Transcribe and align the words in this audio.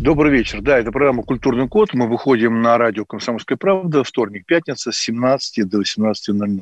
Добрый 0.00 0.30
вечер. 0.30 0.60
Да, 0.60 0.78
это 0.78 0.92
программа 0.92 1.24
«Культурный 1.24 1.66
код». 1.66 1.92
Мы 1.92 2.06
выходим 2.06 2.62
на 2.62 2.78
радио 2.78 3.04
«Комсомольская 3.04 3.58
правда» 3.58 4.04
вторник, 4.04 4.46
пятница 4.46 4.92
с 4.92 4.96
17 4.96 5.68
до 5.68 5.82
18.00. 5.82 6.60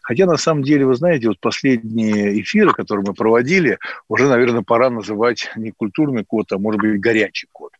Хотя, 0.00 0.24
на 0.24 0.38
самом 0.38 0.62
деле, 0.62 0.86
вы 0.86 0.94
знаете, 0.94 1.28
вот 1.28 1.38
последние 1.38 2.40
эфиры, 2.40 2.72
которые 2.72 3.04
мы 3.06 3.12
проводили, 3.12 3.78
уже, 4.08 4.26
наверное, 4.26 4.62
пора 4.62 4.88
называть 4.88 5.50
не 5.54 5.70
«Культурный 5.70 6.24
код», 6.24 6.50
а, 6.50 6.58
может 6.58 6.80
быть, 6.80 6.98
«Горячий 6.98 7.46
код». 7.52 7.72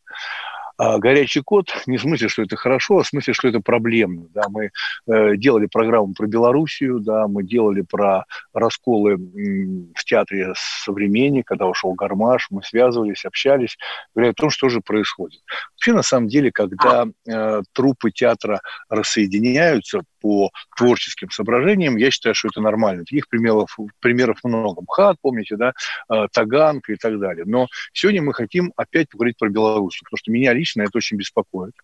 А 0.79 0.99
горячий 0.99 1.41
код 1.41 1.67
не 1.87 1.99
в 1.99 2.03
смысле, 2.03 2.29
что 2.29 2.43
это 2.43 2.57
хорошо, 2.57 2.99
а 2.99 3.03
в 3.03 3.07
смысле, 3.07 3.35
что 3.35 3.49
это 3.49 3.61
проблемно. 3.61 4.29
Да, 4.33 4.45
мы 4.49 4.71
э, 5.07 5.37
делали 5.37 5.67
программу 5.67 6.15
про 6.15 6.27
Белоруссию, 6.27 7.01
да, 7.01 7.27
мы 7.27 7.43
делали 7.43 7.83
про 7.83 8.25
расколы 8.55 9.17
в 9.17 10.05
театре 10.05 10.53
«Современник», 10.57 11.47
когда 11.47 11.67
ушел 11.67 11.95
Гармаш, 11.95 12.47
мы 12.51 12.63
связывались, 12.63 13.25
общались, 13.25 13.77
говоря 14.15 14.31
о 14.31 14.35
том, 14.35 14.51
что 14.51 14.69
же 14.69 14.81
происходит. 14.81 15.41
Вообще, 15.79 15.93
на 15.93 16.03
самом 16.03 16.27
деле, 16.27 16.51
когда 16.51 17.07
э, 17.07 17.63
трупы 17.73 18.11
театра 18.11 18.61
рассоединяются 18.89 20.01
по 20.21 20.51
творческим 20.77 21.31
соображениям, 21.31 21.97
я 21.97 22.11
считаю, 22.11 22.35
что 22.35 22.49
это 22.49 22.61
нормально. 22.61 23.05
Таких 23.05 23.29
примеров, 23.29 23.77
примеров 24.01 24.39
много. 24.43 24.83
МХАТ, 24.83 25.19
помните, 25.23 25.55
да, 25.57 25.73
э, 26.13 26.27
Таганка 26.33 26.93
и 26.93 26.97
так 26.97 27.21
далее. 27.21 27.45
Но 27.47 27.69
сегодня 27.93 28.23
мы 28.23 28.35
хотим 28.35 28.73
опять 28.75 29.09
поговорить 29.09 29.37
про 29.39 29.51
Беларусь, 29.51 30.01
потому 30.03 30.19
что 30.19 30.33
меня 30.33 30.53
лично 30.53 30.83
это 30.83 30.97
очень 30.97 31.17
беспокоит. 31.17 31.75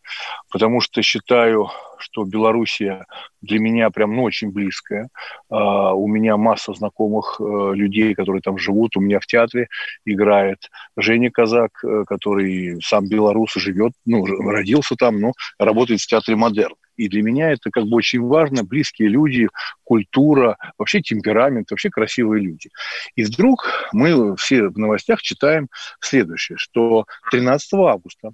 Потому 0.51 0.81
что 0.81 1.01
считаю, 1.03 1.71
что 1.99 2.25
Белоруссия 2.25 3.07
для 3.43 3.61
меня 3.61 3.91
прям 3.91 4.17
ну, 4.17 4.25
очень 4.25 4.51
близкая. 4.51 5.09
Э, 5.51 5.55
у 5.95 6.09
меня 6.09 6.37
масса 6.37 6.75
знакомых 6.75 7.37
э, 7.41 7.45
людей, 7.75 8.15
которые 8.15 8.43
там 8.43 8.59
живут. 8.59 8.97
У 8.97 9.01
меня 9.01 9.21
в 9.21 9.27
театре 9.27 9.69
играет 10.05 10.69
Женя 10.97 11.31
Казак, 11.31 11.71
который 12.09 12.81
сам 12.83 13.09
белорус 13.09 13.55
живет, 13.55 13.84
ну, 14.05 14.25
родился 14.25 14.97
там, 14.97 15.21
но 15.21 15.33
работает 15.59 16.01
в 16.01 16.07
театре 16.07 16.37
«Модерн». 16.37 16.75
И 16.97 17.09
для 17.09 17.23
меня 17.23 17.51
это 17.51 17.71
как 17.71 17.85
бы 17.85 17.97
очень 17.97 18.21
важно, 18.21 18.63
близкие 18.63 19.09
люди, 19.09 19.49
культура, 19.83 20.57
вообще 20.79 21.01
темперамент, 21.01 21.71
вообще 21.71 21.91
красивые 21.91 22.43
люди. 22.43 22.71
И 23.17 23.25
вдруг 23.25 23.89
мы 23.93 24.37
все 24.37 24.69
в 24.69 24.79
новостях 24.79 25.21
читаем 25.21 25.69
следующее, 26.01 26.57
что 26.57 27.07
13 27.31 27.75
августа 27.75 28.31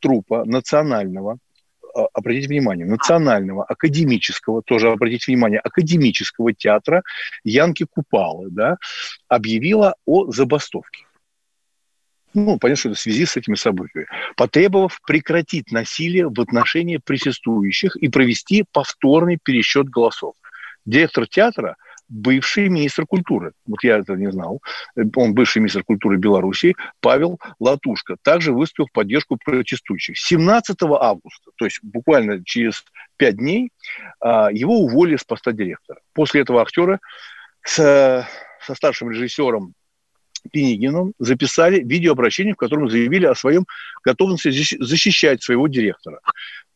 трупа 0.00 0.44
национального 0.46 1.38
а, 1.94 2.06
обратите 2.14 2.48
внимание, 2.48 2.86
национального, 2.86 3.64
академического, 3.64 4.62
тоже 4.62 4.90
обратите 4.90 5.30
внимание, 5.30 5.60
академического 5.60 6.52
театра 6.52 7.02
Янки 7.44 7.84
Купалы, 7.88 8.48
да, 8.50 8.76
объявила 9.28 9.94
о 10.06 10.30
забастовке 10.30 11.04
ну, 12.34 12.58
понятно, 12.58 12.80
что 12.80 12.88
это 12.90 12.98
в 12.98 13.02
связи 13.02 13.26
с 13.26 13.36
этими 13.36 13.54
событиями, 13.54 14.06
потребовав 14.36 15.00
прекратить 15.06 15.72
насилие 15.72 16.28
в 16.28 16.40
отношении 16.40 16.98
присутствующих 16.98 17.96
и 17.96 18.08
провести 18.08 18.64
повторный 18.72 19.38
пересчет 19.42 19.88
голосов. 19.88 20.34
Директор 20.84 21.26
театра– 21.26 21.76
бывший 22.10 22.68
министр 22.68 23.06
культуры. 23.06 23.52
Вот 23.66 23.82
я 23.82 23.98
это 23.98 24.14
не 24.16 24.30
знал. 24.30 24.60
Он 25.16 25.32
бывший 25.32 25.58
министр 25.60 25.84
культуры 25.84 26.18
Беларуси 26.18 26.74
Павел 27.00 27.38
Латушка. 27.58 28.16
Также 28.22 28.52
выступил 28.52 28.86
в 28.86 28.92
поддержку 28.92 29.38
протестующих. 29.42 30.18
17 30.18 30.76
августа, 30.82 31.50
то 31.56 31.64
есть 31.64 31.78
буквально 31.82 32.44
через 32.44 32.84
пять 33.16 33.36
дней, 33.36 33.70
а, 34.20 34.50
его 34.50 34.80
уволили 34.80 35.16
с 35.16 35.24
поста 35.24 35.52
директора. 35.52 36.00
После 36.12 36.42
этого 36.42 36.60
актера 36.60 36.98
с, 37.62 38.26
со 38.60 38.74
старшим 38.74 39.10
режиссером 39.10 39.74
Пинигином 40.50 41.12
записали 41.18 41.80
видеообращение, 41.80 42.54
в 42.54 42.58
котором 42.58 42.88
заявили 42.88 43.26
о 43.26 43.34
своем 43.34 43.66
готовности 44.04 44.50
защищать 44.82 45.42
своего 45.42 45.68
директора. 45.68 46.20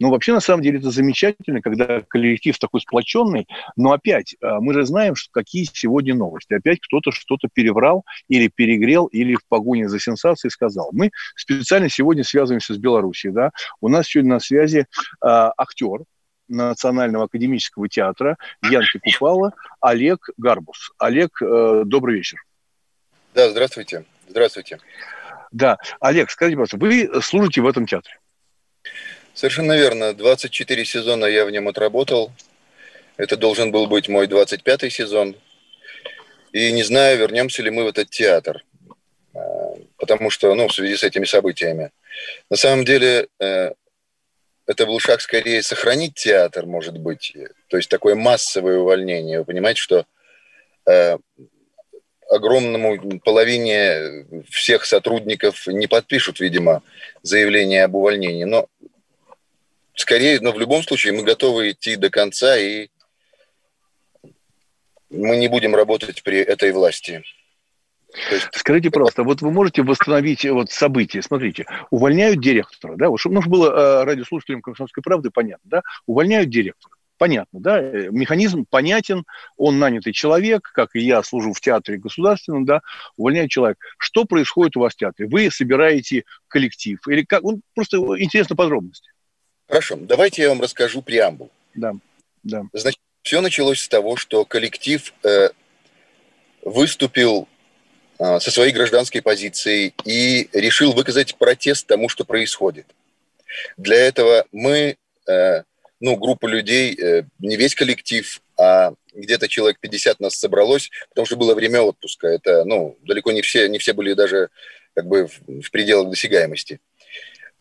Ну, 0.00 0.10
вообще, 0.10 0.32
на 0.32 0.40
самом 0.40 0.62
деле, 0.62 0.78
это 0.78 0.90
замечательно, 0.90 1.62
когда 1.62 2.00
коллектив 2.00 2.58
такой 2.58 2.80
сплоченный, 2.80 3.46
но 3.76 3.92
опять, 3.92 4.34
а, 4.42 4.60
мы 4.60 4.74
же 4.74 4.84
знаем, 4.84 5.14
что 5.14 5.30
какие 5.32 5.68
сегодня 5.72 6.14
новости. 6.14 6.52
Опять 6.52 6.80
кто-то 6.80 7.12
что-то 7.12 7.48
переврал 7.52 8.04
или 8.28 8.48
перегрел, 8.48 9.06
или 9.06 9.36
в 9.36 9.46
погоне 9.48 9.88
за 9.88 10.00
сенсацией 10.00 10.50
сказал. 10.50 10.90
Мы 10.92 11.10
специально 11.36 11.88
сегодня 11.88 12.24
связываемся 12.24 12.74
с 12.74 12.78
Белоруссией, 12.78 13.32
да. 13.32 13.50
У 13.80 13.88
нас 13.88 14.08
сегодня 14.08 14.34
на 14.34 14.40
связи 14.40 14.78
э, 14.78 14.84
актер, 15.22 16.00
Национального 16.48 17.24
академического 17.24 17.88
театра 17.88 18.36
Янки 18.62 18.98
Купала 18.98 19.54
Олег 19.80 20.28
Гарбус. 20.36 20.92
Олег, 20.98 21.40
э, 21.40 21.82
добрый 21.86 22.16
вечер. 22.16 22.38
Да, 23.34 23.50
здравствуйте. 23.50 24.04
Здравствуйте. 24.28 24.78
Да. 25.50 25.76
Олег, 25.98 26.30
скажите, 26.30 26.56
пожалуйста, 26.56 26.76
вы 26.76 27.20
служите 27.20 27.60
в 27.60 27.66
этом 27.66 27.84
театре? 27.84 28.18
Совершенно 29.34 29.76
верно. 29.76 30.14
24 30.14 30.84
сезона 30.84 31.26
я 31.26 31.44
в 31.44 31.50
нем 31.50 31.66
отработал. 31.66 32.30
Это 33.16 33.36
должен 33.36 33.72
был 33.72 33.88
быть 33.88 34.08
мой 34.08 34.28
25-й 34.28 34.88
сезон. 34.88 35.36
И 36.52 36.72
не 36.72 36.84
знаю, 36.84 37.18
вернемся 37.18 37.62
ли 37.62 37.70
мы 37.70 37.82
в 37.82 37.88
этот 37.88 38.08
театр. 38.10 38.64
А, 39.34 39.40
потому 39.96 40.30
что, 40.30 40.54
ну, 40.54 40.68
в 40.68 40.72
связи 40.72 40.96
с 40.96 41.02
этими 41.02 41.24
событиями. 41.24 41.90
На 42.50 42.56
самом 42.56 42.84
деле, 42.84 43.26
э, 43.40 43.72
это 44.66 44.86
был 44.86 45.00
шаг 45.00 45.20
скорее 45.20 45.60
сохранить 45.62 46.14
театр, 46.14 46.66
может 46.66 46.98
быть. 46.98 47.36
То 47.66 47.78
есть 47.78 47.88
такое 47.88 48.14
массовое 48.14 48.78
увольнение. 48.78 49.40
Вы 49.40 49.44
понимаете, 49.44 49.80
что 49.80 50.06
э, 50.86 51.18
огромному 52.30 53.20
половине 53.20 54.26
всех 54.50 54.84
сотрудников 54.84 55.66
не 55.66 55.86
подпишут, 55.86 56.40
видимо, 56.40 56.82
заявление 57.22 57.84
об 57.84 57.94
увольнении. 57.94 58.44
Но 58.44 58.66
скорее, 59.94 60.40
но 60.40 60.52
в 60.52 60.58
любом 60.58 60.82
случае 60.82 61.12
мы 61.12 61.22
готовы 61.22 61.70
идти 61.70 61.96
до 61.96 62.10
конца, 62.10 62.56
и 62.56 62.88
мы 65.10 65.36
не 65.36 65.48
будем 65.48 65.74
работать 65.74 66.22
при 66.22 66.38
этой 66.38 66.72
власти. 66.72 67.22
есть... 68.30 68.48
Скажите, 68.52 68.90
пожалуйста, 68.90 69.22
вот 69.22 69.42
вы 69.42 69.50
можете 69.50 69.82
восстановить 69.82 70.44
вот 70.44 70.70
события? 70.70 71.22
Смотрите, 71.22 71.66
увольняют 71.90 72.40
директора, 72.40 72.96
да, 72.96 73.08
вот 73.08 73.18
чтобы, 73.18 73.36
ну, 73.36 73.42
было 73.42 73.70
э, 73.70 74.04
радиослушателям 74.04 74.62
«Комсомольской 74.62 75.02
правды» 75.02 75.30
понятно, 75.30 75.68
да, 75.70 75.82
увольняют 76.06 76.50
директора 76.50 76.93
понятно, 77.18 77.60
да, 77.60 77.80
э, 77.80 78.08
механизм 78.10 78.64
понятен, 78.68 79.24
он 79.56 79.78
нанятый 79.78 80.12
человек, 80.12 80.70
как 80.74 80.94
и 80.94 81.00
я 81.00 81.22
служу 81.22 81.52
в 81.52 81.60
театре 81.60 81.98
государственном, 81.98 82.64
да, 82.64 82.80
увольняет 83.16 83.50
человек. 83.50 83.78
Что 83.98 84.24
происходит 84.24 84.76
у 84.76 84.80
вас 84.80 84.94
в 84.94 84.96
театре? 84.96 85.28
Вы 85.28 85.50
собираете 85.50 86.24
коллектив 86.48 86.98
или 87.08 87.22
как? 87.22 87.42
Ну, 87.42 87.60
просто 87.74 87.98
интересно 88.18 88.56
подробности. 88.56 89.10
Хорошо, 89.68 89.96
давайте 89.98 90.42
я 90.42 90.50
вам 90.50 90.60
расскажу 90.60 91.02
преамбул. 91.02 91.50
Да, 91.74 91.94
да. 92.42 92.64
Значит, 92.72 93.00
все 93.22 93.40
началось 93.40 93.80
с 93.80 93.88
того, 93.88 94.16
что 94.16 94.44
коллектив 94.44 95.12
э, 95.24 95.48
выступил 96.62 97.48
э, 98.18 98.38
со 98.38 98.50
своей 98.50 98.72
гражданской 98.72 99.22
позицией 99.22 99.94
и 100.04 100.48
решил 100.52 100.92
выказать 100.92 101.36
протест 101.36 101.86
тому, 101.86 102.08
что 102.08 102.24
происходит. 102.24 102.86
Для 103.76 103.96
этого 103.96 104.46
мы 104.52 104.96
э, 105.26 105.62
ну, 106.04 106.16
группа 106.16 106.46
людей, 106.46 106.94
э, 107.00 107.22
не 107.38 107.56
весь 107.56 107.74
коллектив, 107.74 108.42
а 108.58 108.92
где-то 109.14 109.48
человек 109.48 109.80
50 109.80 110.20
нас 110.20 110.34
собралось, 110.34 110.90
потому 111.08 111.24
что 111.24 111.36
было 111.36 111.54
время 111.54 111.80
отпуска. 111.80 112.26
Это, 112.26 112.66
ну, 112.66 112.98
далеко 113.04 113.32
не 113.32 113.40
все, 113.40 113.70
не 113.70 113.78
все 113.78 113.94
были 113.94 114.12
даже 114.12 114.50
как 114.94 115.06
бы 115.06 115.28
в, 115.28 115.70
пределах 115.70 116.10
досягаемости. 116.10 116.78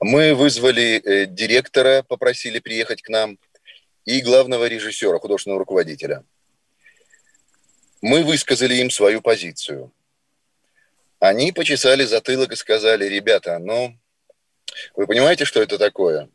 Мы 0.02 0.36
вызвали 0.36 1.02
э, 1.02 1.26
директора, 1.26 2.04
попросили 2.04 2.60
приехать 2.60 3.02
к 3.02 3.08
нам, 3.08 3.40
и 4.04 4.20
главного 4.20 4.68
режиссера, 4.68 5.20
художественного 5.20 5.60
руководителя. 5.60 6.26
Мы 8.02 8.26
высказали 8.26 8.76
им 8.76 8.90
свою 8.90 9.22
позицию. 9.22 9.94
Они 11.20 11.54
почесали 11.54 12.04
затылок 12.04 12.52
и 12.52 12.58
сказали, 12.58 13.06
ребята, 13.06 13.58
ну, 13.60 13.98
вы 14.98 15.08
понимаете, 15.08 15.46
что 15.46 15.62
это 15.62 15.78
такое? 15.78 16.28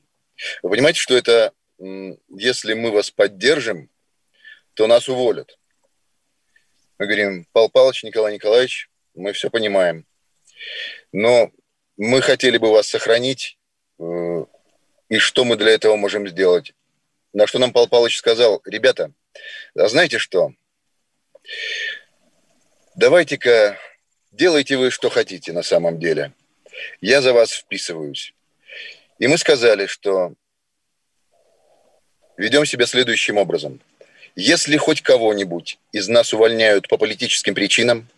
Вы 0.62 0.70
понимаете, 0.70 1.00
что 1.00 1.14
это 1.14 1.52
если 1.78 2.74
мы 2.74 2.90
вас 2.90 3.10
поддержим, 3.10 3.90
то 4.74 4.86
нас 4.86 5.08
уволят. 5.08 5.58
Мы 6.98 7.06
говорим, 7.06 7.46
Павел 7.52 7.70
Павлович, 7.70 8.04
Николай 8.04 8.34
Николаевич, 8.34 8.90
мы 9.14 9.32
все 9.32 9.50
понимаем. 9.50 10.04
Но 11.12 11.52
мы 11.96 12.20
хотели 12.22 12.58
бы 12.58 12.70
вас 12.70 12.88
сохранить, 12.88 13.58
э, 13.98 14.44
и 15.08 15.18
что 15.18 15.44
мы 15.44 15.56
для 15.56 15.72
этого 15.72 15.96
можем 15.96 16.28
сделать? 16.28 16.74
На 17.32 17.46
что 17.46 17.58
нам 17.58 17.72
Павел 17.72 17.88
Павлович 17.88 18.18
сказал, 18.18 18.60
ребята, 18.64 19.12
а 19.74 19.88
знаете 19.88 20.18
что? 20.18 20.52
Давайте-ка 22.96 23.78
делайте 24.32 24.76
вы, 24.76 24.90
что 24.90 25.08
хотите 25.08 25.52
на 25.52 25.62
самом 25.62 26.00
деле. 26.00 26.32
Я 27.00 27.22
за 27.22 27.32
вас 27.32 27.52
вписываюсь. 27.52 28.34
И 29.18 29.26
мы 29.26 29.38
сказали, 29.38 29.86
что 29.86 30.34
ведем 32.38 32.64
себя 32.64 32.86
следующим 32.86 33.36
образом. 33.36 33.80
Если 34.34 34.76
хоть 34.76 35.02
кого-нибудь 35.02 35.78
из 35.92 36.08
нас 36.08 36.32
увольняют 36.32 36.88
по 36.88 36.96
политическим 36.96 37.54
причинам, 37.54 38.08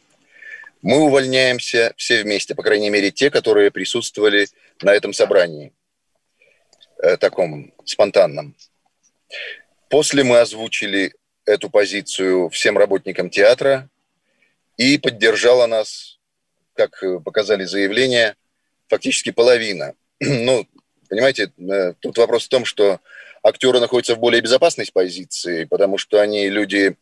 мы 0.83 0.99
увольняемся 0.99 1.93
все 1.97 2.23
вместе, 2.23 2.55
по 2.55 2.63
крайней 2.63 2.91
мере, 2.91 3.11
те, 3.11 3.31
которые 3.31 3.71
присутствовали 3.71 4.47
на 4.83 4.95
этом 4.95 5.13
собрании, 5.13 5.73
э, 7.03 7.17
таком 7.17 7.73
спонтанном. 7.85 8.55
После 9.89 10.23
мы 10.23 10.39
озвучили 10.39 11.15
эту 11.45 11.69
позицию 11.69 12.49
всем 12.51 12.79
работникам 12.79 13.29
театра, 13.29 13.89
и 14.81 14.97
поддержала 14.97 15.67
нас, 15.67 16.19
как 16.75 17.05
показали 17.23 17.65
заявления, 17.65 18.37
фактически 18.89 19.31
половина. 19.31 19.95
Ну, 20.21 20.67
понимаете, 21.11 21.53
э, 21.59 21.93
тут 22.01 22.17
вопрос 22.17 22.47
в 22.47 22.49
том, 22.49 22.65
что 22.65 23.01
актеры 23.43 23.81
находятся 23.81 24.15
в 24.15 24.19
более 24.19 24.41
безопасной 24.41 24.89
позиции, 24.93 25.65
потому 25.65 25.99
что 25.99 26.21
они 26.21 26.49
люди 26.49 26.97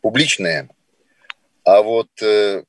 публичные, 0.00 0.68
а 1.64 1.82
вот 1.82 2.08
э, 2.20 2.64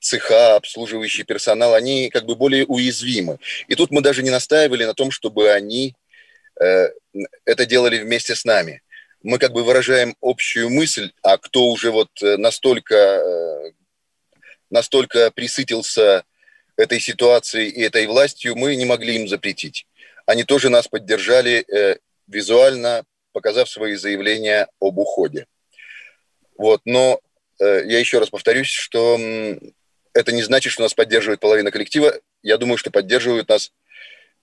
цеха, 0.00 0.56
обслуживающий 0.56 1.24
персонал, 1.24 1.74
они 1.74 2.10
как 2.10 2.26
бы 2.26 2.36
более 2.36 2.66
уязвимы. 2.66 3.38
И 3.68 3.74
тут 3.74 3.90
мы 3.90 4.02
даже 4.02 4.22
не 4.22 4.30
настаивали 4.30 4.84
на 4.84 4.94
том, 4.94 5.10
чтобы 5.10 5.50
они 5.50 5.94
э, 6.60 6.90
это 7.44 7.66
делали 7.66 7.98
вместе 7.98 8.34
с 8.34 8.44
нами. 8.44 8.82
Мы 9.22 9.38
как 9.38 9.52
бы 9.52 9.64
выражаем 9.64 10.16
общую 10.20 10.70
мысль, 10.70 11.12
а 11.22 11.38
кто 11.38 11.68
уже 11.68 11.90
вот 11.90 12.10
э, 12.22 12.36
настолько, 12.36 13.72
настолько 14.70 15.30
присытился 15.30 16.24
этой 16.76 17.00
ситуацией 17.00 17.68
и 17.68 17.82
этой 17.82 18.06
властью, 18.06 18.56
мы 18.56 18.76
не 18.76 18.84
могли 18.84 19.16
им 19.16 19.28
запретить. 19.28 19.86
Они 20.30 20.44
тоже 20.44 20.68
нас 20.68 20.88
поддержали 20.88 21.64
э, 21.68 21.96
визуально, 22.26 23.04
показав 23.32 23.68
свои 23.68 23.94
заявления 23.96 24.68
об 24.80 24.98
уходе. 24.98 25.46
Вот, 26.56 26.82
но 26.84 27.20
Э, 27.60 27.82
я 27.84 27.98
еще 27.98 28.18
раз 28.18 28.30
повторюсь, 28.30 28.68
что 28.68 29.18
это 30.14 30.32
не 30.32 30.42
значит, 30.42 30.72
что 30.72 30.82
нас 30.82 30.94
поддерживает 30.94 31.40
половина 31.40 31.70
коллектива. 31.70 32.14
Я 32.42 32.56
думаю, 32.56 32.78
что 32.78 32.90
поддерживают 32.90 33.48
нас, 33.48 33.72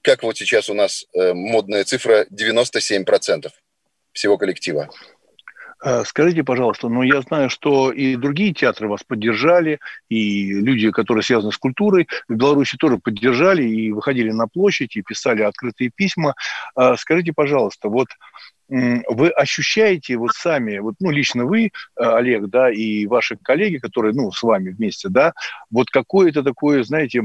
как 0.02 0.24
вот 0.24 0.38
сейчас 0.38 0.70
у 0.70 0.74
нас 0.74 1.06
э, 1.14 1.34
модная 1.34 1.84
цифра, 1.84 2.26
97% 2.32 3.52
всего 4.14 4.38
коллектива. 4.38 4.90
Э, 5.84 6.04
скажите, 6.06 6.44
пожалуйста, 6.44 6.90
ну 6.90 7.02
я 7.04 7.22
знаю, 7.22 7.50
что 7.50 7.92
и 7.92 8.16
другие 8.16 8.54
театры 8.54 8.88
вас 8.88 9.04
поддержали, 9.04 9.80
и 10.10 10.52
люди, 10.54 10.92
которые 10.92 11.24
связаны 11.24 11.52
с 11.52 11.58
культурой, 11.58 12.08
в 12.28 12.36
Беларуси 12.36 12.78
тоже 12.78 12.98
поддержали 12.98 13.64
и 13.64 13.92
выходили 13.92 14.32
на 14.32 14.48
площадь, 14.48 14.96
и 14.96 15.02
писали 15.02 15.44
открытые 15.44 15.92
письма. 15.94 16.34
Скажите, 16.98 17.34
пожалуйста, 17.34 17.90
вот 17.90 18.08
вы 18.70 19.30
ощущаете 19.30 20.18
вот 20.18 20.32
сами, 20.34 20.80
вот, 20.80 20.96
ну, 21.00 21.10
лично 21.10 21.46
вы, 21.46 21.68
э, 21.68 21.70
Олег, 21.96 22.48
да, 22.48 22.70
и 22.70 23.06
ваши 23.06 23.38
коллеги, 23.38 23.78
которые, 23.78 24.14
ну, 24.14 24.32
с 24.32 24.44
вами 24.44 24.72
вместе, 24.72 25.08
да, 25.10 25.32
вот 25.72 25.90
какое-то 25.90 26.44
такое, 26.44 26.84
знаете, 26.84 27.24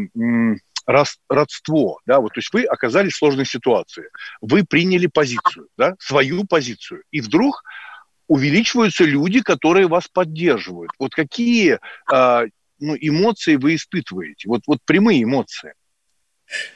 родство, 1.29 1.99
да, 2.07 2.21
вот, 2.21 2.33
то 2.35 2.39
есть 2.39 2.53
вы 2.53 2.63
оказались 2.65 3.15
в 3.15 3.19
сложной 3.19 3.47
ситуации, 3.47 4.05
вы 4.41 4.65
приняли 4.65 5.07
позицию, 5.07 5.67
да, 5.77 5.97
свою 5.99 6.45
позицию, 6.45 7.03
и 7.11 7.21
вдруг 7.21 7.65
увеличиваются 8.29 9.05
люди, 9.05 9.41
которые 9.41 9.89
вас 9.89 10.09
поддерживают. 10.09 10.91
Вот 10.99 11.15
какие 11.15 11.79
э, 12.13 12.47
ну, 12.79 12.97
эмоции 13.01 13.57
вы 13.57 13.75
испытываете? 13.75 14.49
Вот, 14.49 14.63
вот 14.67 14.79
прямые 14.85 15.23
эмоции. 15.23 15.75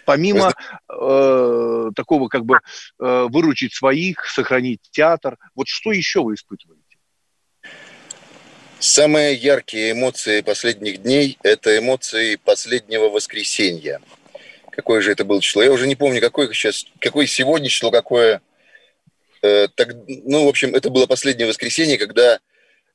Помимо 0.05 0.55
э, 0.89 1.91
такого 1.95 2.29
как 2.29 2.45
бы 2.45 2.57
э, 2.59 3.27
выручить 3.31 3.75
своих, 3.75 4.25
сохранить 4.27 4.81
театр, 4.91 5.37
вот 5.55 5.69
что 5.69 5.93
еще 5.93 6.23
вы 6.23 6.35
испытываете? 6.35 6.83
Самые 8.79 9.35
яркие 9.35 9.93
эмоции 9.93 10.43
последних 10.43 11.03
дней– 11.03 11.39
это 11.43 11.77
эмоции 11.79 12.37
последнего 12.37 13.09
воскресенья. 13.09 14.01
Какое 14.71 15.01
же 15.01 15.13
это 15.13 15.25
было 15.25 15.41
число? 15.41 15.63
Я 15.63 15.73
уже 15.73 15.87
не 15.87 15.97
помню, 15.97 16.21
какое 16.21 16.53
сейчас, 16.53 16.87
какое 17.01 17.27
сегодня 17.27 17.69
число, 17.69 17.91
какое... 17.91 18.43
Э, 19.47 19.69
так, 19.75 19.95
ну, 20.07 20.45
в 20.45 20.49
общем, 20.49 20.75
это 20.75 20.91
было 20.91 21.07
последнее 21.07 21.47
воскресенье, 21.47 21.99
когда 21.99 22.41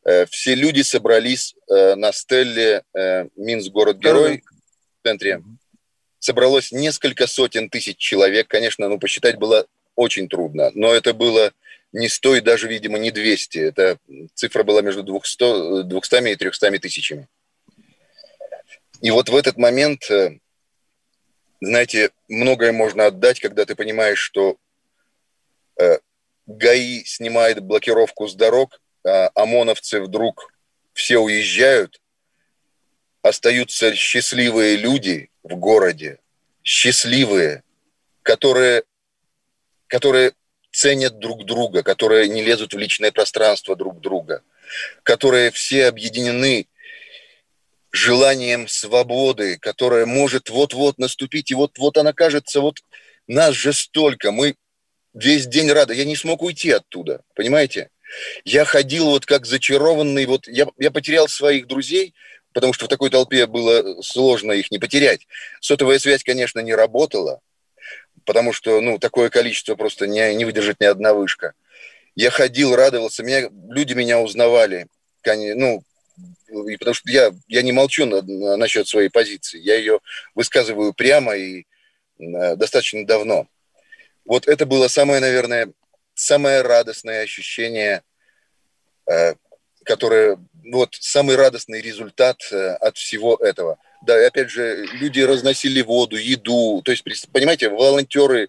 э, 0.04 0.26
все 0.26 0.56
люди 0.56 0.82
собрались 0.82 1.56
э, 1.70 1.96
на 1.96 2.12
стелле 2.12 2.84
э, 2.94 3.28
Минск 3.36 3.72
город-герой 3.72 4.44
в 5.00 5.08
центре 5.08 5.42
собралось 6.20 6.72
несколько 6.72 7.26
сотен 7.26 7.70
тысяч 7.70 7.98
человек. 7.98 8.48
Конечно, 8.48 8.88
ну, 8.88 9.00
посчитать 9.00 9.38
было 9.38 9.66
очень 9.96 10.30
трудно, 10.30 10.72
но 10.76 10.94
это 10.94 11.14
было 11.14 11.52
не 11.94 12.10
100 12.10 12.36
и 12.38 12.42
даже, 12.42 12.68
видимо, 12.68 13.00
не 13.00 13.12
200. 13.12 13.58
Это 13.58 13.98
цифра 14.36 14.64
была 14.64 14.82
между 14.82 15.04
200, 15.04 15.84
200 15.84 16.30
и 16.30 16.36
300 16.36 16.80
тысячами. 16.80 17.28
И 19.02 19.10
вот 19.10 19.30
в 19.30 19.36
этот 19.36 19.58
момент, 19.58 20.10
э, 20.12 20.38
знаете, 21.60 22.12
многое 22.28 22.72
можно 22.72 23.08
отдать, 23.08 23.40
когда 23.40 23.66
ты 23.66 23.76
понимаешь, 23.76 24.20
что 24.20 24.58
э, 25.80 25.98
ГАИ 26.58 27.04
снимает 27.06 27.60
блокировку 27.62 28.28
с 28.28 28.36
дорог, 28.36 28.82
а 29.06 29.32
ОМОНовцы 29.36 30.02
вдруг 30.02 30.54
все 30.94 31.18
уезжают, 31.18 32.02
остаются 33.22 33.96
счастливые 33.96 34.78
люди 34.78 35.30
в 35.44 35.56
городе, 35.56 36.20
счастливые, 36.64 37.64
которые, 38.24 38.84
которые 39.88 40.34
ценят 40.72 41.20
друг 41.20 41.46
друга, 41.46 41.84
которые 41.84 42.28
не 42.30 42.42
лезут 42.44 42.74
в 42.74 42.78
личное 42.78 43.12
пространство 43.12 43.76
друг 43.76 44.00
друга, 44.00 44.44
которые 45.04 45.52
все 45.52 45.88
объединены 45.88 46.68
желанием 47.92 48.68
свободы, 48.68 49.58
которая 49.58 50.06
может 50.06 50.50
вот-вот 50.50 50.98
наступить, 50.98 51.52
и 51.52 51.56
вот-вот 51.56 51.98
она 51.98 52.14
кажется, 52.14 52.62
вот 52.62 52.80
нас 53.28 53.54
же 53.54 53.74
столько, 53.74 54.32
мы 54.32 54.56
весь 55.14 55.48
день 55.48 55.72
рады, 55.72 55.94
я 55.96 56.06
не 56.06 56.16
смог 56.16 56.42
уйти 56.42 56.72
оттуда, 56.72 57.22
понимаете? 57.36 57.90
Я 58.44 58.66
ходил 58.66 59.06
вот 59.06 59.26
как 59.26 59.46
зачарованный, 59.46 60.26
вот 60.26 60.48
я, 60.48 60.68
я 60.78 60.92
потерял 60.92 61.28
своих 61.28 61.68
друзей, 61.68 62.14
потому 62.54 62.74
что 62.74 62.86
в 62.86 62.90
такой 62.90 63.10
толпе 63.10 63.48
было 63.48 64.02
сложно 64.02 64.52
их 64.52 64.72
не 64.72 64.80
потерять. 64.80 65.28
Сотовая 65.62 66.00
связь, 66.00 66.24
конечно, 66.24 66.60
не 66.60 66.76
работала, 66.76 67.40
потому 68.26 68.54
что 68.54 68.82
ну, 68.82 69.00
такое 69.00 69.30
количество 69.30 69.76
просто 69.76 70.08
не, 70.08 70.36
не 70.36 70.46
выдержит 70.46 70.80
ни 70.80 70.86
одна 70.86 71.14
вышка. 71.14 71.54
Я 72.16 72.30
ходил, 72.30 72.76
радовался, 72.76 73.24
меня, 73.24 73.50
люди 73.70 73.94
меня 73.94 74.20
узнавали, 74.20 74.88
ну, 75.26 75.84
и 76.68 76.76
потому 76.76 76.94
что 76.94 77.10
я, 77.10 77.32
я 77.48 77.62
не 77.62 77.72
молчу 77.72 78.06
на, 78.06 78.22
на, 78.22 78.58
насчет 78.58 78.88
своей 78.88 79.10
позиции, 79.10 79.60
я 79.62 79.78
ее 79.78 80.00
высказываю 80.36 80.94
прямо 80.94 81.36
и 81.36 81.66
э, 82.20 82.56
достаточно 82.58 83.06
давно. 83.06 83.48
Вот 84.32 84.48
это 84.48 84.66
было 84.66 84.88
самое, 84.88 85.20
наверное, 85.20 85.74
самое 86.14 86.62
радостное 86.62 87.24
ощущение, 87.24 88.02
э, 89.06 89.34
которое 89.84 90.38
вот 90.72 90.96
самый 90.98 91.36
радостный 91.36 91.82
результат 91.82 92.38
э, 92.50 92.76
от 92.76 92.96
всего 92.96 93.36
этого. 93.36 93.78
Да, 94.08 94.18
и 94.18 94.24
опять 94.24 94.50
же, 94.50 94.86
люди 94.94 95.20
разносили 95.20 95.82
воду, 95.82 96.16
еду. 96.16 96.82
То 96.86 96.94
есть, 96.94 97.04
понимаете, 97.34 97.68
волонтеры, 97.68 98.48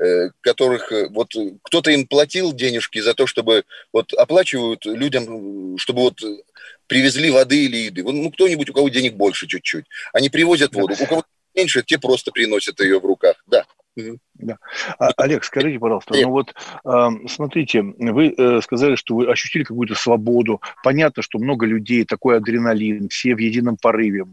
э, 0.00 0.30
которых 0.40 0.92
вот 1.10 1.34
кто-то 1.64 1.90
им 1.90 2.06
платил 2.06 2.52
денежки 2.52 3.00
за 3.00 3.12
то, 3.14 3.26
чтобы 3.26 3.64
вот 3.92 4.12
оплачивают 4.12 4.84
людям, 4.84 5.76
чтобы 5.78 6.02
вот 6.02 6.20
привезли 6.86 7.32
воды 7.32 7.64
или 7.64 7.78
еды. 7.86 8.04
Ну, 8.04 8.30
кто-нибудь, 8.30 8.70
у 8.70 8.72
кого 8.72 8.88
денег 8.88 9.14
больше 9.14 9.48
чуть-чуть. 9.48 9.86
Они 10.12 10.30
привозят 10.30 10.74
воду. 10.74 10.94
У 10.96 11.06
кого 11.06 11.24
меньше, 11.56 11.82
те 11.82 11.98
просто 11.98 12.30
приносят 12.30 12.78
ее 12.78 13.00
в 13.00 13.04
руках. 13.04 13.33
Да. 14.34 14.58
А, 14.98 15.10
Олег, 15.16 15.44
скажите, 15.44 15.78
пожалуйста, 15.78 16.14
ну 16.20 16.30
вот 16.30 16.54
э, 16.84 17.08
смотрите, 17.28 17.82
вы 17.82 18.34
э, 18.36 18.60
сказали, 18.62 18.96
что 18.96 19.14
вы 19.14 19.30
ощутили 19.30 19.62
какую-то 19.62 19.94
свободу. 19.94 20.60
Понятно, 20.82 21.22
что 21.22 21.38
много 21.38 21.66
людей, 21.66 22.04
такой 22.04 22.38
адреналин, 22.38 23.08
все 23.08 23.36
в 23.36 23.38
едином 23.38 23.76
порыве, 23.80 24.24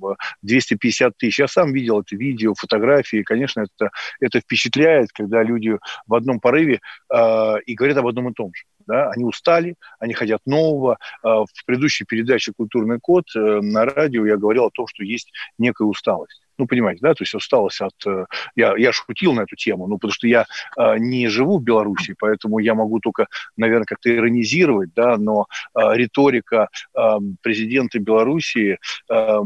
250 0.41 1.17
тысяч. 1.17 1.39
Я 1.39 1.47
сам 1.47 1.73
видел 1.73 2.01
это 2.01 2.15
видео, 2.15 2.55
фотографии. 2.55 3.21
Конечно, 3.21 3.61
это, 3.61 3.91
это 4.19 4.39
впечатляет, 4.39 5.11
когда 5.11 5.43
люди 5.43 5.77
в 6.07 6.13
одном 6.15 6.39
порыве 6.39 6.81
э, 7.13 7.53
и 7.65 7.75
говорят 7.75 7.97
об 7.97 8.07
одном 8.07 8.29
и 8.29 8.33
том 8.33 8.51
же. 8.55 8.63
Да? 8.87 9.11
Они 9.11 9.23
устали, 9.23 9.75
они 9.99 10.13
хотят 10.13 10.41
нового. 10.47 10.97
В 11.21 11.65
предыдущей 11.67 12.03
передаче 12.05 12.51
«Культурный 12.51 12.99
код» 12.99 13.25
э, 13.35 13.39
на 13.39 13.85
радио 13.85 14.25
я 14.25 14.37
говорил 14.37 14.65
о 14.65 14.71
том, 14.71 14.87
что 14.87 15.03
есть 15.03 15.31
некая 15.59 15.85
усталость. 15.85 16.40
Ну, 16.57 16.67
понимаете, 16.67 16.99
да, 17.01 17.13
то 17.13 17.23
есть 17.23 17.33
усталость 17.33 17.81
от... 17.81 17.93
Э, 18.05 18.25
я, 18.55 18.75
я 18.77 18.91
шутил 18.91 19.33
на 19.33 19.41
эту 19.41 19.55
тему, 19.55 19.87
ну, 19.87 19.97
потому 19.97 20.13
что 20.13 20.27
я 20.27 20.45
э, 20.77 20.97
не 20.97 21.27
живу 21.27 21.59
в 21.59 21.63
Беларуси, 21.63 22.15
поэтому 22.17 22.59
я 22.59 22.75
могу 22.75 22.99
только, 22.99 23.27
наверное, 23.57 23.85
как-то 23.85 24.13
иронизировать, 24.13 24.93
да, 24.93 25.17
но 25.17 25.47
э, 25.75 25.79
риторика 25.93 26.69
э, 26.95 27.17
президента 27.41 27.99
Белоруссии, 27.99 28.77
э, 29.09 29.39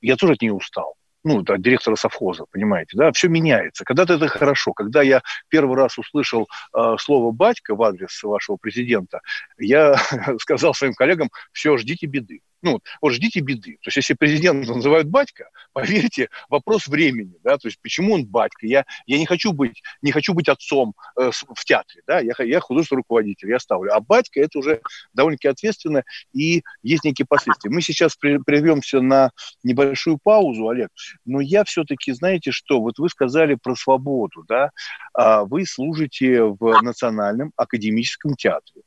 я 0.00 0.16
тоже 0.16 0.34
от 0.34 0.42
нее 0.42 0.52
устал 0.52 0.96
ну, 1.26 1.42
да, 1.42 1.56
директора 1.58 1.96
совхоза, 1.96 2.44
понимаете, 2.52 2.96
да, 2.96 3.10
все 3.10 3.28
меняется. 3.28 3.84
Когда-то 3.84 4.14
это 4.14 4.28
хорошо. 4.28 4.72
Когда 4.72 5.02
я 5.02 5.22
первый 5.48 5.76
раз 5.76 5.98
услышал 5.98 6.48
э, 6.72 6.94
слово 7.00 7.32
«батька» 7.32 7.74
в 7.74 7.82
адрес 7.82 8.22
вашего 8.22 8.56
президента, 8.56 9.20
я 9.58 9.96
сказал 10.38 10.72
своим 10.72 10.94
коллегам, 10.94 11.30
все, 11.50 11.76
ждите 11.78 12.06
беды 12.06 12.42
ну, 12.66 12.80
вот 13.00 13.12
ждите 13.12 13.38
беды. 13.38 13.78
То 13.82 13.88
есть, 13.88 13.96
если 13.96 14.14
президента 14.14 14.74
называют 14.74 15.06
батька, 15.06 15.48
поверьте, 15.72 16.28
вопрос 16.48 16.88
времени, 16.88 17.36
да, 17.44 17.58
то 17.58 17.68
есть, 17.68 17.78
почему 17.80 18.14
он 18.14 18.26
батька? 18.26 18.66
Я, 18.66 18.84
я 19.06 19.18
не 19.18 19.24
хочу 19.24 19.52
быть, 19.52 19.82
не 20.02 20.10
хочу 20.10 20.34
быть 20.34 20.48
отцом 20.48 20.94
э, 21.16 21.30
в 21.30 21.64
театре, 21.64 22.02
да, 22.08 22.18
я, 22.18 22.34
я 22.40 22.58
художественный 22.58 22.98
руководитель, 22.98 23.50
я 23.50 23.60
ставлю. 23.60 23.94
А 23.94 24.00
батька 24.00 24.40
это 24.40 24.58
уже 24.58 24.80
довольно-таки 25.14 25.46
ответственно, 25.46 26.02
и 26.32 26.62
есть 26.82 27.04
некие 27.04 27.24
последствия. 27.24 27.70
Мы 27.70 27.82
сейчас 27.82 28.16
прервемся 28.16 29.00
на 29.00 29.30
небольшую 29.62 30.18
паузу, 30.20 30.68
Олег, 30.68 30.88
но 31.24 31.40
я 31.40 31.62
все-таки, 31.62 32.10
знаете 32.12 32.50
что, 32.50 32.80
вот 32.80 32.98
вы 32.98 33.08
сказали 33.08 33.54
про 33.54 33.76
свободу, 33.76 34.44
да, 34.48 34.70
а 35.14 35.44
вы 35.44 35.66
служите 35.66 36.42
в 36.42 36.82
Национальном 36.82 37.52
академическом 37.56 38.34
театре 38.34 38.82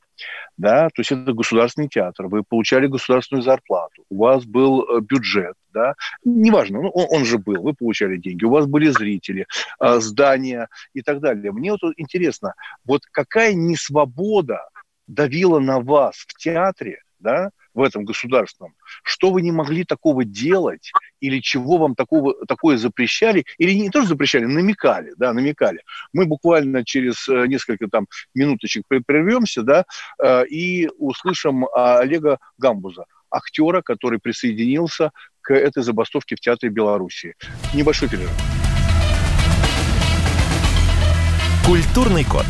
да, 0.58 0.88
то 0.90 1.00
есть 1.00 1.12
это 1.12 1.34
государственный 1.34 1.88
театр, 1.88 2.28
вы 2.28 2.44
получали 2.44 2.88
государственную 2.88 3.44
зарплату, 3.44 4.04
у 4.10 4.18
вас 4.18 4.46
был 4.46 4.84
э, 4.84 5.02
бюджет, 5.02 5.56
да, 5.74 5.96
неважно, 6.24 6.82
ну, 6.82 6.90
он, 6.90 7.08
он 7.10 7.26
же 7.26 7.38
был, 7.38 7.62
вы 7.62 7.74
получали 7.74 8.18
деньги, 8.18 8.46
у 8.46 8.50
вас 8.50 8.66
были 8.66 8.90
зрители, 8.90 9.48
э, 9.80 10.00
здания 10.00 10.68
и 10.94 11.02
так 11.02 11.20
далее. 11.20 11.52
Мне 11.52 11.72
вот 11.72 11.94
интересно, 11.98 12.54
вот 12.86 13.02
какая 13.12 13.54
несвобода 13.54 14.68
давила 15.08 15.60
на 15.60 15.80
вас 15.80 16.16
в 16.28 16.34
театре, 16.36 17.02
да, 17.20 17.52
в 17.80 17.82
этом 17.82 18.04
государственном, 18.04 18.74
что 19.04 19.32
вы 19.32 19.42
не 19.42 19.52
могли 19.52 19.86
такого 19.86 20.26
делать, 20.26 20.92
или 21.22 21.40
чего 21.40 21.78
вам 21.78 21.96
такого, 21.96 22.46
такое 22.46 22.78
запрещали, 22.78 23.46
или 23.58 23.72
не 23.72 23.90
тоже 23.90 24.10
запрещали, 24.10 24.46
намекали, 24.46 25.14
да, 25.18 25.34
намекали. 25.34 25.82
Мы 26.14 26.26
буквально 26.26 26.84
через 26.84 27.28
э, 27.30 27.48
несколько 27.48 27.88
там 27.88 28.08
минуточек 28.36 28.84
прервемся, 28.88 29.64
да, 29.64 29.86
э, 30.22 30.46
и 30.48 30.90
услышим 30.98 31.66
Олега 31.74 32.38
Гамбуза, 32.58 33.06
актера, 33.32 33.82
который 33.82 34.20
присоединился 34.20 35.12
к 35.40 35.54
этой 35.54 35.82
забастовке 35.82 36.36
в 36.36 36.42
Театре 36.42 36.70
Белоруссии. 36.70 37.36
Небольшой 37.74 38.10
перерыв. 38.10 38.32
Культурный 41.66 42.26
код. 42.26 42.46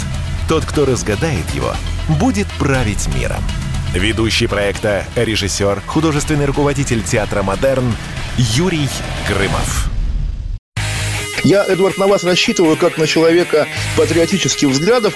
Тот, 0.47 0.65
кто 0.65 0.85
разгадает 0.85 1.47
его, 1.51 1.73
будет 2.19 2.47
править 2.57 3.07
миром. 3.15 3.43
Ведущий 3.93 4.45
проекта, 4.45 5.03
режиссер, 5.15 5.81
художественный 5.87 6.45
руководитель 6.45 7.01
театра 7.01 7.41
«Модерн» 7.41 7.91
Юрий 8.37 8.87
Грымов. 9.27 9.89
Я, 11.43 11.65
Эдвард, 11.65 11.97
на 11.97 12.05
вас 12.05 12.23
рассчитываю 12.23 12.77
как 12.77 12.99
на 12.99 13.07
человека 13.07 13.67
патриотических 13.97 14.69
взглядов. 14.69 15.15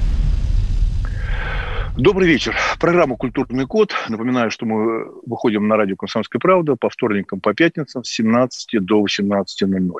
Добрый 1.97 2.25
вечер. 2.25 2.55
Программа 2.79 3.17
«Культурный 3.17 3.65
код». 3.65 3.93
Напоминаю, 4.07 4.49
что 4.49 4.65
мы 4.65 5.11
выходим 5.25 5.67
на 5.67 5.75
радио 5.75 5.97
«Комсомольская 5.97 6.39
правда» 6.39 6.77
по 6.77 6.89
вторникам, 6.89 7.41
по 7.41 7.53
пятницам 7.53 8.05
с 8.05 8.09
17 8.11 8.81
до 8.85 9.05
18.00. 9.05 9.91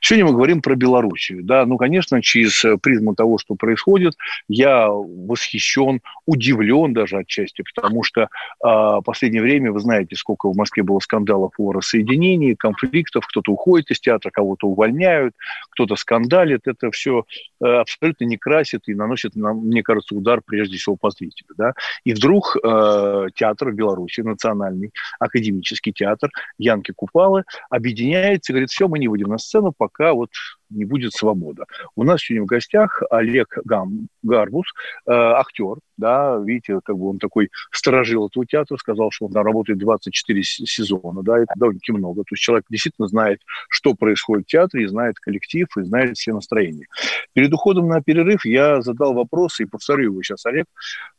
Сегодня 0.00 0.24
мы 0.24 0.32
говорим 0.32 0.62
про 0.62 0.74
Белоруссию. 0.74 1.44
Да, 1.44 1.66
ну, 1.66 1.76
конечно, 1.76 2.22
через 2.22 2.64
призму 2.80 3.14
того, 3.14 3.36
что 3.36 3.56
происходит, 3.56 4.14
я 4.48 4.88
восхищен, 4.88 6.00
удивлен 6.24 6.94
даже 6.94 7.18
отчасти, 7.18 7.62
потому 7.74 8.04
что 8.04 8.22
э, 8.22 8.26
в 8.62 9.02
последнее 9.04 9.42
время, 9.42 9.70
вы 9.70 9.80
знаете, 9.80 10.16
сколько 10.16 10.50
в 10.50 10.56
Москве 10.56 10.82
было 10.82 10.98
скандалов 11.00 11.52
о 11.58 11.72
рассоединении, 11.72 12.54
конфликтов, 12.54 13.26
кто-то 13.26 13.52
уходит 13.52 13.90
из 13.90 14.00
театра, 14.00 14.30
кого-то 14.30 14.66
увольняют, 14.66 15.34
кто-то 15.72 15.94
скандалит. 15.96 16.62
Это 16.66 16.90
все 16.90 17.26
э, 17.62 17.66
абсолютно 17.66 18.24
не 18.24 18.38
красит 18.38 18.84
и 18.86 18.94
наносит, 18.94 19.32
мне 19.36 19.82
кажется, 19.82 20.14
удар 20.14 20.40
прежде 20.44 20.78
всего 20.78 20.96
по 20.96 21.10
зрителю 21.10 21.33
зрителю. 21.34 21.54
Да? 21.56 21.72
И 22.04 22.12
вдруг 22.12 22.56
э, 22.56 23.26
театр 23.34 23.70
в 23.70 23.74
Беларуси, 23.74 24.20
национальный 24.20 24.92
академический 25.18 25.92
театр 25.92 26.30
Янки 26.58 26.92
Купалы 26.92 27.44
объединяется 27.70 28.52
и 28.52 28.54
говорит, 28.54 28.70
все, 28.70 28.88
мы 28.88 28.98
не 28.98 29.08
выйдем 29.08 29.28
на 29.28 29.38
сцену, 29.38 29.72
пока 29.76 30.12
вот 30.12 30.30
не 30.70 30.84
будет 30.84 31.12
свобода. 31.12 31.64
У 31.96 32.04
нас 32.04 32.20
сегодня 32.20 32.44
в 32.44 32.46
гостях 32.46 33.02
Олег 33.10 33.58
Гам, 33.64 34.08
Гарбус, 34.22 34.66
э, 35.06 35.12
актер, 35.12 35.76
да, 35.96 36.38
видите, 36.38 36.80
как 36.84 36.96
бы 36.96 37.10
он 37.10 37.18
такой 37.18 37.50
сторожил 37.70 38.26
этого 38.26 38.46
театра, 38.46 38.76
сказал, 38.76 39.10
что 39.10 39.26
он 39.26 39.32
там 39.32 39.44
работает 39.44 39.78
24 39.78 40.42
сезона, 40.42 41.22
да, 41.22 41.38
это 41.38 41.52
довольно-таки 41.56 41.92
много. 41.92 42.22
То 42.22 42.32
есть 42.32 42.42
человек 42.42 42.64
действительно 42.68 43.08
знает, 43.08 43.40
что 43.68 43.94
происходит 43.94 44.46
в 44.46 44.50
театре, 44.50 44.84
и 44.84 44.88
знает 44.88 45.18
коллектив, 45.18 45.68
и 45.76 45.82
знает 45.82 46.16
все 46.16 46.32
настроения. 46.32 46.86
Перед 47.32 47.52
уходом 47.52 47.88
на 47.88 48.02
перерыв 48.02 48.44
я 48.44 48.80
задал 48.82 49.14
вопрос, 49.14 49.60
и 49.60 49.66
повторю 49.66 50.12
его 50.12 50.22
сейчас, 50.22 50.44
Олег. 50.46 50.66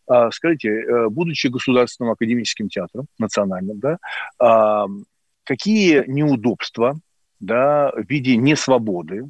А, 0.07 0.29
скажите, 0.31 0.69
э, 0.69 1.09
будучи 1.09 1.47
государственным 1.47 2.11
академическим 2.11 2.69
театром, 2.69 3.07
национальным, 3.17 3.79
да, 3.79 3.97
а, 4.39 4.85
какие 5.43 6.03
неудобства 6.07 6.99
да, 7.39 7.91
в 7.91 8.09
виде 8.09 8.35
несвободы, 8.35 9.29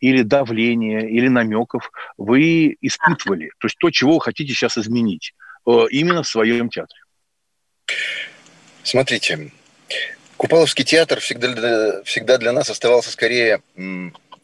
или 0.00 0.22
давления, 0.22 1.00
или 1.00 1.28
намеков 1.28 1.92
вы 2.18 2.76
испытывали? 2.80 3.50
То 3.58 3.66
есть 3.66 3.78
то, 3.78 3.90
чего 3.90 4.14
вы 4.14 4.20
хотите 4.20 4.52
сейчас 4.52 4.76
изменить 4.76 5.32
э, 5.66 5.84
именно 5.90 6.24
в 6.24 6.28
своем 6.28 6.68
театре? 6.68 7.00
Смотрите, 8.82 9.52
Купаловский 10.36 10.84
театр 10.84 11.20
всегда, 11.20 12.02
всегда 12.02 12.36
для 12.36 12.50
нас 12.50 12.68
оставался 12.68 13.12
скорее 13.12 13.62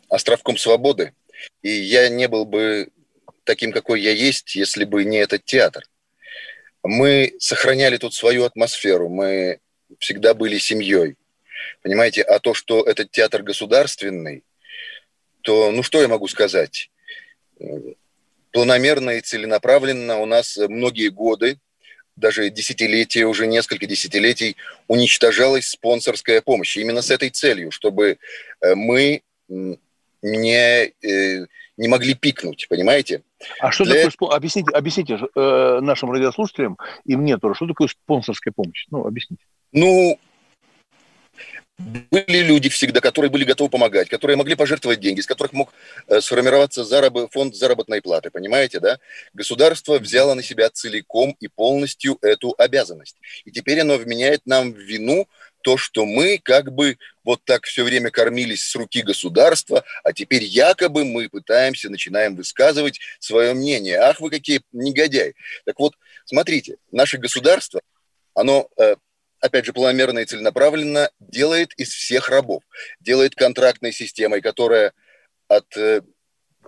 островком 0.08 0.56
свободы. 0.56 1.12
И 1.62 1.70
я 1.70 2.08
не 2.08 2.28
был 2.28 2.44
бы 2.44 2.88
таким, 3.42 3.72
какой 3.72 4.00
я 4.00 4.12
есть, 4.12 4.54
если 4.54 4.84
бы 4.84 5.04
не 5.04 5.16
этот 5.18 5.44
театр. 5.44 5.82
Мы 6.84 7.34
сохраняли 7.40 7.96
тут 7.96 8.14
свою 8.14 8.44
атмосферу, 8.44 9.08
мы 9.08 9.58
всегда 9.98 10.34
были 10.34 10.58
семьей. 10.58 11.16
Понимаете, 11.82 12.22
а 12.22 12.38
то, 12.38 12.54
что 12.54 12.82
этот 12.82 13.10
театр 13.10 13.42
государственный, 13.42 14.44
то, 15.42 15.70
ну 15.70 15.82
что 15.82 16.00
я 16.00 16.08
могу 16.08 16.28
сказать? 16.28 16.90
Планомерно 18.52 19.10
и 19.10 19.20
целенаправленно 19.20 20.18
у 20.18 20.26
нас 20.26 20.56
многие 20.56 21.08
годы, 21.08 21.58
даже 22.16 22.50
десятилетия, 22.50 23.24
уже 23.24 23.46
несколько 23.46 23.86
десятилетий 23.86 24.56
уничтожалась 24.88 25.68
спонсорская 25.68 26.42
помощь. 26.42 26.76
Именно 26.76 27.02
с 27.02 27.10
этой 27.10 27.30
целью, 27.30 27.70
чтобы 27.70 28.18
э, 28.60 28.74
мы 28.74 29.22
не, 30.22 30.92
э, 31.02 31.46
не 31.76 31.88
могли 31.88 32.14
пикнуть, 32.14 32.66
понимаете? 32.68 33.22
А 33.60 33.70
что 33.70 33.84
Для... 33.84 34.10
такое, 34.10 34.30
объясните, 34.30 34.70
объясните 34.72 35.18
э, 35.34 35.78
нашим 35.80 36.10
радиослушателям 36.10 36.76
и 37.04 37.16
мне 37.16 37.38
тоже, 37.38 37.54
что 37.54 37.66
такое 37.66 37.88
спонсорская 37.88 38.52
помощь? 38.52 38.86
Ну, 38.90 39.06
объясните. 39.06 39.44
Ну, 39.72 40.18
были 41.78 42.42
люди 42.42 42.68
всегда, 42.68 43.00
которые 43.00 43.30
были 43.30 43.44
готовы 43.44 43.70
помогать, 43.70 44.08
которые 44.08 44.36
могли 44.36 44.56
пожертвовать 44.56 45.00
деньги, 45.00 45.20
из 45.20 45.26
которых 45.26 45.52
мог 45.52 45.72
э, 46.08 46.20
сформироваться 46.20 46.84
зараб... 46.84 47.30
фонд 47.30 47.54
заработной 47.54 48.02
платы, 48.02 48.30
понимаете, 48.30 48.80
да? 48.80 48.98
Государство 49.32 49.98
взяло 49.98 50.34
на 50.34 50.42
себя 50.42 50.70
целиком 50.70 51.36
и 51.38 51.46
полностью 51.46 52.18
эту 52.20 52.54
обязанность. 52.58 53.16
И 53.44 53.52
теперь 53.52 53.80
оно 53.80 53.96
вменяет 53.96 54.42
нам 54.44 54.72
в 54.72 54.78
вину 54.78 55.28
то, 55.62 55.76
что 55.76 56.04
мы 56.04 56.38
как 56.42 56.72
бы 56.72 56.98
вот 57.24 57.44
так 57.44 57.64
все 57.64 57.84
время 57.84 58.10
кормились 58.10 58.64
с 58.64 58.74
руки 58.74 59.02
государства, 59.02 59.84
а 60.02 60.12
теперь 60.12 60.42
якобы 60.42 61.04
мы 61.04 61.28
пытаемся, 61.28 61.90
начинаем 61.90 62.34
высказывать 62.34 63.00
свое 63.20 63.54
мнение. 63.54 63.98
Ах, 63.98 64.20
вы 64.20 64.30
какие 64.30 64.62
негодяи. 64.72 65.34
Так 65.64 65.78
вот, 65.78 65.94
смотрите, 66.24 66.76
наше 66.90 67.18
государство, 67.18 67.80
оно 68.34 68.68
э, 68.76 68.96
опять 69.40 69.64
же, 69.64 69.72
планомерно 69.72 70.20
и 70.20 70.24
целенаправленно 70.24 71.10
делает 71.20 71.72
из 71.76 71.90
всех 71.90 72.28
рабов. 72.28 72.62
Делает 73.00 73.34
контрактной 73.34 73.92
системой, 73.92 74.40
которая 74.40 74.92
от 75.48 75.76
э, 75.76 76.02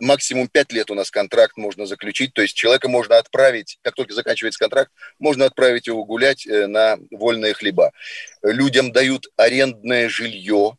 максимум 0.00 0.48
5 0.48 0.72
лет 0.72 0.90
у 0.90 0.94
нас 0.94 1.10
контракт 1.10 1.56
можно 1.56 1.86
заключить, 1.86 2.32
то 2.34 2.42
есть 2.42 2.54
человека 2.54 2.88
можно 2.88 3.18
отправить, 3.18 3.78
как 3.82 3.94
только 3.94 4.14
заканчивается 4.14 4.58
контракт, 4.58 4.90
можно 5.18 5.44
отправить 5.44 5.86
его 5.86 6.04
гулять 6.04 6.46
э, 6.46 6.66
на 6.66 6.98
вольные 7.10 7.54
хлеба. 7.54 7.92
Людям 8.42 8.92
дают 8.92 9.28
арендное 9.36 10.08
жилье, 10.08 10.76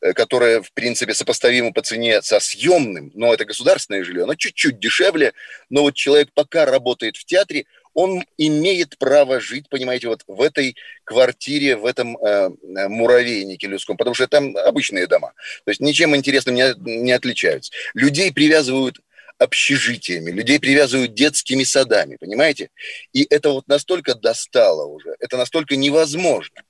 э, 0.00 0.12
которое, 0.12 0.62
в 0.62 0.72
принципе, 0.72 1.14
сопоставимо 1.14 1.72
по 1.72 1.82
цене 1.82 2.22
со 2.22 2.40
съемным, 2.40 3.10
но 3.14 3.32
это 3.32 3.44
государственное 3.44 4.04
жилье, 4.04 4.24
оно 4.24 4.34
чуть-чуть 4.34 4.78
дешевле, 4.78 5.32
но 5.68 5.82
вот 5.82 5.94
человек 5.94 6.30
пока 6.34 6.64
работает 6.64 7.16
в 7.16 7.24
театре, 7.24 7.66
он 7.96 8.22
имеет 8.36 8.98
право 8.98 9.40
жить, 9.40 9.70
понимаете, 9.70 10.08
вот 10.08 10.22
в 10.26 10.42
этой 10.42 10.76
квартире, 11.04 11.76
в 11.76 11.86
этом 11.86 12.18
э, 12.18 12.50
муравейнике 12.88 13.68
людском, 13.68 13.96
потому 13.96 14.14
что 14.14 14.28
там 14.28 14.54
обычные 14.54 15.06
дома. 15.06 15.32
То 15.64 15.70
есть 15.70 15.80
ничем 15.80 16.14
интересным 16.14 16.54
не, 16.54 16.74
не 16.76 17.12
отличаются. 17.12 17.72
Людей 17.94 18.30
привязывают 18.34 19.00
общежитиями, 19.38 20.30
людей 20.30 20.60
привязывают 20.60 21.14
детскими 21.14 21.64
садами, 21.64 22.16
понимаете? 22.16 22.68
И 23.14 23.26
это 23.30 23.48
вот 23.48 23.66
настолько 23.66 24.14
достало 24.14 24.84
уже, 24.84 25.16
это 25.18 25.38
настолько 25.38 25.76
невозможно, 25.76 26.64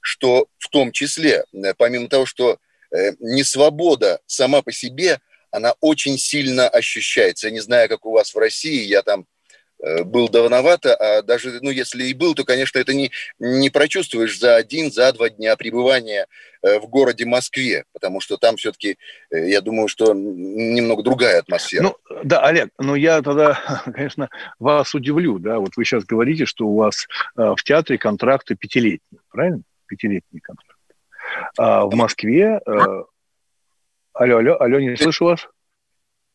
что 0.00 0.46
в 0.58 0.68
том 0.68 0.92
числе, 0.92 1.44
э, 1.52 1.74
помимо 1.76 2.08
того, 2.08 2.24
что 2.24 2.56
э, 2.92 3.14
несвобода 3.18 4.20
сама 4.26 4.62
по 4.62 4.70
себе, 4.70 5.18
она 5.50 5.74
очень 5.80 6.18
сильно 6.18 6.68
ощущается. 6.68 7.48
Я 7.48 7.52
не 7.52 7.60
знаю, 7.60 7.88
как 7.88 8.06
у 8.06 8.12
вас 8.12 8.32
в 8.32 8.38
России, 8.38 8.84
я 8.84 9.02
там 9.02 9.26
Э, 9.26 9.37
был 10.04 10.28
давновато, 10.28 10.94
а 10.94 11.22
даже, 11.22 11.60
ну, 11.62 11.70
если 11.70 12.04
и 12.04 12.14
был, 12.14 12.34
то, 12.34 12.44
конечно, 12.44 12.78
это 12.78 12.94
не, 12.94 13.12
не 13.38 13.70
прочувствуешь 13.70 14.38
за 14.38 14.56
один, 14.56 14.90
за 14.90 15.12
два 15.12 15.28
дня 15.28 15.56
пребывания 15.56 16.26
э, 16.62 16.78
в 16.80 16.88
городе 16.88 17.24
Москве, 17.24 17.84
потому 17.92 18.20
что 18.20 18.36
там 18.36 18.56
все-таки, 18.56 18.98
э, 19.30 19.48
я 19.48 19.60
думаю, 19.60 19.88
что 19.88 20.14
немного 20.14 21.02
другая 21.02 21.38
атмосфера. 21.40 21.82
Ну, 21.82 21.96
да, 22.24 22.40
Олег, 22.44 22.70
но 22.78 22.96
я 22.96 23.22
тогда, 23.22 23.84
конечно, 23.94 24.28
вас 24.58 24.94
удивлю, 24.94 25.38
да, 25.38 25.58
вот 25.58 25.76
вы 25.76 25.84
сейчас 25.84 26.04
говорите, 26.04 26.44
что 26.44 26.66
у 26.66 26.76
вас 26.76 27.06
в 27.36 27.62
театре 27.62 27.98
контракты 27.98 28.56
пятилетние, 28.56 29.20
правильно? 29.30 29.62
Пятилетние 29.86 30.40
контракты. 30.40 30.94
А 31.56 31.84
в 31.84 31.94
Москве... 31.94 32.60
Алло, 34.14 34.38
алло, 34.38 34.56
алло, 34.60 34.80
не 34.80 34.96
слышу 34.96 35.26
вас. 35.26 35.46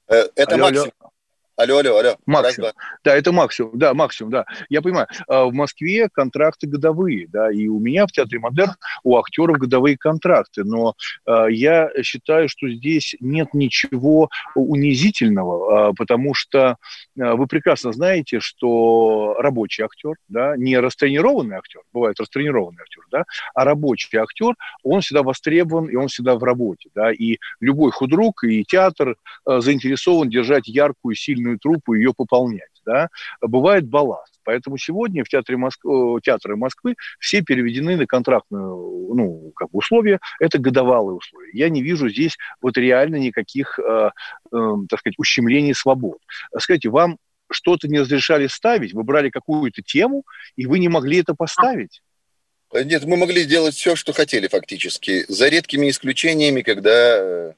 Это 0.07 0.55
алло, 0.55 0.63
максимум. 0.63 0.91
Алло. 0.99 1.12
Алло, 1.55 1.77
алло, 1.77 1.97
алло. 1.99 2.15
Максимум. 2.25 2.65
Раз, 2.69 2.75
да, 3.03 3.15
это 3.15 3.31
максимум. 3.31 3.77
Да, 3.77 3.93
максимум, 3.93 4.31
да. 4.31 4.45
Я 4.69 4.81
понимаю. 4.81 5.05
А, 5.27 5.45
в 5.45 5.53
Москве 5.53 6.09
контракты 6.11 6.65
годовые, 6.65 7.27
да, 7.27 7.51
и 7.51 7.67
у 7.67 7.79
меня 7.79 8.07
в 8.07 8.11
Театре 8.11 8.39
Модерн 8.39 8.73
у 9.03 9.17
актеров 9.17 9.59
годовые 9.59 9.95
контракты, 9.95 10.63
но 10.63 10.95
э, 11.27 11.45
я 11.51 11.91
считаю, 12.01 12.49
что 12.49 12.67
здесь 12.69 13.15
нет 13.19 13.53
ничего 13.53 14.29
унизительного, 14.55 15.91
э, 15.91 15.93
потому 15.95 16.33
что 16.33 16.77
вы 17.15 17.45
прекрасно 17.45 17.91
знаете, 17.91 18.39
что 18.39 19.35
рабочий 19.37 19.83
актер, 19.83 20.15
да, 20.27 20.57
не 20.57 20.79
растренированный 20.79 21.57
актер, 21.57 21.81
бывает 21.93 22.19
растренированный 22.19 22.81
актер, 22.81 23.03
да, 23.11 23.25
а 23.53 23.63
рабочий 23.63 24.17
актер, 24.17 24.55
он 24.81 25.01
всегда 25.01 25.21
востребован, 25.21 25.87
и 25.87 25.95
он 25.95 26.07
всегда 26.07 26.35
в 26.35 26.43
работе, 26.43 26.89
да, 26.95 27.11
и 27.11 27.37
любой 27.59 27.91
худрук 27.91 28.43
и 28.43 28.63
театр 28.63 29.17
заинтересован 29.45 30.29
держать 30.29 30.67
яркую, 30.67 31.13
сильную 31.13 31.42
сильную 31.43 31.59
труппу 31.59 31.93
ее 31.93 32.13
пополнять. 32.13 32.69
Да? 32.85 33.09
Бывает 33.41 33.87
балласт. 33.87 34.39
Поэтому 34.43 34.77
сегодня 34.77 35.23
в 35.23 35.29
театре 35.29 35.57
Моск... 35.57 35.81
театры 36.23 36.55
Москвы 36.55 36.95
все 37.19 37.41
переведены 37.41 37.95
на 37.95 38.05
контрактные 38.05 38.61
ну, 38.61 39.51
как 39.55 39.69
бы 39.71 39.77
условия. 39.79 40.19
Это 40.39 40.59
годовалые 40.59 41.15
условия. 41.15 41.51
Я 41.53 41.69
не 41.69 41.81
вижу 41.81 42.09
здесь 42.09 42.37
вот 42.61 42.77
реально 42.77 43.17
никаких, 43.17 43.79
э, 43.79 44.09
э, 44.51 44.73
так 44.89 44.99
сказать, 44.99 45.15
ущемлений 45.17 45.73
свобод. 45.73 46.17
Скажите, 46.57 46.89
вам 46.89 47.17
что-то 47.51 47.87
не 47.87 47.99
разрешали 47.99 48.47
ставить, 48.47 48.93
вы 48.93 49.03
брали 49.03 49.29
какую-то 49.29 49.81
тему, 49.81 50.23
и 50.55 50.65
вы 50.65 50.79
не 50.79 50.89
могли 50.89 51.19
это 51.19 51.35
поставить? 51.35 52.01
Нет, 52.73 53.05
мы 53.05 53.17
могли 53.17 53.45
делать 53.45 53.75
все, 53.75 53.95
что 53.95 54.13
хотели 54.13 54.47
фактически, 54.47 55.25
за 55.27 55.47
редкими 55.49 55.89
исключениями, 55.89 56.63
когда 56.63 57.17
э, 57.19 57.53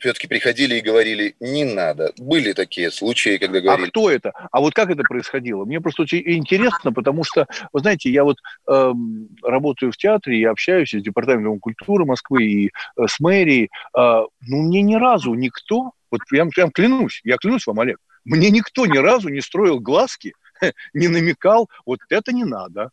все-таки 0.00 0.26
приходили 0.26 0.76
и 0.76 0.80
говорили, 0.80 1.36
не 1.40 1.64
надо. 1.64 2.12
Были 2.18 2.52
такие 2.52 2.90
случаи, 2.90 3.36
когда 3.36 3.58
а 3.58 3.60
говорили... 3.60 3.86
А 3.86 3.90
кто 3.90 4.10
это? 4.10 4.32
А 4.50 4.60
вот 4.60 4.74
как 4.74 4.90
это 4.90 5.02
происходило? 5.02 5.64
Мне 5.64 5.80
просто 5.80 6.02
очень 6.02 6.22
интересно, 6.24 6.92
потому 6.92 7.22
что, 7.22 7.46
вы 7.72 7.80
знаете, 7.80 8.10
я 8.10 8.24
вот 8.24 8.38
э, 8.68 8.92
работаю 9.42 9.92
в 9.92 9.96
театре 9.96 10.40
и 10.40 10.44
общаюсь 10.44 10.90
с 10.90 11.02
Департаментом 11.02 11.60
культуры 11.60 12.04
Москвы 12.04 12.44
и 12.44 12.66
э, 12.68 13.06
с 13.06 13.20
мэрией. 13.20 13.70
Э, 13.96 14.22
ну, 14.40 14.62
мне 14.62 14.82
ни 14.82 14.94
разу 14.94 15.34
никто, 15.34 15.92
вот 16.10 16.20
прям, 16.28 16.50
прям 16.50 16.70
клянусь, 16.70 17.20
я 17.24 17.36
клянусь 17.36 17.66
вам, 17.66 17.80
Олег, 17.80 17.98
мне 18.24 18.50
никто 18.50 18.86
ни 18.86 18.98
разу 18.98 19.28
не 19.28 19.40
строил 19.40 19.80
глазки, 19.80 20.32
не 20.94 21.08
намекал, 21.08 21.68
вот 21.84 22.00
это 22.08 22.32
не 22.32 22.44
надо, 22.44 22.90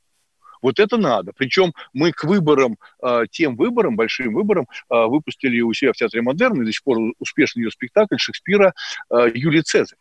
вот 0.68 0.80
это 0.80 0.98
надо. 0.98 1.32
Причем 1.34 1.74
мы 1.94 2.12
к 2.12 2.26
выборам, 2.26 2.78
э, 3.02 3.24
тем 3.32 3.56
выборам, 3.56 3.96
большим 3.96 4.34
выборам, 4.34 4.68
э, 4.90 5.06
выпустили 5.06 5.62
у 5.62 5.72
себя 5.74 5.94
в 5.94 5.96
Театре 5.96 6.22
Модерн, 6.22 6.62
и 6.62 6.66
до 6.66 6.72
сих 6.74 6.84
пор 6.84 6.98
успешный 7.20 7.64
ее 7.64 7.72
спектакль 7.72 8.18
Шекспира 8.18 8.74
э, 9.10 9.32
Юлий 9.34 9.62
Цезарь. 9.62 9.98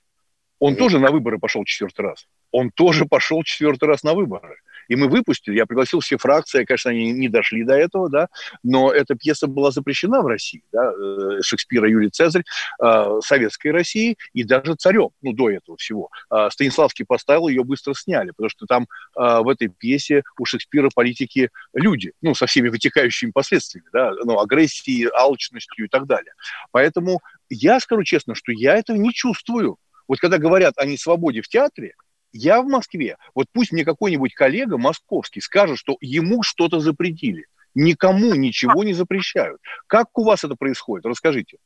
Он 0.59 0.75
тоже 0.75 0.99
на 0.99 1.11
выборы 1.11 1.39
пошел 1.39 1.65
четвертый 1.65 2.01
раз. 2.01 2.27
Он 2.51 2.71
тоже 2.71 3.05
пошел 3.05 3.45
четвертый 3.45 3.85
раз 3.89 4.03
на 4.03 4.15
выборы 4.15 4.57
и 4.89 4.97
мы 4.97 5.09
выпустили. 5.09 5.57
Я 5.57 5.67
пригласил 5.67 6.01
все 6.01 6.17
фракции, 6.17 6.65
конечно, 6.65 6.91
они 6.91 7.13
не 7.13 7.29
дошли 7.29 7.65
до 7.65 7.75
этого, 7.75 8.09
да, 8.09 8.29
но 8.63 8.93
эта 8.93 9.15
пьеса 9.15 9.47
была 9.47 9.71
запрещена 9.71 10.23
в 10.23 10.27
России, 10.27 10.63
да, 10.73 10.93
э, 10.93 11.43
Шекспира 11.43 11.89
Юлий 11.89 12.11
Цезарь, 12.11 12.45
э, 12.83 13.21
советской 13.25 13.69
России 13.69 14.17
и 14.33 14.45
даже 14.45 14.75
царем, 14.75 15.11
ну, 15.23 15.33
до 15.33 15.51
этого 15.51 15.77
всего. 15.77 16.11
Э, 16.31 16.49
Станиславский 16.51 17.05
поставил, 17.05 17.49
ее 17.49 17.65
быстро 17.65 17.95
сняли, 17.95 18.31
потому 18.31 18.51
что 18.51 18.67
там 18.67 18.87
в 19.15 19.49
этой 19.49 19.69
пьесе 19.69 20.23
у 20.39 20.45
Шекспира 20.45 20.91
политики 20.95 21.51
люди, 21.73 22.13
ну, 22.23 22.35
со 22.35 22.47
всеми 22.47 22.69
вытекающими 22.69 23.31
последствиями, 23.31 23.89
да, 23.93 24.13
ну, 24.25 24.39
агрессией, 24.39 25.09
алчностью 25.13 25.87
и 25.87 25.89
так 25.89 26.07
далее. 26.07 26.33
Поэтому 26.71 27.21
я 27.49 27.81
скажу 27.81 28.03
честно, 28.05 28.35
что 28.35 28.53
я 28.53 28.77
этого 28.77 28.97
не 28.97 29.13
чувствую. 29.13 29.79
Вот 30.09 30.19
когда 30.21 30.39
говорят 30.39 30.75
о 30.79 30.87
несвободе 30.87 31.43
в 31.43 31.49
театре, 31.49 31.95
я 32.33 32.61
в 32.61 32.67
Москве. 32.67 33.17
Вот 33.35 33.47
пусть 33.53 33.73
мне 33.73 33.85
какой-нибудь 33.85 34.35
коллега 34.35 34.79
московский 34.79 35.41
скажет, 35.41 35.79
что 35.79 35.97
ему 36.01 36.43
что-то 36.43 36.81
запретили. 36.81 37.47
Никому 37.75 38.35
ничего 38.35 38.85
не 38.85 38.95
запрещают. 38.95 39.61
Как 39.87 40.17
у 40.19 40.25
вас 40.25 40.45
это 40.45 40.55
происходит? 40.55 41.05
Расскажите. 41.07 41.59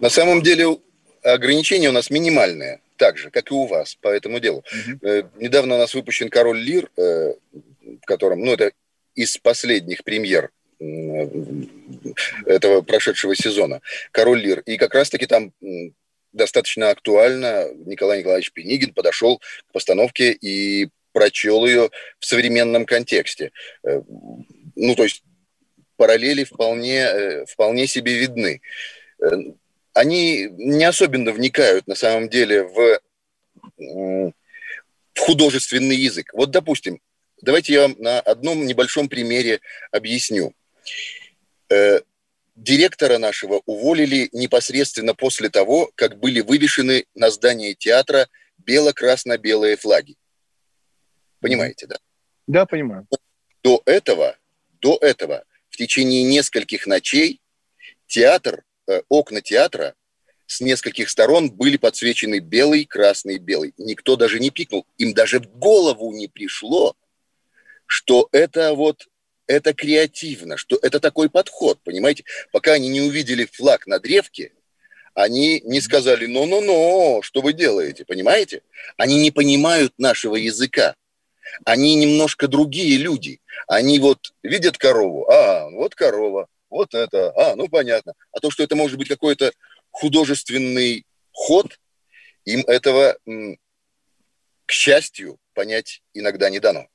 На 0.00 0.10
самом 0.10 0.42
деле 0.42 0.78
ограничения 1.22 1.88
у 1.88 1.92
нас 1.92 2.10
минимальные, 2.10 2.80
так 2.96 3.18
же, 3.18 3.30
как 3.30 3.50
и 3.50 3.54
у 3.54 3.66
вас 3.66 3.94
по 3.96 4.08
этому 4.08 4.40
делу. 4.40 4.58
Угу. 4.58 5.30
недавно 5.38 5.76
у 5.76 5.78
нас 5.78 5.94
выпущен 5.94 6.28
«Король 6.28 6.58
Лир», 6.58 6.90
э, 6.96 7.34
в 7.82 8.04
котором, 8.06 8.40
ну, 8.40 8.52
это 8.52 8.72
из 9.14 9.36
последних 9.36 10.04
премьер 10.04 10.50
этого 12.46 12.82
прошедшего 12.82 13.34
сезона 13.34 13.80
«Король 14.12 14.40
Лир». 14.40 14.60
И 14.60 14.76
как 14.76 14.94
раз-таки 14.94 15.26
там 15.26 15.52
достаточно 16.38 16.90
актуально. 16.90 17.68
Николай 17.84 18.20
Николаевич 18.20 18.52
Пенигин 18.52 18.94
подошел 18.94 19.38
к 19.38 19.72
постановке 19.72 20.32
и 20.32 20.88
прочел 21.12 21.66
ее 21.66 21.90
в 22.18 22.24
современном 22.24 22.86
контексте. 22.86 23.52
Э, 23.84 24.00
ну, 24.76 24.94
то 24.94 25.02
есть 25.02 25.22
параллели 25.96 26.44
вполне, 26.44 27.00
э, 27.00 27.44
вполне 27.46 27.86
себе 27.86 28.14
видны. 28.14 28.62
Э, 29.20 29.26
они 29.92 30.48
не 30.56 30.84
особенно 30.84 31.32
вникают 31.32 31.86
на 31.86 31.94
самом 31.94 32.28
деле 32.28 32.62
в, 32.62 33.00
в 33.76 34.32
художественный 35.18 35.96
язык. 35.96 36.32
Вот, 36.32 36.50
допустим, 36.50 37.00
давайте 37.42 37.72
я 37.74 37.82
вам 37.82 37.96
на 37.98 38.20
одном 38.20 38.64
небольшом 38.64 39.08
примере 39.08 39.60
объясню 39.90 40.54
директора 42.58 43.18
нашего 43.18 43.62
уволили 43.66 44.28
непосредственно 44.32 45.14
после 45.14 45.48
того, 45.48 45.90
как 45.94 46.18
были 46.18 46.40
вывешены 46.40 47.06
на 47.14 47.30
здании 47.30 47.74
театра 47.74 48.28
бело-красно-белые 48.58 49.76
флаги. 49.76 50.16
Понимаете, 51.40 51.86
да? 51.86 51.96
Да, 52.46 52.66
понимаю. 52.66 53.06
До 53.62 53.82
этого, 53.86 54.36
до 54.80 54.98
этого, 55.00 55.44
в 55.70 55.76
течение 55.76 56.24
нескольких 56.24 56.86
ночей 56.86 57.40
театр, 58.06 58.64
э, 58.88 59.02
окна 59.08 59.40
театра 59.40 59.94
с 60.46 60.60
нескольких 60.60 61.10
сторон 61.10 61.50
были 61.50 61.76
подсвечены 61.76 62.40
белый, 62.40 62.86
красный, 62.86 63.38
белый. 63.38 63.74
Никто 63.76 64.16
даже 64.16 64.40
не 64.40 64.50
пикнул. 64.50 64.86
Им 64.96 65.14
даже 65.14 65.40
в 65.40 65.46
голову 65.46 66.12
не 66.12 66.26
пришло, 66.26 66.96
что 67.86 68.28
это 68.32 68.74
вот 68.74 69.07
это 69.48 69.74
креативно, 69.74 70.56
что 70.56 70.78
это 70.80 71.00
такой 71.00 71.28
подход, 71.28 71.80
понимаете? 71.82 72.24
Пока 72.52 72.74
они 72.74 72.88
не 72.88 73.00
увидели 73.00 73.48
флаг 73.50 73.86
на 73.86 73.98
древке, 73.98 74.52
они 75.14 75.60
не 75.64 75.80
сказали 75.80 76.26
«но-но-но, 76.26 77.22
что 77.22 77.40
вы 77.40 77.52
делаете», 77.52 78.04
понимаете? 78.04 78.62
Они 78.96 79.18
не 79.18 79.32
понимают 79.32 79.92
нашего 79.98 80.36
языка. 80.36 80.94
Они 81.64 81.96
немножко 81.96 82.46
другие 82.46 82.98
люди. 82.98 83.40
Они 83.66 83.98
вот 83.98 84.32
видят 84.44 84.78
корову, 84.78 85.28
а, 85.28 85.70
вот 85.70 85.94
корова, 85.96 86.46
вот 86.70 86.94
это, 86.94 87.32
а, 87.34 87.56
ну 87.56 87.68
понятно. 87.68 88.12
А 88.30 88.38
то, 88.38 88.50
что 88.50 88.62
это 88.62 88.76
может 88.76 88.98
быть 88.98 89.08
какой-то 89.08 89.50
художественный 89.90 91.04
ход, 91.32 91.80
им 92.44 92.60
этого, 92.66 93.16
к 94.66 94.70
счастью, 94.70 95.38
понять 95.54 96.02
иногда 96.14 96.50
не 96.50 96.60
дано. 96.60 96.86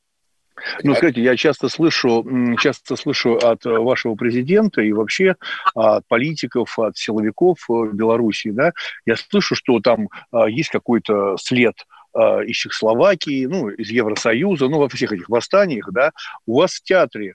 Ну, 0.84 0.96
скажите, 0.96 1.22
я 1.22 1.36
часто 1.36 1.68
слышу, 1.70 2.26
часто 2.60 2.96
слышу 2.96 3.36
от 3.38 3.66
вашего 3.66 4.16
президента 4.16 4.82
и 4.82 4.94
вообще 4.94 5.36
от 5.74 6.08
политиков, 6.08 6.78
от 6.78 6.98
силовиков 6.98 7.58
в 7.68 7.94
Беларуси, 7.94 8.52
да, 8.52 8.72
я 9.06 9.16
слышу, 9.16 9.56
что 9.56 9.80
там 9.80 10.10
а, 10.32 10.48
есть 10.48 10.70
какой-то 10.70 11.38
след 11.38 11.76
из 12.16 12.56
Чехословакии, 12.58 13.48
ну, 13.48 13.70
из 13.70 13.90
Евросоюза, 13.90 14.68
ну, 14.68 14.78
во 14.78 14.88
всех 14.88 15.14
этих 15.14 15.30
восстаниях, 15.30 15.92
да, 15.92 16.12
у 16.46 16.60
вас 16.60 16.74
в 16.74 16.84
театре 16.84 17.34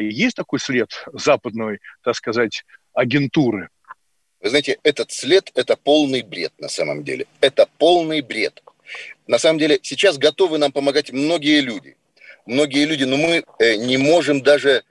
есть 0.00 0.36
такой 0.36 0.58
след 0.58 0.90
западной, 1.14 1.78
так 2.04 2.14
сказать, 2.14 2.62
агентуры? 2.92 3.70
Вы 4.42 4.50
знаете, 4.50 4.78
этот 4.82 5.12
след– 5.12 5.50
это 5.54 5.76
полный 5.76 6.20
бред 6.20 6.52
на 6.58 6.68
самом 6.68 7.04
деле. 7.04 7.24
Это 7.40 7.66
полный 7.78 8.20
бред. 8.20 8.62
На 9.26 9.38
самом 9.38 9.58
деле 9.58 9.78
сейчас 9.80 10.18
готовы 10.18 10.58
нам 10.58 10.72
помогать 10.72 11.10
многие 11.10 11.62
люди– 11.62 11.96
многие 12.46 12.84
люди, 12.84 13.04
но 13.04 13.16
мы 13.16 13.44
э, 13.58 13.76
не 13.76 13.96
можем 13.96 14.42
даже... 14.42 14.84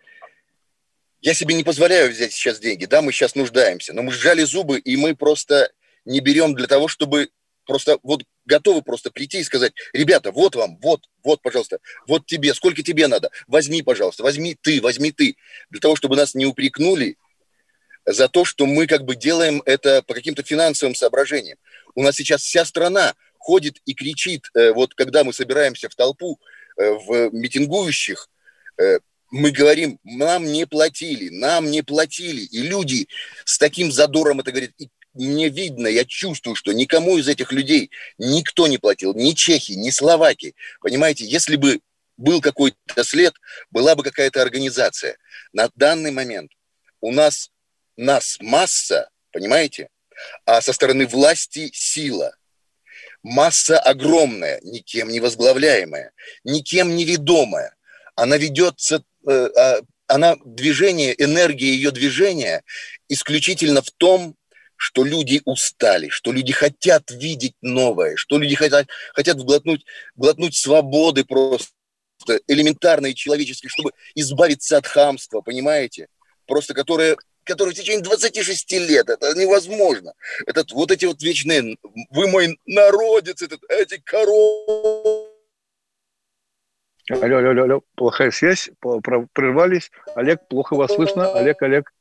Я 1.22 1.34
себе 1.34 1.54
не 1.54 1.64
позволяю 1.64 2.10
взять 2.10 2.32
сейчас 2.32 2.60
деньги, 2.60 2.86
да, 2.86 3.02
мы 3.02 3.12
сейчас 3.12 3.36
нуждаемся, 3.36 3.94
но 3.94 4.02
мы 4.02 4.12
сжали 4.12 4.44
зубы, 4.44 4.80
и 4.80 4.98
мы 4.98 5.16
просто 5.16 5.72
не 6.04 6.20
берем 6.20 6.56
для 6.56 6.66
того, 6.66 6.88
чтобы 6.88 7.30
просто 7.66 8.00
вот 8.02 8.24
готовы 8.46 8.82
просто 8.82 9.12
прийти 9.12 9.40
и 9.40 9.44
сказать, 9.44 9.74
ребята, 9.94 10.32
вот 10.32 10.56
вам, 10.56 10.80
вот, 10.82 11.02
вот, 11.24 11.42
пожалуйста, 11.42 11.80
вот 12.08 12.26
тебе, 12.26 12.54
сколько 12.54 12.82
тебе 12.82 13.08
надо, 13.08 13.30
возьми, 13.48 13.82
пожалуйста, 13.84 14.24
возьми 14.24 14.58
ты, 14.60 14.82
возьми 14.82 15.12
ты, 15.12 15.36
для 15.70 15.80
того, 15.80 15.96
чтобы 15.96 16.16
нас 16.16 16.34
не 16.34 16.46
упрекнули 16.46 17.18
за 18.06 18.28
то, 18.28 18.46
что 18.46 18.66
мы 18.66 18.88
как 18.88 19.06
бы 19.06 19.16
делаем 19.16 19.62
это 19.66 20.02
по 20.02 20.14
каким-то 20.14 20.44
финансовым 20.44 20.96
соображениям. 20.96 21.58
У 21.94 22.02
нас 22.02 22.16
сейчас 22.16 22.42
вся 22.42 22.66
страна 22.66 23.14
ходит 23.38 23.78
и 23.86 23.94
кричит, 23.94 24.50
э, 24.54 24.72
вот 24.72 24.94
когда 24.94 25.24
мы 25.24 25.34
собираемся 25.34 25.90
в 25.90 25.96
толпу, 25.96 26.40
в 26.78 27.30
митингующих, 27.32 28.30
э, 28.78 29.00
мы 29.32 29.52
говорим, 29.52 30.00
нам 30.04 30.46
не 30.46 30.68
платили, 30.68 31.30
нам 31.30 31.72
не 31.72 31.82
платили. 31.84 32.42
И 32.42 32.62
люди 32.62 33.08
с 33.46 33.58
таким 33.58 33.92
задором 33.92 34.42
это 34.42 34.52
говорят. 34.52 34.72
И 34.78 34.90
мне 35.14 35.50
видно, 35.50 35.88
я 35.88 36.06
чувствую, 36.06 36.56
что 36.56 36.74
никому 36.74 37.18
из 37.18 37.28
этих 37.28 37.52
людей 37.52 37.92
никто 38.18 38.68
не 38.68 38.78
платил, 38.78 39.14
ни 39.14 39.32
чехи, 39.32 39.74
ни 39.74 39.90
словаки. 39.90 40.56
Понимаете, 40.82 41.26
если 41.26 41.56
бы 41.56 41.80
был 42.18 42.42
какой-то 42.42 43.04
след, 43.04 43.34
была 43.72 43.96
бы 43.96 44.04
какая-то 44.04 44.42
организация. 44.42 45.18
На 45.54 45.70
данный 45.76 46.12
момент 46.12 46.52
у 47.00 47.12
нас 47.12 47.50
нас 47.98 48.38
масса, 48.40 49.10
понимаете, 49.32 49.90
а 50.46 50.62
со 50.62 50.74
стороны 50.74 51.06
власти 51.08 51.70
сила– 51.74 52.36
масса 53.24 53.80
огромная, 53.80 54.60
никем 54.64 55.10
не 55.10 55.20
возглавляемая, 55.20 56.12
никем 56.44 56.96
не 56.96 57.06
ведомая. 57.06 57.76
Она 58.16 58.38
ведется, 58.38 59.04
э, 59.28 59.50
а, 59.58 59.82
она 60.08 60.38
движение, 60.44 61.16
энергия 61.22 61.74
ее 61.74 61.92
движения 61.92 62.64
исключительно 63.08 63.82
в 63.82 63.92
том, 63.92 64.36
что 64.76 65.04
люди 65.04 65.42
устали, 65.46 66.10
что 66.10 66.32
люди 66.32 66.52
хотят 66.52 67.12
видеть 67.12 67.54
новое, 67.62 68.16
что 68.16 68.40
люди 68.40 68.56
хотят, 68.56 68.88
хотят 69.14 69.38
глотнуть, 69.38 69.86
глотнуть 70.16 70.56
свободы 70.56 71.24
просто 71.24 71.70
элементарные 72.48 73.14
человеческие, 73.14 73.70
чтобы 73.70 73.92
избавиться 74.16 74.78
от 74.78 74.88
хамства, 74.88 75.42
понимаете? 75.42 76.08
Просто 76.48 76.74
которое 76.74 77.16
который 77.44 77.74
в 77.74 77.78
течение 77.78 78.04
26 78.04 78.72
лет, 78.74 79.10
это 79.10 79.38
невозможно. 79.38 80.14
Этот, 80.46 80.72
вот 80.72 80.92
эти 80.92 81.06
вот 81.06 81.22
вечные, 81.22 81.78
вы 82.10 82.28
мой 82.28 82.60
народец, 82.66 83.42
этот, 83.42 83.62
эти 83.70 83.98
коровы. 83.98 85.28
Алло, 87.10 87.38
алло, 87.38 87.64
алло, 87.64 87.82
плохая 87.96 88.32
связь, 88.32 88.70
прервались. 89.34 89.92
Олег, 90.16 90.48
плохо 90.48 90.76
вас 90.76 90.94
слышно. 90.94 91.34
Олег, 91.34 91.62
Олег. 91.62 91.92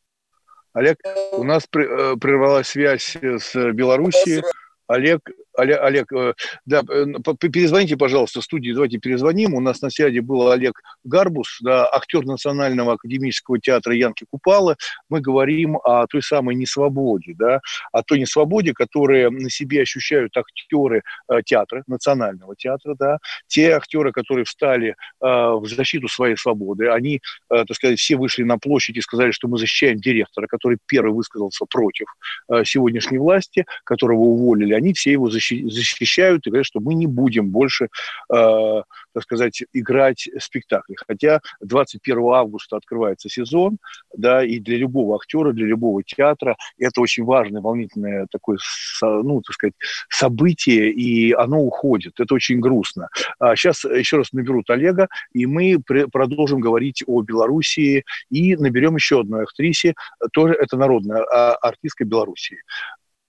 Олег, 0.72 0.98
у 1.32 1.42
нас 1.42 1.64
э, 1.64 2.14
прервалась 2.20 2.68
связь 2.68 3.16
с 3.16 3.54
Белоруссией. 3.72 4.42
Олег, 4.86 5.28
Олег, 5.60 6.12
э, 6.12 6.34
да, 6.66 6.82
э, 6.88 7.04
перезвоните, 7.52 7.96
пожалуйста, 7.96 8.40
в 8.40 8.44
студии, 8.44 8.72
давайте 8.72 8.98
перезвоним. 8.98 9.54
У 9.54 9.60
нас 9.60 9.80
на 9.82 9.90
связи 9.90 10.18
был 10.20 10.50
Олег 10.50 10.80
Гарбус, 11.04 11.58
да, 11.60 11.88
актер 11.92 12.24
Национального 12.24 12.94
академического 12.94 13.58
театра 13.58 13.94
Янки 13.94 14.26
Купала. 14.30 14.76
Мы 15.08 15.20
говорим 15.20 15.76
о 15.76 16.06
той 16.06 16.22
самой 16.22 16.54
несвободе, 16.54 17.34
да, 17.38 17.60
о 17.92 18.02
той 18.02 18.18
несвободе, 18.18 18.72
которую 18.72 19.30
на 19.30 19.50
себе 19.50 19.82
ощущают 19.82 20.36
актеры 20.36 21.02
э, 21.28 21.42
театра, 21.44 21.84
Национального 21.86 22.56
театра, 22.56 22.94
да, 22.98 23.18
те 23.46 23.72
актеры, 23.72 24.12
которые 24.12 24.44
встали 24.44 24.96
в 25.20 25.66
защиту 25.66 26.08
своей 26.08 26.36
свободы, 26.36 26.88
они, 26.88 27.20
так 27.48 27.72
сказать, 27.74 27.98
все 27.98 28.16
вышли 28.16 28.42
на 28.42 28.58
площадь 28.58 28.96
и 28.96 29.00
сказали, 29.00 29.32
что 29.32 29.48
мы 29.48 29.58
защищаем 29.58 29.98
директора, 29.98 30.46
который 30.46 30.78
первый 30.86 31.12
высказался 31.12 31.64
против 31.66 32.06
сегодняшней 32.64 33.18
власти, 33.18 33.66
которого 33.84 34.20
уволили 34.20 34.74
они 34.80 34.92
все 34.94 35.12
его 35.12 35.30
защищают 35.50 36.46
и 36.46 36.50
говорят, 36.50 36.66
что 36.66 36.80
мы 36.80 36.94
не 36.94 37.06
будем 37.06 37.50
больше, 37.50 37.88
э, 38.32 38.82
так 39.12 39.22
сказать, 39.22 39.62
играть 39.72 40.28
спектакли. 40.38 40.96
Хотя 41.06 41.40
21 41.60 42.18
августа 42.32 42.76
открывается 42.76 43.28
сезон, 43.28 43.78
да, 44.16 44.44
и 44.44 44.58
для 44.58 44.76
любого 44.76 45.16
актера, 45.16 45.52
для 45.52 45.66
любого 45.66 46.02
театра 46.02 46.56
это 46.78 47.00
очень 47.00 47.24
важное, 47.24 47.60
волнительное 47.60 48.26
такое, 48.30 48.58
ну, 49.02 49.40
так 49.42 49.54
сказать, 49.54 49.74
событие, 50.08 50.90
и 50.90 51.32
оно 51.32 51.60
уходит. 51.60 52.18
Это 52.18 52.34
очень 52.34 52.60
грустно. 52.60 53.08
А 53.38 53.56
сейчас 53.56 53.84
еще 53.84 54.18
раз 54.18 54.32
наберут 54.32 54.70
Олега, 54.70 55.08
и 55.32 55.46
мы 55.46 55.78
продолжим 55.80 56.60
говорить 56.60 57.02
о 57.06 57.22
Белоруссии, 57.22 58.04
и 58.30 58.56
наберем 58.56 58.96
еще 58.96 59.20
одну 59.20 59.40
актрисе, 59.42 59.94
тоже 60.32 60.54
это 60.54 60.76
народная 60.76 61.22
а, 61.22 61.54
артистка 61.54 62.04
Белоруссии 62.04 62.58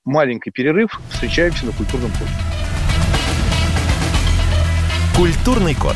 маленький 0.06 0.52
перерыв. 0.52 1.00
Встречаемся 1.10 1.66
на 1.66 1.72
культурном 1.72 2.12
коде. 2.12 2.32
Культурный 5.16 5.76
код. 5.76 5.96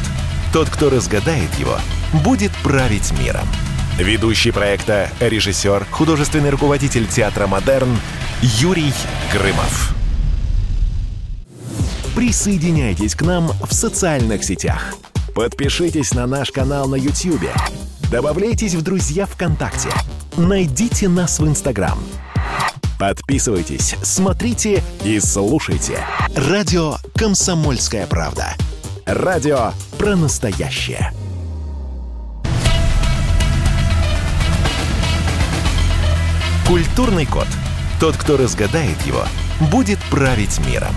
Тот, 0.53 0.69
кто 0.69 0.89
разгадает 0.89 1.53
его, 1.55 1.77
будет 2.23 2.51
править 2.63 3.11
миром. 3.19 3.47
Ведущий 3.97 4.51
проекта, 4.51 5.09
режиссер, 5.19 5.85
художественный 5.89 6.49
руководитель 6.49 7.07
театра 7.07 7.47
«Модерн» 7.47 7.97
Юрий 8.41 8.93
Грымов. 9.31 9.95
Присоединяйтесь 12.15 13.15
к 13.15 13.21
нам 13.21 13.47
в 13.47 13.73
социальных 13.73 14.43
сетях. 14.43 14.95
Подпишитесь 15.33 16.13
на 16.13 16.27
наш 16.27 16.51
канал 16.51 16.87
на 16.87 16.95
YouTube. 16.95 17.49
Добавляйтесь 18.11 18.75
в 18.75 18.81
друзья 18.81 19.25
ВКонтакте. 19.25 19.89
Найдите 20.37 21.09
нас 21.09 21.39
в 21.39 21.47
Инстаграм– 21.47 21.97
Подписывайтесь, 22.97 23.95
смотрите 24.03 24.81
и 25.03 25.19
слушайте. 25.19 25.99
Радио 26.35 26.95
«Комсомольская 27.15 28.07
правда». 28.07 28.55
Радио 29.05 29.71
про 29.97 30.15
настоящее. 30.15 31.11
Культурный 36.65 37.25
код. 37.25 37.47
Тот, 37.99 38.15
кто 38.17 38.37
разгадает 38.37 38.99
его, 39.05 39.23
будет 39.71 39.99
править 40.09 40.59
миром. 40.65 40.95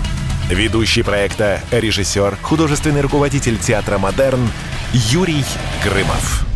Ведущий 0.49 1.03
проекта, 1.03 1.61
режиссер, 1.69 2.37
художественный 2.41 3.01
руководитель 3.01 3.59
театра 3.59 3.97
«Модерн» 3.97 4.49
Юрий 4.93 5.45
Грымов. 5.83 6.48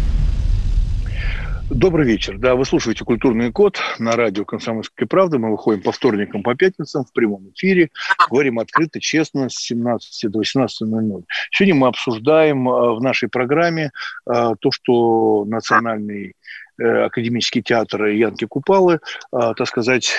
Добрый 1.74 2.06
вечер. 2.06 2.38
Да, 2.38 2.54
вы 2.54 2.66
слушаете 2.66 3.04
«Культурный 3.04 3.52
код» 3.52 3.80
на 3.98 4.12
радио 4.12 4.46
«Комсомольская 4.46 5.08
правда». 5.08 5.40
Мы 5.40 5.50
выходим 5.50 5.82
по 5.82 5.92
вторникам, 5.92 6.44
по 6.44 6.54
пятницам 6.54 7.04
в 7.04 7.12
прямом 7.12 7.50
эфире. 7.50 7.90
Говорим 8.30 8.60
открыто, 8.60 9.00
честно, 9.00 9.50
с 9.50 9.56
17 9.56 10.32
до 10.32 10.42
18.00. 10.42 11.24
Сегодня 11.52 11.76
мы 11.76 11.88
обсуждаем 11.88 12.70
э, 12.70 12.94
в 12.94 13.02
нашей 13.02 13.28
программе 13.28 13.90
э, 14.30 14.54
то, 14.60 14.72
что 14.72 15.46
Национальный 15.46 16.36
э, 16.78 17.06
академический 17.06 17.64
театр 17.64 18.06
Янки 18.06 18.46
Купалы, 18.46 19.00
так 19.32 19.68
сказать, 19.68 20.14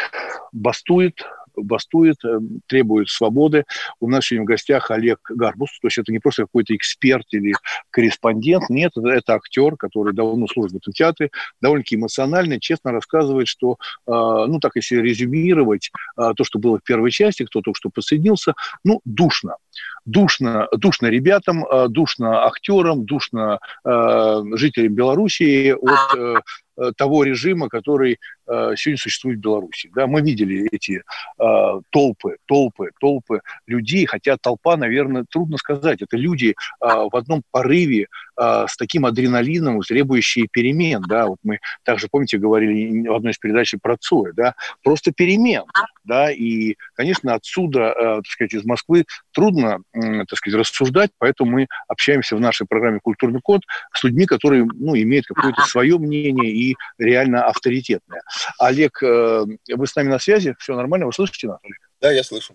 бастует, 0.50 1.24
бастует, 1.56 2.16
э, 2.24 2.38
требует 2.66 3.08
свободы. 3.08 3.64
У 4.00 4.08
нас 4.08 4.26
сегодня 4.26 4.44
в 4.44 4.48
гостях 4.48 4.90
Олег 4.90 5.18
Гарбус, 5.28 5.70
то 5.80 5.88
есть 5.88 5.98
это 5.98 6.12
не 6.12 6.18
просто 6.18 6.42
какой-то 6.42 6.74
эксперт 6.76 7.26
или 7.32 7.54
корреспондент, 7.90 8.68
нет, 8.70 8.92
это, 8.96 9.08
это 9.08 9.34
актер, 9.34 9.76
который 9.76 10.14
давно 10.14 10.46
служит 10.46 10.82
в 10.84 10.92
театре, 10.92 11.30
довольно-таки 11.60 11.96
эмоциональный, 11.96 12.60
честно 12.60 12.92
рассказывает, 12.92 13.48
что, 13.48 13.76
ну 14.06 14.58
так 14.60 14.72
если 14.76 14.96
резюмировать 14.96 15.90
то, 16.16 16.44
что 16.44 16.58
было 16.58 16.78
в 16.78 16.82
первой 16.82 17.10
части, 17.10 17.44
кто 17.44 17.60
только 17.60 17.76
что 17.76 17.90
подсоединился, 17.90 18.54
ну, 18.84 19.00
душно. 19.04 19.56
Душно, 20.04 20.68
душно 20.76 21.06
ребятам, 21.06 21.64
душно 21.88 22.44
актерам, 22.46 23.04
душно 23.04 23.58
э, 23.84 24.42
жителям 24.54 24.94
Белоруссии 24.94 25.72
от 25.72 26.18
э, 26.18 26.40
Э, 26.76 26.90
того 26.96 27.22
режима, 27.22 27.68
который 27.68 28.18
э, 28.43 28.43
сегодня 28.46 28.98
существует 28.98 29.38
в 29.38 29.42
Беларуси. 29.42 29.90
Да, 29.94 30.06
мы 30.06 30.20
видели 30.20 30.68
эти 30.70 31.02
э, 31.38 31.80
толпы, 31.90 32.36
толпы, 32.46 32.90
толпы 33.00 33.40
людей, 33.66 34.06
хотя 34.06 34.36
толпа, 34.36 34.76
наверное, 34.76 35.24
трудно 35.28 35.56
сказать. 35.56 36.02
Это 36.02 36.16
люди 36.16 36.54
в 36.80 37.16
одном 37.16 37.42
порыве 37.50 38.06
с 38.36 38.76
таким 38.76 39.06
адреналином, 39.06 39.80
требующие 39.80 40.48
перемен. 40.50 41.02
Да, 41.08 41.26
вот 41.26 41.38
мы 41.42 41.58
также, 41.84 42.08
помните, 42.10 42.38
говорили 42.38 43.06
в 43.06 43.14
одной 43.14 43.32
из 43.32 43.38
передач 43.38 43.74
про 43.80 43.96
Цоя, 43.96 44.32
да, 44.32 44.54
просто 44.82 45.12
перемен. 45.12 45.64
Да, 46.04 46.30
и, 46.30 46.76
конечно, 46.94 47.34
отсюда, 47.34 47.94
так 47.94 48.26
сказать, 48.26 48.54
из 48.54 48.64
Москвы 48.64 49.04
трудно, 49.32 49.78
так 49.92 50.36
сказать, 50.36 50.60
рассуждать, 50.60 51.10
поэтому 51.18 51.52
мы 51.52 51.66
общаемся 51.88 52.36
в 52.36 52.40
нашей 52.40 52.66
программе 52.66 53.00
«Культурный 53.02 53.40
код» 53.40 53.62
с 53.92 54.04
людьми, 54.04 54.26
которые, 54.26 54.64
ну, 54.64 54.96
имеют 54.96 55.26
какое-то 55.26 55.62
свое 55.62 55.98
мнение 55.98 56.50
и 56.50 56.76
реально 56.98 57.44
авторитетная. 57.44 58.22
Олег, 58.58 59.02
э, 59.02 59.44
вы 59.68 59.86
с 59.86 59.96
нами 59.96 60.08
на 60.08 60.18
связи? 60.18 60.54
Все 60.58 60.74
нормально? 60.76 61.06
Вы 61.06 61.12
слышите 61.12 61.48
нас, 61.48 61.58
Олег? 61.62 61.78
Да, 62.00 62.12
я 62.12 62.22
слышу. 62.22 62.54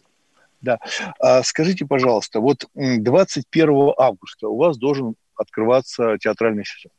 Да. 0.62 0.80
А 1.20 1.42
скажите, 1.44 1.86
пожалуйста, 1.86 2.40
вот 2.40 2.66
21 2.74 3.94
августа 3.98 4.48
у 4.48 4.58
вас 4.58 4.78
должен 4.78 5.16
открываться 5.36 6.18
театральный 6.20 6.66
сезон. 6.66 6.92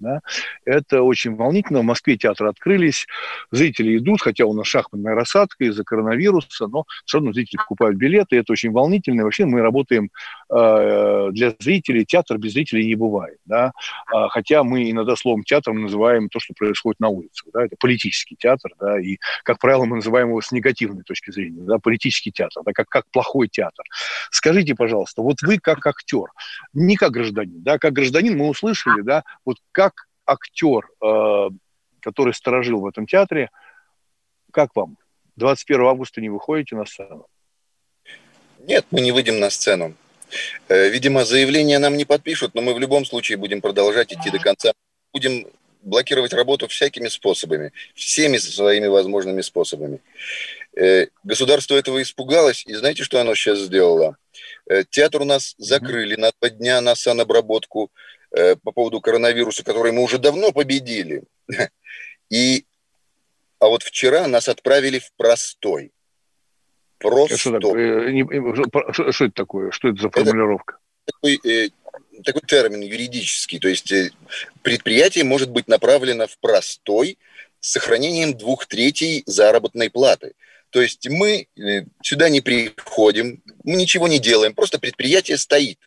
Да? 0.00 0.20
Это 0.64 1.02
очень 1.02 1.36
волнительно. 1.36 1.80
В 1.80 1.84
Москве 1.84 2.16
театры 2.16 2.48
открылись, 2.48 3.06
зрители 3.50 3.98
идут, 3.98 4.22
хотя 4.22 4.46
у 4.46 4.54
нас 4.54 4.66
шахматная 4.66 5.14
рассадка 5.14 5.64
из-за 5.64 5.84
коронавируса, 5.84 6.66
но 6.66 6.84
все 7.04 7.18
равно 7.18 7.32
зрители 7.32 7.58
покупают 7.58 7.96
билеты, 7.96 8.36
это 8.36 8.52
очень 8.52 8.72
волнительно. 8.72 9.20
И 9.20 9.24
вообще 9.24 9.44
мы 9.44 9.60
работаем 9.60 10.10
э, 10.50 11.28
для 11.32 11.54
зрителей, 11.58 12.04
театр 12.04 12.38
без 12.38 12.52
зрителей 12.52 12.86
не 12.86 12.94
бывает. 12.94 13.38
Да? 13.44 13.72
А, 14.06 14.28
хотя 14.28 14.64
мы 14.64 14.90
иногда 14.90 15.16
словом 15.16 15.44
театром 15.44 15.82
называем 15.82 16.28
то, 16.28 16.40
что 16.40 16.54
происходит 16.54 17.00
на 17.00 17.08
улице. 17.08 17.44
Да? 17.52 17.64
Это 17.64 17.76
политический 17.78 18.36
театр, 18.36 18.72
да? 18.80 18.98
и, 19.00 19.18
как 19.44 19.58
правило, 19.58 19.84
мы 19.84 19.96
называем 19.96 20.28
его 20.28 20.40
с 20.40 20.50
негативной 20.50 21.02
точки 21.02 21.30
зрения. 21.30 21.62
Да? 21.62 21.78
Политический 21.78 22.32
театр, 22.32 22.62
да? 22.64 22.72
как, 22.72 22.88
как 22.88 23.04
плохой 23.12 23.48
театр. 23.48 23.84
Скажите, 24.30 24.74
пожалуйста, 24.74 25.22
вот 25.22 25.42
вы 25.42 25.58
как 25.58 25.86
актер, 25.86 26.26
не 26.72 26.96
как 26.96 27.12
гражданин, 27.12 27.62
да? 27.62 27.78
как 27.78 27.92
гражданин 27.92 28.36
мы 28.36 28.48
услышали, 28.48 29.02
да? 29.02 29.24
вот 29.44 29.56
как 29.72 29.89
актер, 30.30 30.88
э, 31.02 31.48
который 32.00 32.34
сторожил 32.34 32.80
в 32.80 32.86
этом 32.86 33.06
театре. 33.06 33.50
Как 34.52 34.74
вам? 34.74 34.96
21 35.36 35.86
августа 35.86 36.20
не 36.20 36.28
выходите 36.28 36.76
на 36.76 36.86
сцену? 36.86 37.26
Нет, 38.60 38.86
мы 38.90 39.00
не 39.00 39.12
выйдем 39.12 39.40
на 39.40 39.50
сцену. 39.50 39.94
Э, 40.68 40.88
видимо, 40.88 41.24
заявление 41.24 41.78
нам 41.78 41.96
не 41.96 42.04
подпишут, 42.04 42.54
но 42.54 42.62
мы 42.62 42.74
в 42.74 42.78
любом 42.78 43.04
случае 43.04 43.38
будем 43.38 43.60
продолжать 43.60 44.12
идти 44.12 44.30
до 44.30 44.38
конца. 44.38 44.72
Будем 45.12 45.46
блокировать 45.82 46.34
работу 46.34 46.68
всякими 46.68 47.08
способами, 47.08 47.72
всеми 47.94 48.36
своими 48.36 48.86
возможными 48.86 49.40
способами. 49.40 50.00
Э, 50.76 51.06
государство 51.24 51.74
этого 51.74 52.00
испугалось, 52.02 52.64
и 52.66 52.74
знаете, 52.74 53.02
что 53.02 53.20
оно 53.20 53.34
сейчас 53.34 53.58
сделало? 53.58 54.16
Театр 54.90 55.22
у 55.22 55.24
нас 55.24 55.56
закрыли 55.58 56.14
на 56.14 56.30
два 56.38 56.50
дня 56.50 56.80
на 56.80 56.94
санобработку. 56.94 57.90
Э, 58.32 58.54
по 58.56 58.70
поводу 58.70 59.00
коронавируса, 59.00 59.64
который 59.64 59.90
мы 59.90 60.02
уже 60.02 60.18
давно 60.18 60.52
победили. 60.52 61.24
И, 62.30 62.64
а 63.58 63.66
вот 63.66 63.82
вчера 63.82 64.28
нас 64.28 64.48
отправили 64.48 65.00
в 65.00 65.12
простой. 65.16 65.92
Просто. 66.98 67.36
Что, 67.36 67.58
что, 67.58 69.12
что 69.12 69.24
это 69.24 69.34
такое? 69.34 69.70
Что 69.72 69.88
это 69.88 70.02
за 70.02 70.10
формулировка? 70.10 70.78
Это 71.06 71.16
такой, 71.16 71.40
э, 71.44 71.70
такой 72.24 72.42
термин 72.42 72.82
юридический. 72.82 73.58
То 73.58 73.66
есть 73.66 73.90
э, 73.90 74.10
предприятие 74.62 75.24
может 75.24 75.50
быть 75.50 75.66
направлено 75.66 76.28
в 76.28 76.38
простой 76.38 77.18
с 77.58 77.72
сохранением 77.72 78.38
двух 78.38 78.66
третей 78.66 79.24
заработной 79.26 79.90
платы. 79.90 80.34
То 80.70 80.80
есть 80.80 81.08
мы 81.08 81.48
э, 81.56 81.84
сюда 82.00 82.28
не 82.28 82.40
приходим, 82.40 83.42
мы 83.64 83.74
ничего 83.74 84.06
не 84.06 84.20
делаем, 84.20 84.54
просто 84.54 84.78
предприятие 84.78 85.36
стоит. 85.36 85.80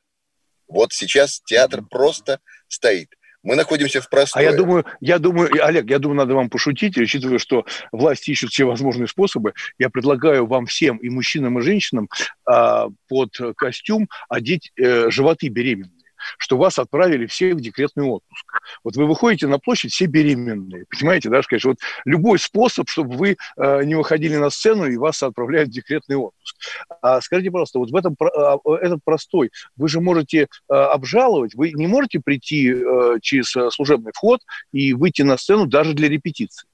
Вот 0.74 0.92
сейчас 0.92 1.40
театр 1.46 1.84
просто 1.84 2.40
стоит. 2.68 3.10
Мы 3.44 3.56
находимся 3.56 4.02
в 4.02 4.10
простое. 4.10 4.42
А 4.42 4.52
я 4.52 4.58
думаю, 4.58 4.86
я 5.02 5.20
думаю, 5.20 5.50
Олег, 5.64 5.90
я 5.90 6.00
думаю, 6.00 6.18
надо 6.18 6.34
вам 6.34 6.50
пошутить, 6.50 6.98
учитывая, 6.98 7.38
что 7.38 7.66
власти 7.92 8.32
ищут 8.32 8.52
все 8.52 8.64
возможные 8.64 9.08
способы. 9.08 9.54
Я 9.78 9.90
предлагаю 9.90 10.48
вам 10.48 10.66
всем, 10.66 10.98
и 10.98 11.10
мужчинам, 11.10 11.60
и 11.60 11.62
женщинам, 11.62 12.10
а, 12.46 12.88
под 13.08 13.36
костюм 13.56 14.08
одеть 14.30 14.72
э, 14.78 15.12
животы 15.12 15.50
беременные 15.50 16.03
что 16.38 16.58
вас 16.58 16.80
отправили 16.80 17.26
все 17.26 17.54
в 17.54 17.62
декретный 17.62 18.06
отпуск. 18.06 18.46
Вот 18.84 18.96
вы 18.96 19.08
выходите 19.08 19.48
на 19.48 19.60
площадь, 19.60 19.94
все 19.94 20.06
беременные, 20.06 20.86
понимаете, 20.90 21.30
да, 21.30 21.42
конечно, 21.42 21.72
вот 21.72 21.80
любой 22.06 22.40
способ, 22.40 22.90
чтобы 22.90 23.16
вы 23.16 23.38
э, 23.58 23.84
не 23.84 23.96
выходили 23.96 24.38
на 24.38 24.50
сцену 24.50 24.86
и 24.86 24.98
вас 24.98 25.22
отправляют 25.24 25.70
в 25.70 25.74
декретный 25.74 26.16
отпуск. 26.16 26.56
А 27.02 27.22
скажите, 27.22 27.52
пожалуйста, 27.52 27.80
вот 27.80 27.92
в 27.92 27.96
этом 27.96 28.16
а, 28.20 28.58
этот 28.82 29.00
простой, 29.04 29.52
вы 29.76 29.88
же 29.88 30.00
можете 30.00 30.42
э, 30.44 30.74
обжаловать, 30.74 31.56
вы 31.56 31.72
не 31.72 31.88
можете 31.88 32.20
прийти 32.20 32.74
э, 32.74 33.18
через 33.22 33.56
э, 33.56 33.70
служебный 33.72 34.12
вход 34.14 34.42
и 34.72 34.94
выйти 34.94 35.22
на 35.22 35.38
сцену 35.38 35.66
даже 35.66 35.94
для 35.94 36.10
репетиции. 36.10 36.68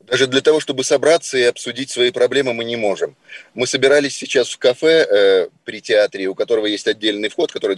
Даже 0.00 0.26
для 0.26 0.40
того, 0.40 0.60
чтобы 0.60 0.82
собраться 0.82 1.36
и 1.36 1.42
обсудить 1.42 1.90
свои 1.90 2.10
проблемы, 2.10 2.54
мы 2.54 2.64
не 2.64 2.76
можем. 2.76 3.16
Мы 3.54 3.66
собирались 3.66 4.16
сейчас 4.16 4.48
в 4.48 4.58
кафе 4.58 5.06
э, 5.08 5.48
при 5.64 5.80
театре, 5.80 6.26
у 6.26 6.34
которого 6.34 6.66
есть 6.66 6.88
отдельный 6.88 7.28
вход, 7.28 7.52
который 7.52 7.76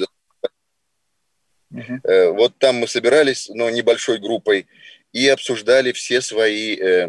Uh-huh. 1.88 2.32
Вот 2.32 2.56
там 2.58 2.76
мы 2.76 2.88
собирались, 2.88 3.48
но 3.48 3.70
небольшой 3.70 4.18
группой, 4.18 4.66
и 5.12 5.28
обсуждали 5.28 5.92
все 5.92 6.20
свои 6.20 6.76
э, 6.76 7.08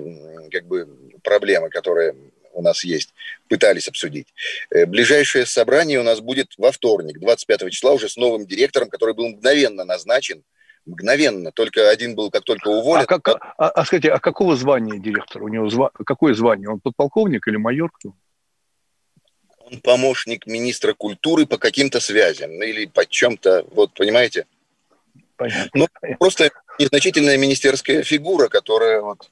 как 0.52 0.66
бы, 0.66 0.88
проблемы, 1.24 1.70
которые 1.70 2.16
у 2.54 2.62
нас 2.62 2.84
есть, 2.84 3.14
пытались 3.50 3.88
обсудить. 3.88 4.28
Э, 4.70 4.86
ближайшее 4.86 5.46
собрание 5.46 6.00
у 6.00 6.04
нас 6.04 6.20
будет 6.20 6.54
во 6.58 6.72
вторник, 6.72 7.20
25 7.20 7.72
числа, 7.72 7.92
уже 7.94 8.10
с 8.10 8.18
новым 8.18 8.46
директором, 8.46 8.90
который 8.90 9.16
был 9.16 9.30
мгновенно 9.30 9.84
назначен, 9.84 10.44
мгновенно, 10.86 11.52
только 11.52 11.90
один 11.90 12.16
был 12.16 12.30
как 12.30 12.44
только 12.44 12.68
уволен. 12.68 13.04
А, 13.04 13.06
как, 13.06 13.28
а, 13.30 13.70
а 13.70 13.86
скажите, 13.86 14.12
а 14.12 14.20
какого 14.20 14.56
звания 14.56 15.00
директор? 15.00 15.42
У 15.42 15.48
него 15.48 15.70
зва... 15.70 15.92
какое 16.06 16.34
звание? 16.34 16.70
Он 16.70 16.80
подполковник 16.80 17.48
или 17.48 17.58
майор? 17.58 17.92
Он 19.60 19.80
помощник 19.80 20.46
министра 20.46 20.94
культуры 20.94 21.46
по 21.46 21.58
каким-то 21.58 22.00
связям 22.00 22.52
или 22.62 22.86
по 22.86 23.06
чем-то, 23.06 23.66
вот 23.72 23.94
понимаете? 23.94 24.46
Понятно. 25.36 25.70
Ну, 25.74 25.88
просто 26.20 26.52
незначительная 26.80 27.38
министерская 27.38 28.04
фигура, 28.04 28.48
которая 28.48 29.02
вот 29.02 29.30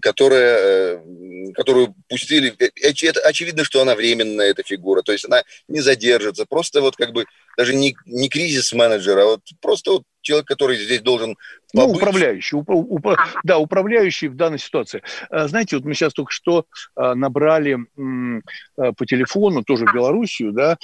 которая, 0.00 0.58
э, 0.58 1.52
которую 1.54 1.94
пустили, 2.08 2.54
э, 2.58 2.70
это 2.80 3.20
очевидно, 3.20 3.64
что 3.64 3.80
она 3.82 3.94
временная, 3.94 4.50
эта 4.50 4.62
фигура, 4.62 5.02
то 5.02 5.12
есть 5.12 5.24
она 5.24 5.42
не 5.68 5.80
задержится, 5.80 6.44
просто 6.44 6.80
вот 6.80 6.96
как 6.96 7.12
бы 7.12 7.24
даже 7.56 7.74
не, 7.74 7.94
не 8.06 8.28
кризис-менеджер, 8.28 9.18
а 9.18 9.24
вот 9.24 9.40
просто 9.60 9.92
вот 9.92 10.02
человек, 10.20 10.46
который 10.46 10.76
здесь 10.76 11.00
должен 11.02 11.36
ну, 11.74 11.82
побыть. 11.82 11.92
Ну, 11.92 12.08
управляющий, 12.08 12.56
уп, 12.56 12.70
уп, 12.70 13.06
да, 13.44 13.58
управляющий 13.58 14.28
в 14.28 14.36
данной 14.36 14.58
ситуации. 14.58 15.02
А, 15.30 15.48
знаете, 15.48 15.76
вот 15.76 15.84
мы 15.84 15.94
сейчас 15.94 16.12
только 16.12 16.32
что 16.32 16.66
набрали 16.96 17.78
по 17.96 19.06
телефону, 19.06 19.62
тоже 19.62 19.86
в 19.86 19.92
Белоруссию, 19.92 20.52
да, 20.52 20.76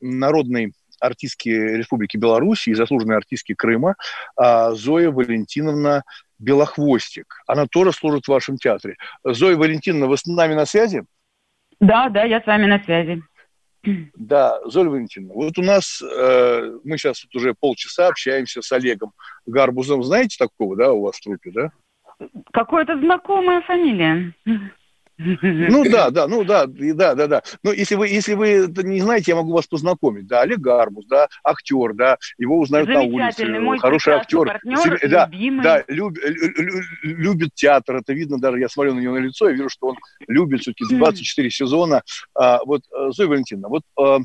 народный 0.00 0.72
артистки 1.00 1.48
Республики 1.48 2.16
Беларусь 2.16 2.68
и 2.68 2.74
заслуженной 2.74 3.16
артистки 3.16 3.54
Крыма 3.54 3.96
а, 4.36 4.72
Зоя 4.72 5.10
Валентиновна 5.10 6.02
Белохвостик. 6.38 7.42
Она 7.46 7.66
тоже 7.66 7.92
служит 7.92 8.24
в 8.24 8.28
вашем 8.28 8.56
театре. 8.56 8.96
Зоя 9.24 9.56
Валентиновна, 9.56 10.06
вы 10.06 10.16
с 10.16 10.26
нами 10.26 10.54
на 10.54 10.66
связи? 10.66 11.04
Да, 11.80 12.08
да, 12.08 12.24
я 12.24 12.40
с 12.40 12.46
вами 12.46 12.66
на 12.66 12.82
связи. 12.82 13.22
Да, 14.14 14.60
Зоя 14.66 14.90
Валентиновна, 14.90 15.34
вот 15.34 15.58
у 15.58 15.62
нас, 15.62 16.02
э, 16.02 16.78
мы 16.84 16.98
сейчас 16.98 17.24
вот 17.24 17.34
уже 17.34 17.54
полчаса 17.58 18.08
общаемся 18.08 18.60
с 18.60 18.70
Олегом 18.72 19.12
Гарбузом. 19.46 20.02
Знаете 20.02 20.36
такого, 20.38 20.76
да, 20.76 20.92
у 20.92 21.02
вас 21.02 21.16
в 21.16 21.22
трупе, 21.22 21.50
да? 21.50 21.70
Какая-то 22.52 22.98
знакомая 22.98 23.62
фамилия. 23.62 24.34
Ну 25.42 25.84
да, 25.90 26.10
да, 26.10 26.26
ну 26.26 26.44
да, 26.44 26.66
да, 26.66 27.14
да, 27.14 27.26
да. 27.26 27.42
Ну 27.62 27.72
если 27.72 27.94
вы, 27.94 28.08
если 28.08 28.34
вы 28.34 28.72
не 28.82 29.00
знаете, 29.00 29.32
я 29.32 29.36
могу 29.36 29.52
вас 29.52 29.66
познакомить. 29.66 30.26
Да, 30.26 30.42
Олег 30.42 30.58
Гарбус, 30.58 31.06
да, 31.06 31.28
актер, 31.44 31.94
да, 31.94 32.16
его 32.38 32.58
узнают 32.58 32.88
на 32.88 33.02
улице, 33.02 33.46
мой 33.46 33.78
хороший 33.78 34.14
актер, 34.14 34.46
партнер, 34.46 34.98
да, 35.08 35.26
любимый. 35.26 35.62
да, 35.62 35.84
люб, 35.88 36.16
любит 37.02 37.54
театр, 37.54 37.96
это 37.96 38.12
видно 38.12 38.38
даже, 38.38 38.58
я 38.58 38.68
смотрю 38.68 38.94
на 38.94 39.00
него 39.00 39.14
на 39.14 39.18
лицо, 39.18 39.48
я 39.48 39.54
вижу, 39.54 39.68
что 39.68 39.88
он 39.88 39.96
любит 40.26 40.60
все-таки 40.60 40.94
24 40.94 41.50
сезона. 41.50 42.02
А, 42.34 42.60
вот, 42.64 42.82
э, 42.92 43.10
Зоя 43.10 43.28
Валентиновна, 43.28 43.68
вот 43.68 43.82
а, 43.98 44.18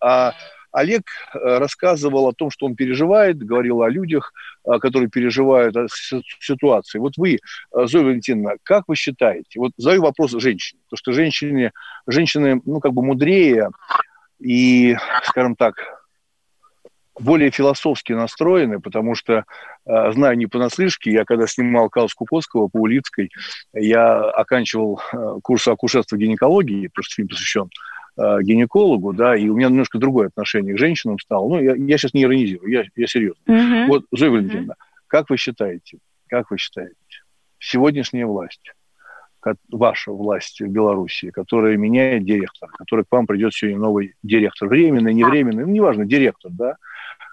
а, 0.00 0.34
Олег 0.72 1.04
э, 1.34 1.58
рассказывал 1.58 2.28
о 2.28 2.32
том, 2.32 2.50
что 2.50 2.66
он 2.66 2.74
переживает, 2.74 3.38
говорил 3.38 3.82
о 3.82 3.90
людях, 3.90 4.32
э, 4.64 4.78
которые 4.78 5.08
переживают 5.08 5.76
ситуации. 6.40 6.98
Вот 6.98 7.16
вы, 7.18 7.34
э, 7.34 7.86
Зоя 7.86 8.04
Валентиновна, 8.04 8.56
как 8.62 8.84
вы 8.88 8.96
считаете? 8.96 9.60
Вот 9.60 9.72
задаю 9.76 10.02
вопрос 10.02 10.32
женщине, 10.32 10.80
потому 10.86 10.98
что 10.98 11.12
женщины, 11.12 11.72
женщины, 12.06 12.60
ну, 12.64 12.80
как 12.80 12.94
бы 12.94 13.02
мудрее 13.02 13.68
и, 14.40 14.96
скажем 15.24 15.56
так, 15.56 15.74
более 17.20 17.50
философски 17.50 18.14
настроены, 18.14 18.80
потому 18.80 19.14
что, 19.14 19.44
знаю 19.84 20.36
не 20.38 20.46
понаслышке, 20.46 21.12
я 21.12 21.26
когда 21.26 21.46
снимал 21.46 21.90
Калс 21.90 22.14
Кукоцкого 22.14 22.68
по 22.68 22.78
Улицкой, 22.78 23.30
я 23.74 24.30
оканчивал 24.30 25.00
курс 25.42 25.68
акушерства 25.68 26.16
гинекологии, 26.16 26.88
потому 26.88 27.04
что 27.04 27.14
фильм 27.14 27.28
посвящен 27.28 27.64
э, 27.64 27.91
гинекологу, 28.16 29.12
да, 29.12 29.36
и 29.36 29.48
у 29.48 29.56
меня 29.56 29.68
немножко 29.68 29.98
другое 29.98 30.28
отношение 30.28 30.74
к 30.74 30.78
женщинам 30.78 31.18
стало. 31.18 31.48
Ну, 31.48 31.62
я, 31.62 31.74
я 31.74 31.98
сейчас 31.98 32.14
не 32.14 32.24
иронизирую, 32.24 32.70
я, 32.70 32.84
я 32.94 33.06
серьезно. 33.06 33.42
Mm-hmm. 33.46 33.86
Вот, 33.86 34.04
Зоя 34.12 34.30
Валентиновна, 34.30 34.72
mm-hmm. 34.72 35.04
как 35.06 35.30
вы 35.30 35.36
считаете, 35.36 35.98
как 36.28 36.50
вы 36.50 36.58
считаете, 36.58 36.94
сегодняшняя 37.58 38.26
власть, 38.26 38.72
ваша 39.70 40.12
власть 40.12 40.60
в 40.60 40.68
Беларуси, 40.68 41.30
которая 41.30 41.76
меняет 41.76 42.24
директор, 42.24 42.68
который 42.70 43.04
к 43.04 43.10
вам 43.10 43.26
придет 43.26 43.54
сегодня 43.54 43.78
новый 43.80 44.14
директор, 44.22 44.68
временный, 44.68 45.14
невременный, 45.14 45.64
ну, 45.64 45.70
неважно, 45.72 46.04
директор, 46.04 46.50
да, 46.52 46.76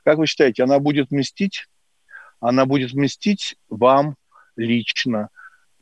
как 0.04 0.18
вы 0.18 0.26
считаете, 0.26 0.64
она 0.64 0.80
будет 0.80 1.12
мстить? 1.12 1.68
Она 2.40 2.66
будет 2.66 2.94
мстить 2.94 3.58
вам 3.70 4.16
лично, 4.56 5.30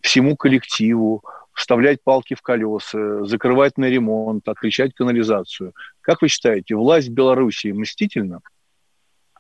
всему 0.02 0.36
коллективу, 0.36 1.24
вставлять 1.58 2.04
палки 2.04 2.36
в 2.36 2.42
колеса, 2.42 3.26
закрывать 3.26 3.78
на 3.78 3.86
ремонт, 3.86 4.48
отключать 4.48 4.94
канализацию. 4.94 5.74
Как 6.02 6.22
вы 6.22 6.28
считаете, 6.28 6.76
власть 6.76 7.10
Белоруссии 7.10 7.72
мстительна? 7.72 8.40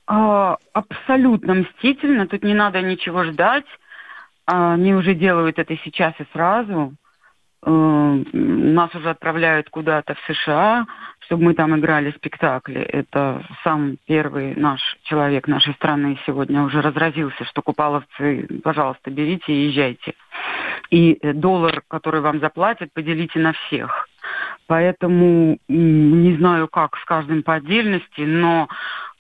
А, 0.07 0.57
абсолютно 0.73 1.53
мстительно. 1.53 2.27
Тут 2.27 2.43
не 2.43 2.55
надо 2.55 2.81
ничего 2.81 3.23
ждать. 3.23 3.65
А, 4.47 4.73
они 4.73 4.95
уже 4.95 5.13
делают 5.13 5.59
это 5.59 5.77
сейчас 5.83 6.13
и 6.19 6.25
сразу. 6.33 6.93
А, 7.61 8.19
нас 8.33 8.95
уже 8.95 9.11
отправляют 9.11 9.69
куда-то 9.69 10.15
в 10.15 10.33
США, 10.33 10.87
чтобы 11.19 11.43
мы 11.43 11.53
там 11.53 11.77
играли 11.77 12.11
спектакли. 12.11 12.81
Это 12.81 13.45
сам 13.63 13.97
первый 14.07 14.55
наш 14.55 14.81
человек 15.03 15.47
нашей 15.47 15.75
страны 15.75 16.17
сегодня 16.25 16.63
уже 16.63 16.81
разразился, 16.81 17.45
что 17.45 17.61
купаловцы, 17.61 18.47
пожалуйста, 18.63 19.11
берите 19.11 19.53
и 19.53 19.67
езжайте 19.67 20.15
и 20.89 21.17
э, 21.21 21.33
доллар, 21.33 21.83
который 21.87 22.21
вам 22.21 22.39
заплатят, 22.39 22.93
поделите 22.93 23.39
на 23.39 23.53
всех. 23.53 24.07
Поэтому 24.67 25.57
не 25.67 26.35
знаю, 26.37 26.67
как 26.67 26.97
с 26.97 27.05
каждым 27.05 27.43
по 27.43 27.55
отдельности, 27.55 28.21
но 28.21 28.67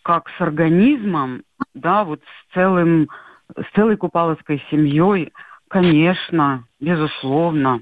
как 0.01 0.29
с 0.37 0.41
организмом, 0.41 1.43
да, 1.73 2.03
вот 2.03 2.21
с 2.21 2.53
целым, 2.53 3.09
с 3.55 3.75
целой 3.75 3.97
купаловской 3.97 4.63
семьей, 4.69 5.31
конечно, 5.69 6.65
безусловно, 6.79 7.81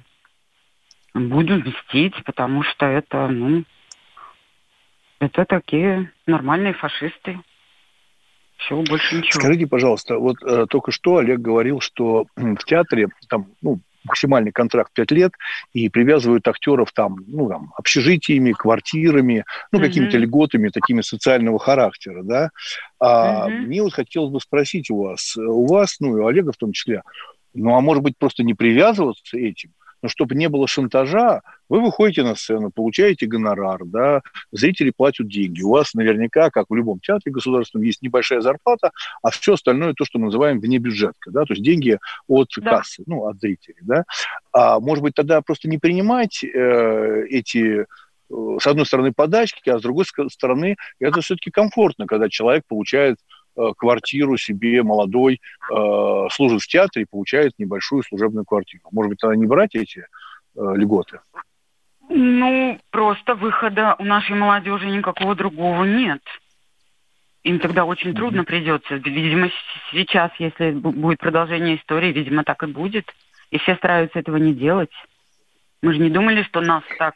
будем 1.14 1.62
вестить, 1.62 2.16
потому 2.24 2.64
что 2.64 2.86
это, 2.86 3.28
ну, 3.28 3.64
это 5.20 5.46
такие 5.46 6.12
нормальные 6.26 6.74
фашисты. 6.74 7.40
Всего 8.58 8.84
больше 8.84 9.18
ничего. 9.18 9.42
Скажите, 9.42 9.68
пожалуйста, 9.68 10.18
вот 10.18 10.38
э, 10.44 10.66
только 10.70 10.92
что 10.92 11.18
Олег 11.18 11.40
говорил, 11.40 11.82
что 11.82 12.26
в 12.36 12.64
театре 12.66 13.10
там, 13.30 13.48
ну, 13.62 13.80
максимальный 14.06 14.52
контракт 14.52 14.92
5 14.94 15.12
лет 15.12 15.32
и 15.74 15.90
привязывают 15.90 16.48
актеров 16.48 16.92
там, 16.94 17.18
ну, 17.28 17.50
там, 17.50 17.74
общежитиями, 17.76 18.54
квартирами, 18.54 19.46
ну, 19.72 19.80
mm-hmm. 19.80 19.82
какими-то 19.82 20.18
льготами, 20.18 20.70
такими 20.70 21.02
социального 21.02 21.60
характера, 21.60 22.24
да. 22.24 22.50
А 23.00 23.50
mm-hmm. 23.50 23.52
мне 23.52 23.82
вот 23.82 23.94
хотелось 23.94 24.32
бы 24.32 24.40
спросить 24.40 24.90
у 24.90 25.04
вас, 25.04 25.36
у 25.36 25.66
вас, 25.68 25.98
ну, 26.00 26.18
и 26.18 26.22
у 26.22 26.28
Олега 26.28 26.52
в 26.52 26.58
том 26.58 26.72
числе, 26.72 27.02
ну, 27.54 27.76
а 27.76 27.82
может 27.82 28.04
быть, 28.04 28.18
просто 28.18 28.44
не 28.44 28.54
привязываться 28.54 29.38
этим, 29.38 29.72
но 30.02 30.10
чтобы 30.10 30.36
не 30.36 30.50
было 30.50 30.68
шантажа, 30.68 31.42
вы 31.70 31.82
выходите 31.82 32.24
на 32.24 32.36
сцену, 32.36 32.72
получаете 32.72 33.26
гонорар, 33.26 33.86
да, 33.86 34.22
зрители 34.52 34.92
платят 34.96 35.28
деньги. 35.28 35.62
У 35.62 35.72
вас 35.72 35.94
наверняка, 35.94 36.50
как 36.52 36.66
в 36.70 36.76
любом 36.76 37.00
театре 37.00 37.32
государственном, 37.32 37.86
есть 37.86 38.02
небольшая 38.02 38.42
зарплата, 38.42 38.92
а 39.22 39.32
все 39.32 39.54
остальное 39.54 39.94
то, 39.94 40.06
что 40.06 40.20
мы 40.20 40.26
называем 40.26 40.60
внебюджетка, 40.60 41.32
да, 41.32 41.46
то 41.46 41.54
есть 41.54 41.64
деньги 41.64 41.98
от 42.28 42.50
да. 42.58 42.78
кассы, 42.78 43.04
ну, 43.08 43.28
от 43.28 43.40
зрителей, 43.40 43.80
да. 43.82 44.04
А 44.52 44.80
может 44.80 45.04
быть, 45.04 45.16
тогда 45.16 45.42
просто 45.42 45.70
не 45.70 45.78
принимать 45.78 46.44
э, 46.44 47.26
эти 47.30 47.82
э, 47.82 48.58
с 48.60 48.68
одной 48.68 48.86
стороны 48.86 49.12
подачки, 49.14 49.70
а 49.70 49.80
с 49.80 49.82
другой 49.82 50.06
стороны 50.30 50.76
это 51.00 51.22
все-таки 51.22 51.52
комфортно, 51.52 52.06
когда 52.06 52.30
человек 52.30 52.64
получает 52.68 53.18
квартиру 53.78 54.38
себе 54.38 54.84
молодой, 54.84 55.42
э, 55.72 56.28
служит 56.32 56.62
в 56.62 56.68
театре 56.68 57.04
и 57.04 57.08
получает 57.10 57.54
небольшую 57.58 58.04
служебную 58.04 58.46
квартиру. 58.46 58.84
Может 58.92 59.10
быть, 59.10 59.20
тогда 59.20 59.36
не 59.36 59.46
брать 59.46 59.76
эти 59.76 60.00
э, 60.00 60.06
льготы? 60.76 61.20
Ну, 62.10 62.80
просто 62.92 63.36
выхода 63.36 63.96
у 63.98 64.04
нашей 64.04 64.36
молодежи 64.36 64.86
никакого 64.86 65.36
другого 65.36 65.84
нет. 65.84 66.22
Им 67.44 67.60
тогда 67.60 67.86
очень 67.86 68.12
mm-hmm. 68.12 68.16
трудно 68.16 68.44
придется. 68.44 68.96
Видимо, 68.96 69.50
сейчас, 69.92 70.32
если 70.40 70.72
будет 70.72 71.20
продолжение 71.20 71.78
истории, 71.78 72.12
видимо, 72.12 72.44
так 72.44 72.64
и 72.64 72.68
будет. 72.68 73.06
И 73.52 73.58
все 73.60 73.76
стараются 73.76 74.20
этого 74.20 74.38
не 74.38 74.54
делать. 74.54 74.92
Мы 75.82 75.94
же 75.94 76.00
не 76.00 76.10
думали, 76.10 76.44
что 76.44 76.62
нас 76.62 76.84
так 76.98 77.14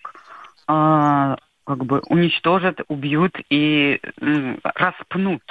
э, 0.68 1.36
как 1.66 1.86
бы 1.86 2.02
уничтожат, 2.08 2.82
убьют 2.88 3.38
и 3.50 4.00
э, 4.22 4.56
распнут 4.64 5.44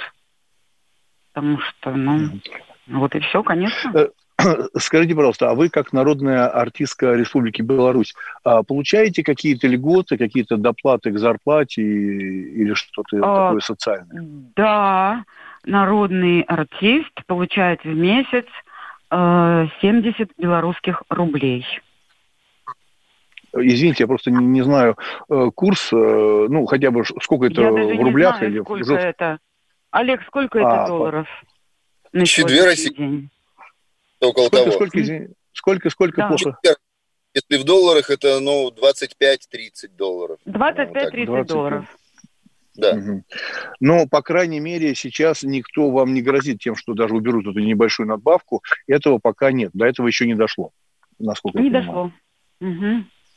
потому 1.39 1.59
что, 1.59 1.91
ну, 1.91 2.39
вот 2.87 3.15
и 3.15 3.19
все, 3.19 3.43
конечно. 3.43 3.91
Э, 3.95 4.09
скажите, 4.77 5.15
пожалуйста, 5.15 5.49
а 5.49 5.55
вы 5.55 5.69
как 5.69 5.93
народная 5.93 6.47
артистка 6.47 7.13
Республики 7.13 7.61
Беларусь 7.61 8.13
а, 8.43 8.63
получаете 8.63 9.23
какие-то 9.23 9.67
льготы, 9.67 10.17
какие-то 10.17 10.57
доплаты 10.57 11.11
к 11.11 11.17
зарплате 11.17 11.81
или 11.81 12.73
что-то 12.73 13.17
а, 13.17 13.47
такое 13.47 13.61
социальное? 13.61 14.25
Да, 14.55 15.23
народный 15.65 16.41
артист 16.41 17.13
получает 17.25 17.83
в 17.83 17.93
месяц 17.93 18.45
э, 19.11 19.67
70 19.81 20.31
белорусских 20.37 21.03
рублей. 21.09 21.65
Извините, 23.53 24.03
я 24.03 24.07
просто 24.07 24.29
не, 24.29 24.45
не 24.45 24.61
знаю 24.61 24.97
э, 25.29 25.49
курс, 25.55 25.89
э, 25.91 25.95
ну, 25.95 26.65
хотя 26.65 26.91
бы 26.91 27.03
сколько 27.21 27.47
это 27.47 27.61
я 27.61 27.71
в 27.71 28.01
рублях 28.03 28.37
знаю, 28.37 28.51
или 28.51 28.61
сколько 28.61 28.85
в 28.85 28.91
это. 28.91 29.39
Олег, 29.91 30.21
сколько 30.27 30.59
а, 30.59 30.61
это 30.61 30.87
долларов? 30.87 31.27
На 32.11 32.23
две 32.23 32.65
России. 32.65 33.29
Около 34.19 34.47
сколько, 34.47 34.57
того. 34.57 34.71
Сколько, 34.71 35.27
сколько, 35.53 35.89
сколько 35.89 36.17
да. 36.21 36.27
плохо? 36.27 36.59
Если 37.33 37.61
в 37.61 37.63
долларах, 37.63 38.09
это, 38.09 38.39
ну, 38.39 38.69
25-30 38.71 39.89
долларов. 39.95 40.39
25-30 40.45 41.25
ну, 41.25 41.45
долларов. 41.45 41.85
Да. 42.75 42.91
Угу. 42.95 43.23
Но, 43.79 44.07
по 44.07 44.21
крайней 44.21 44.59
мере, 44.59 44.95
сейчас 44.95 45.43
никто 45.43 45.91
вам 45.91 46.13
не 46.13 46.21
грозит 46.21 46.59
тем, 46.59 46.75
что 46.75 46.93
даже 46.93 47.13
уберут 47.13 47.45
эту 47.47 47.59
небольшую 47.59 48.07
надбавку. 48.07 48.63
Этого 48.87 49.19
пока 49.19 49.51
нет. 49.51 49.71
До 49.73 49.85
этого 49.85 50.07
еще 50.07 50.25
не 50.25 50.35
дошло. 50.35 50.71
Насколько 51.19 51.59
не 51.59 51.69
дошло. 51.69 52.11
Угу. 52.61 52.69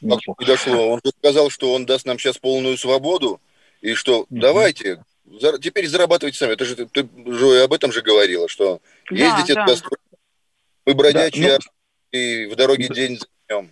Не 0.00 0.08
дошло. 0.08 0.36
Не 0.38 0.46
дошло. 0.46 0.90
Он 0.90 1.00
сказал, 1.18 1.50
что 1.50 1.74
он 1.74 1.84
даст 1.84 2.06
нам 2.06 2.18
сейчас 2.18 2.38
полную 2.38 2.76
свободу, 2.76 3.40
и 3.80 3.94
что 3.94 4.20
угу. 4.20 4.26
давайте, 4.30 5.02
теперь 5.60 5.86
зарабатывайте 5.88 6.38
сами. 6.38 6.52
Это 6.52 6.64
же 6.64 6.76
ты, 6.76 6.86
ты 6.86 7.08
же 7.32 7.62
об 7.62 7.72
этом 7.72 7.92
же 7.92 8.02
говорила, 8.02 8.48
что 8.48 8.80
да, 9.10 9.16
ездите 9.16 9.54
да. 9.54 9.66
туда, 9.66 9.80
мы 10.86 10.94
бродячие, 10.94 11.48
да, 11.48 11.58
ну, 12.12 12.18
и 12.18 12.46
в 12.46 12.56
дороге 12.56 12.88
да. 12.88 12.94
день 12.94 13.18
за 13.18 13.26
днем. 13.48 13.70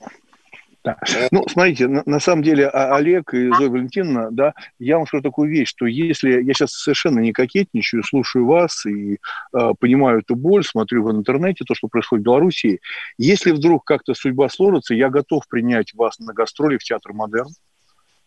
Да. 0.82 0.96
Ну, 1.30 1.46
смотрите, 1.46 1.88
на, 1.88 2.02
на 2.06 2.20
самом 2.20 2.42
деле 2.42 2.66
а, 2.66 2.96
Олег 2.96 3.34
и 3.34 3.52
Зоя 3.52 3.68
Валентиновна, 3.68 4.30
да, 4.30 4.54
я 4.78 4.96
вам 4.96 5.06
скажу 5.06 5.22
такую 5.22 5.50
вещь, 5.50 5.68
что 5.68 5.84
если 5.84 6.42
я 6.42 6.54
сейчас 6.54 6.72
совершенно 6.72 7.20
не 7.20 7.32
кокетничаю, 7.32 8.02
слушаю 8.02 8.46
вас 8.46 8.86
и 8.86 9.18
э, 9.52 9.72
понимаю 9.78 10.20
эту 10.20 10.36
боль, 10.36 10.64
смотрю 10.64 11.04
в 11.04 11.12
интернете 11.12 11.64
то, 11.66 11.74
что 11.74 11.88
происходит 11.88 12.22
в 12.22 12.24
Беларуси, 12.24 12.80
если 13.18 13.50
вдруг 13.50 13.84
как-то 13.84 14.14
судьба 14.14 14.48
сложится, 14.48 14.94
я 14.94 15.10
готов 15.10 15.46
принять 15.48 15.92
вас 15.92 16.18
на 16.18 16.32
гастроли 16.32 16.78
в 16.78 16.82
Театр 16.82 17.12
Модерн, 17.12 17.50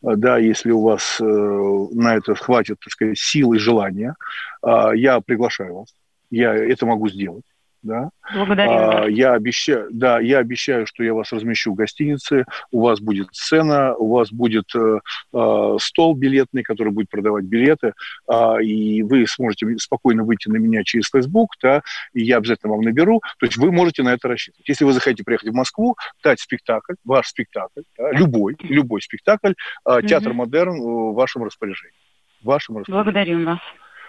да, 0.04 0.38
если 0.38 0.72
у 0.72 0.82
вас 0.82 1.18
э, 1.20 1.24
на 1.24 2.16
это 2.16 2.36
хватит, 2.36 2.78
так 2.84 2.91
сказать, 2.91 3.18
сил 3.18 3.54
и 3.54 3.58
желания, 3.58 4.16
э, 4.62 4.91
я 4.95 5.22
приглашаю 5.22 5.76
вас, 5.76 5.95
я 6.30 6.54
это 6.54 6.86
могу 6.86 7.08
сделать. 7.08 7.45
Да. 7.84 8.09
Благодарю. 8.34 8.71
А, 8.71 9.05
я 9.09 9.34
обещаю, 9.34 9.89
да, 9.91 10.19
я 10.19 10.39
обещаю, 10.39 10.88
что 10.88 11.03
я 11.03 11.13
вас 11.13 11.31
размещу 11.31 11.73
в 11.73 11.75
гостинице, 11.75 12.45
у 12.71 12.81
вас 12.81 12.99
будет 12.99 13.27
сцена, 13.34 13.93
у 13.95 14.13
вас 14.13 14.31
будет 14.31 14.73
э, 14.75 14.99
э, 15.34 15.77
стол 15.79 16.15
билетный, 16.15 16.63
который 16.63 16.93
будет 16.93 17.09
продавать 17.09 17.43
билеты, 17.43 17.93
э, 18.31 18.63
и 18.63 19.03
вы 19.03 19.27
сможете 19.27 19.77
спокойно 19.77 20.23
выйти 20.23 20.47
на 20.49 20.57
меня 20.57 20.84
через 20.84 21.09
Facebook, 21.09 21.51
да, 21.61 21.81
и 22.13 22.23
я 22.23 22.38
обязательно 22.38 22.73
вам 22.73 22.81
наберу. 22.81 23.21
То 23.38 23.45
есть 23.45 23.57
вы 23.57 23.71
можете 23.71 24.03
на 24.03 24.13
это 24.13 24.29
рассчитывать. 24.29 24.67
Если 24.67 24.86
вы 24.86 24.93
захотите 24.93 25.23
приехать 25.23 25.49
в 25.49 25.53
Москву, 25.53 25.95
дать 26.23 26.39
спектакль, 26.39 26.93
ваш 27.03 27.27
спектакль, 27.27 27.81
да, 27.97 28.11
любой, 28.11 28.55
любой 28.61 29.01
спектакль, 29.01 29.53
э, 29.86 30.01
театр 30.07 30.31
mm 30.31 30.34
модерн 30.34 30.81
в 30.81 31.13
вашем 31.13 31.43
распоряжении. 31.43 31.95
В 32.41 32.45
вашем 32.45 32.77
распоряжении. 32.77 33.03
Благодарим 33.03 33.45
вас. 33.45 33.59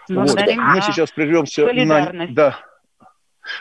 Благодарим. 0.09 0.65
Вот. 0.65 0.75
Мы 0.75 0.83
сейчас 0.83 1.11
прервемся 1.11 1.67
на... 1.73 2.27
Да. 2.29 2.59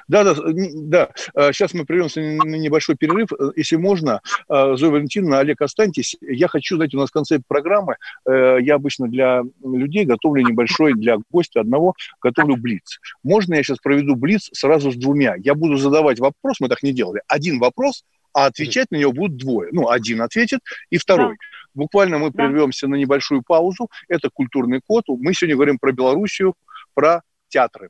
Да, 0.07 0.23
да, 0.23 0.35
да. 0.73 1.09
Сейчас 1.51 1.73
мы 1.73 1.85
прервемся 1.85 2.21
на 2.21 2.55
небольшой 2.55 2.95
перерыв. 2.95 3.29
Если 3.55 3.75
можно, 3.75 4.21
Зоя 4.47 4.91
Валентиновна, 4.91 5.39
Олег, 5.39 5.61
останьтесь. 5.61 6.15
Я 6.21 6.47
хочу, 6.47 6.75
знаете, 6.75 6.97
у 6.97 6.99
нас 6.99 7.09
в 7.09 7.13
конце 7.13 7.39
программы, 7.47 7.97
э, 8.25 8.57
я 8.61 8.75
обычно 8.75 9.07
для 9.07 9.43
людей 9.63 10.05
готовлю 10.05 10.43
небольшой, 10.43 10.93
для 10.93 11.17
гостя 11.31 11.61
одного, 11.61 11.93
готовлю 12.21 12.57
блиц. 12.57 12.99
Можно 13.23 13.55
я 13.55 13.63
сейчас 13.63 13.79
проведу 13.79 14.15
блиц 14.15 14.49
сразу 14.53 14.91
с 14.91 14.95
двумя? 14.95 15.35
Я 15.37 15.55
буду 15.55 15.77
задавать 15.77 16.19
вопрос, 16.19 16.59
мы 16.59 16.69
так 16.69 16.83
не 16.83 16.93
делали, 16.93 17.21
один 17.27 17.59
вопрос, 17.59 18.03
а 18.33 18.47
отвечать 18.47 18.89
на 18.91 18.97
него 18.97 19.11
будут 19.11 19.37
двое. 19.37 19.69
Ну, 19.71 19.89
один 19.89 20.21
ответит 20.21 20.59
и 20.89 20.97
второй. 20.97 21.33
Да. 21.33 21.37
Буквально 21.75 22.17
мы 22.17 22.31
прервемся 22.31 22.87
да. 22.87 22.91
на 22.91 22.95
небольшую 22.95 23.43
паузу. 23.45 23.89
Это 24.07 24.29
культурный 24.31 24.81
код. 24.85 25.05
Мы 25.07 25.33
сегодня 25.33 25.55
говорим 25.55 25.77
про 25.77 25.91
Белоруссию, 25.91 26.55
про 26.93 27.21
театры. 27.47 27.89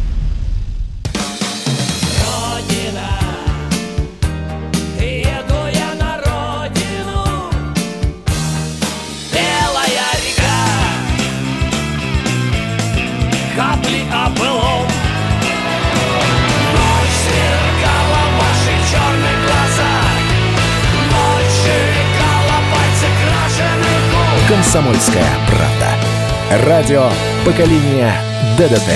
«Комсомольская 24.51 25.25
правда». 25.47 26.67
Радио 26.67 27.09
поколения 27.45 28.13
ДДТ». 28.57 28.91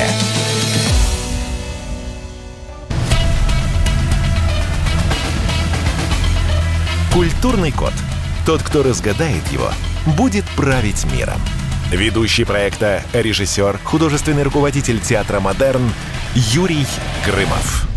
Культурный 7.13 7.71
код. 7.71 7.93
Тот, 8.45 8.63
кто 8.63 8.83
разгадает 8.83 9.47
его, 9.47 9.69
будет 10.17 10.43
править 10.57 11.05
миром. 11.13 11.39
Ведущий 11.89 12.43
проекта, 12.43 13.01
режиссер, 13.13 13.77
художественный 13.77 14.43
руководитель 14.43 14.99
театра 14.99 15.39
«Модерн» 15.39 15.89
Юрий 16.35 16.85
Грымов. 17.25 17.87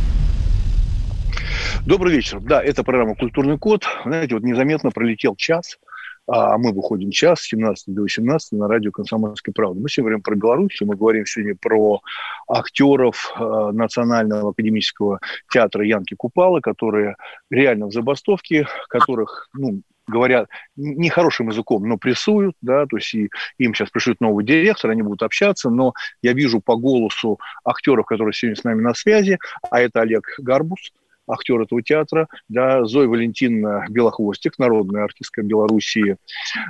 Добрый 1.84 2.14
вечер. 2.14 2.38
Да, 2.38 2.62
это 2.62 2.84
программа 2.84 3.16
«Культурный 3.16 3.58
код». 3.58 3.84
Знаете, 4.04 4.36
вот 4.36 4.44
незаметно 4.44 4.92
пролетел 4.92 5.34
час– 5.34 5.76
а 6.28 6.58
мы 6.58 6.72
выходим 6.72 7.10
час 7.10 7.40
с 7.40 7.48
17 7.48 7.94
до 7.94 8.02
18 8.02 8.52
на 8.52 8.68
радио 8.68 8.92
«Комсомольской 8.92 9.54
правды». 9.54 9.80
Мы 9.80 9.88
сегодня 9.88 10.18
говорим 10.18 10.22
про 10.22 10.36
Белоруссию, 10.36 10.88
мы 10.88 10.96
говорим 10.96 11.24
сегодня 11.24 11.56
про 11.56 12.00
актеров 12.46 13.34
э, 13.34 13.70
Национального 13.72 14.50
академического 14.50 15.20
театра 15.50 15.86
Янки 15.86 16.14
Купала, 16.14 16.60
которые 16.60 17.16
реально 17.50 17.86
в 17.86 17.92
забастовке, 17.92 18.66
которых, 18.88 19.48
ну, 19.54 19.80
говорят 20.06 20.48
нехорошим 20.76 21.48
языком, 21.48 21.88
но 21.88 21.96
прессуют, 21.96 22.56
да, 22.60 22.86
то 22.86 22.96
есть 22.96 23.14
и, 23.14 23.30
им 23.58 23.74
сейчас 23.74 23.90
пришлют 23.90 24.20
новый 24.20 24.44
директор, 24.44 24.90
они 24.90 25.02
будут 25.02 25.22
общаться, 25.22 25.70
но 25.70 25.94
я 26.22 26.34
вижу 26.34 26.60
по 26.60 26.76
голосу 26.76 27.38
актеров, 27.64 28.06
которые 28.06 28.34
сегодня 28.34 28.56
с 28.60 28.64
нами 28.64 28.82
на 28.82 28.94
связи, 28.94 29.38
а 29.70 29.80
это 29.80 30.02
Олег 30.02 30.26
Гарбус, 30.38 30.92
актер 31.28 31.60
этого 31.60 31.82
театра, 31.82 32.28
да, 32.48 32.84
Зоя 32.84 33.08
Валентиновна 33.08 33.86
Белохвостик, 33.88 34.58
народная 34.58 35.04
артистка 35.04 35.42
Белоруссии. 35.42 36.16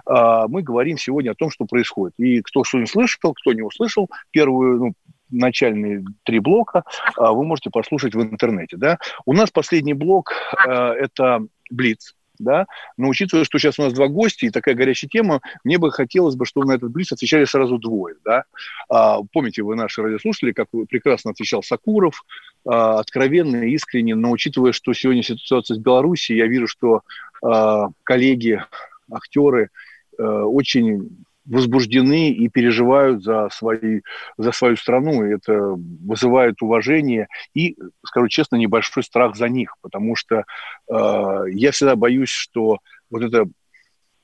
А, 0.05 0.49
мы 0.49 0.63
говорим 0.63 0.99
сегодня 0.99 1.31
о 1.31 1.35
том, 1.35 1.51
что 1.51 1.65
происходит. 1.65 2.15
И 2.19 2.41
кто 2.43 2.65
что 2.65 2.79
не 2.79 2.87
слышал, 2.87 3.35
кто 3.35 3.53
не 3.53 3.63
услышал, 3.63 4.09
первую, 4.31 4.79
ну, 4.79 4.93
начальные 5.31 6.05
три 6.25 6.39
блока 6.41 6.85
а, 7.17 7.33
вы 7.33 7.45
можете 7.45 7.71
послушать 7.71 8.15
в 8.15 8.23
интернете. 8.23 8.77
Да? 8.77 8.99
У 9.27 9.33
нас 9.33 9.51
последний 9.51 9.95
блок 9.95 10.33
а,– 10.67 10.93
это 10.95 11.41
Блиц 11.71 12.15
да, 12.39 12.67
но 12.97 13.09
учитывая, 13.09 13.45
что 13.45 13.59
сейчас 13.59 13.79
у 13.79 13.83
нас 13.83 13.93
два 13.93 14.09
гостя 14.09 14.47
и 14.47 14.51
такая 14.51 14.75
горячая 14.75 15.09
тема, 15.09 15.41
мне 15.65 15.79
бы 15.79 15.91
хотелось 15.91 16.37
бы, 16.37 16.47
чтобы 16.47 16.67
на 16.69 16.73
этот 16.73 16.91
блиц 16.91 17.13
отвечали 17.13 17.45
сразу 17.45 17.79
двое, 17.79 18.17
да. 18.25 18.45
А, 18.89 19.19
помните 19.33 19.63
вы 19.63 19.77
наши 19.77 20.03
радиослушатели, 20.03 20.53
как 20.53 20.69
прекрасно 20.89 21.31
отвечал 21.31 21.63
Сакуров, 21.63 22.25
а, 22.65 22.99
откровенно, 22.99 23.65
искренне, 23.65 24.15
но 24.15 24.31
учитывая, 24.31 24.73
что 24.73 24.93
сегодня 24.93 25.23
ситуация 25.23 25.75
с 25.75 25.79
Белоруссией, 25.79 26.39
я 26.39 26.47
вижу, 26.47 26.67
что 26.67 27.03
а, 27.43 27.89
коллеги, 28.05 28.63
актеры 29.11 29.71
а, 30.19 30.45
очень 30.45 31.25
возбуждены 31.49 32.31
и 32.31 32.49
переживают 32.49 33.23
за, 33.23 33.49
свои, 33.51 34.03
за 34.37 34.53
свою 34.53 34.77
страну. 34.77 35.25
И 35.25 35.35
это 35.35 35.53
вызывает 35.53 36.61
уважение 36.63 37.29
и, 37.55 37.77
скажу 38.05 38.29
честно, 38.29 38.57
небольшой 38.57 39.03
страх 39.03 39.37
за 39.37 39.49
них, 39.49 39.75
потому 39.81 40.15
что 40.15 40.45
э, 40.91 41.45
я 41.51 41.73
всегда 41.73 41.97
боюсь, 41.97 42.31
что 42.31 42.79
вот 43.11 43.23
эта 43.23 43.47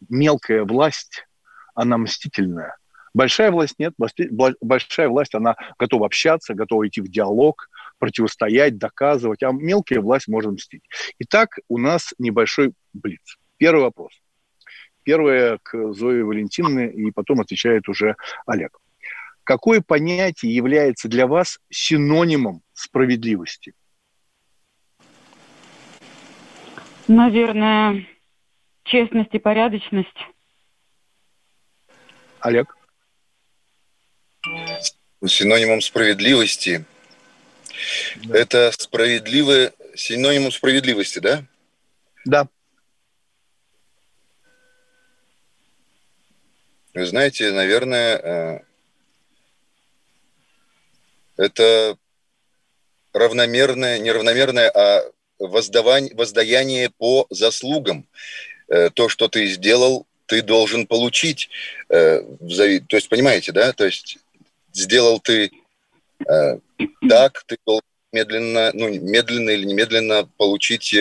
мелкая 0.09 0.64
власть, 0.64 1.27
она 1.75 1.99
мстительная. 1.99 2.77
Большая 3.14 3.53
власть 3.53 3.77
нет, 3.79 3.95
большая 4.61 5.09
власть, 5.09 5.35
она 5.35 5.55
готова 5.79 6.07
общаться, 6.07 6.55
готова 6.55 6.87
идти 6.89 7.01
в 7.01 7.09
диалог, 7.09 7.68
противостоять, 7.99 8.77
доказывать, 8.77 9.43
а 9.45 9.53
мелкая 9.53 10.01
власть 10.01 10.27
может 10.27 10.53
мстить. 10.53 10.83
Итак, 11.20 11.59
у 11.68 11.79
нас 11.79 12.12
небольшой 12.18 12.72
блиц. 12.93 13.39
Первый 13.57 13.83
вопрос. 13.83 14.24
Первое 15.05 15.59
к 15.62 15.92
Зое 15.92 16.24
Валентиновне, 16.24 16.90
и 16.90 17.11
потом 17.11 17.40
отвечает 17.40 17.88
уже 17.88 18.16
Олег. 18.46 18.78
Какое 19.44 19.82
понятие 19.82 20.55
является 20.55 21.09
для 21.09 21.26
вас 21.26 21.61
синонимом 21.70 22.62
справедливости? 22.72 23.74
Наверное, 27.07 28.07
честность 28.84 29.34
и 29.34 29.38
порядочность. 29.38 30.16
Олег? 32.40 32.74
Синонимом 35.26 35.82
справедливости. 35.82 36.86
Да. 38.24 38.38
Это 38.38 38.70
справедливое, 38.72 39.72
синонимом 39.94 40.50
справедливости, 40.50 41.18
да? 41.18 41.44
Да. 42.24 42.48
Вы 46.95 47.07
знаете, 47.07 47.51
наверное, 47.51 48.16
э, 48.16 48.61
это 51.36 51.99
равномерное, 53.12 53.99
не 53.99 54.12
равномерное, 54.12 54.70
а 54.70 55.03
воздавание, 55.40 56.14
воздаяние 56.14 56.90
по 56.90 57.26
заслугам. 57.30 58.07
Э, 58.68 58.90
то, 58.90 59.09
что 59.09 59.26
ты 59.26 59.47
сделал, 59.47 60.07
ты 60.26 60.40
должен 60.40 60.86
получить. 60.86 61.51
Э, 61.88 62.20
то 62.20 62.97
есть, 62.97 63.09
понимаете, 63.09 63.51
да? 63.51 63.72
То 63.72 63.86
есть, 63.86 64.18
сделал 64.72 65.18
ты 65.18 65.51
так, 67.09 67.42
ты 67.47 67.59
должен 67.66 67.82
медленно, 68.12 68.70
ну, 68.72 68.88
медленно 68.88 69.51
или 69.51 69.64
немедленно 69.64 70.28
получить 70.36 70.95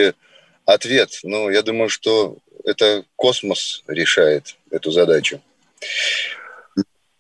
ответ. 0.66 1.20
Но 1.22 1.52
я 1.52 1.62
думаю, 1.62 1.90
что 1.90 2.40
это 2.66 3.06
космос 3.16 3.84
решает 3.88 4.58
эту 4.72 4.90
задачу. 4.90 5.40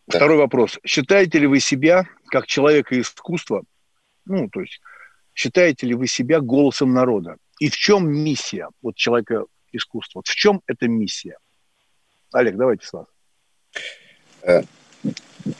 Второй 0.07 0.37
вопрос. 0.37 0.79
Считаете 0.85 1.39
ли 1.39 1.47
вы 1.47 1.59
себя, 1.59 2.07
как 2.27 2.45
человека 2.45 2.99
искусства, 2.99 3.63
ну, 4.25 4.49
то 4.49 4.61
есть, 4.61 4.79
считаете 5.33 5.87
ли 5.87 5.95
вы 5.95 6.07
себя 6.07 6.39
голосом 6.39 6.93
народа? 6.93 7.37
И 7.59 7.69
в 7.69 7.75
чем 7.75 8.11
миссия 8.11 8.67
вот 8.81 8.95
человека 8.95 9.45
искусства? 9.71 10.21
В 10.25 10.29
чем 10.29 10.61
эта 10.67 10.87
миссия? 10.87 11.37
Олег, 12.31 12.55
давайте 12.55 12.85
с 12.85 12.93
вас. 12.93 13.07
Э, 14.41 14.63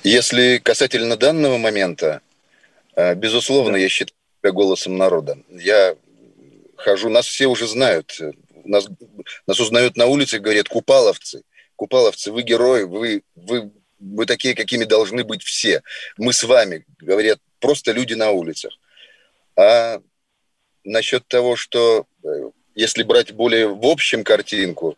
если 0.04 0.58
касательно 0.58 1.18
данного 1.18 1.58
момента, 1.58 2.22
э, 2.96 3.16
безусловно, 3.16 3.74
да. 3.74 3.80
я 3.80 3.90
считаю 3.90 4.16
голосом 4.44 4.98
народа. 4.98 5.38
Я 5.50 5.96
хожу, 6.76 7.10
нас 7.10 7.26
все 7.26 7.48
уже 7.48 7.68
знают. 7.68 8.20
Нас, 8.66 8.88
нас 9.48 9.60
узнают 9.60 9.98
на 9.98 10.06
улице, 10.06 10.40
говорят, 10.40 10.68
купаловцы. 10.68 11.44
Купаловцы, 11.76 12.32
вы 12.32 12.44
герои, 12.44 12.84
вы, 12.84 13.24
вы, 13.36 13.72
вы 14.00 14.26
такие, 14.26 14.56
какими 14.56 14.84
должны 14.86 15.24
быть 15.24 15.44
все. 15.44 15.82
Мы 16.18 16.34
с 16.34 16.44
вами, 16.44 16.86
говорят, 17.00 17.40
просто 17.60 17.92
люди 17.92 18.14
на 18.14 18.32
улицах. 18.32 18.78
А 19.56 20.02
насчет 20.84 21.28
того, 21.28 21.56
что 21.56 22.06
э, 22.24 22.28
если 22.76 23.04
брать 23.04 23.34
более 23.34 23.68
в 23.68 23.86
общем 23.86 24.24
картинку, 24.24 24.98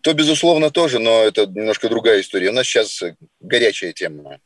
то, 0.00 0.12
безусловно, 0.14 0.70
тоже, 0.70 0.98
но 0.98 1.22
это 1.22 1.46
немножко 1.46 1.88
другая 1.88 2.20
история. 2.20 2.50
У 2.50 2.52
нас 2.52 2.66
сейчас 2.66 3.02
горячая 3.40 3.92
тема. 3.92 4.40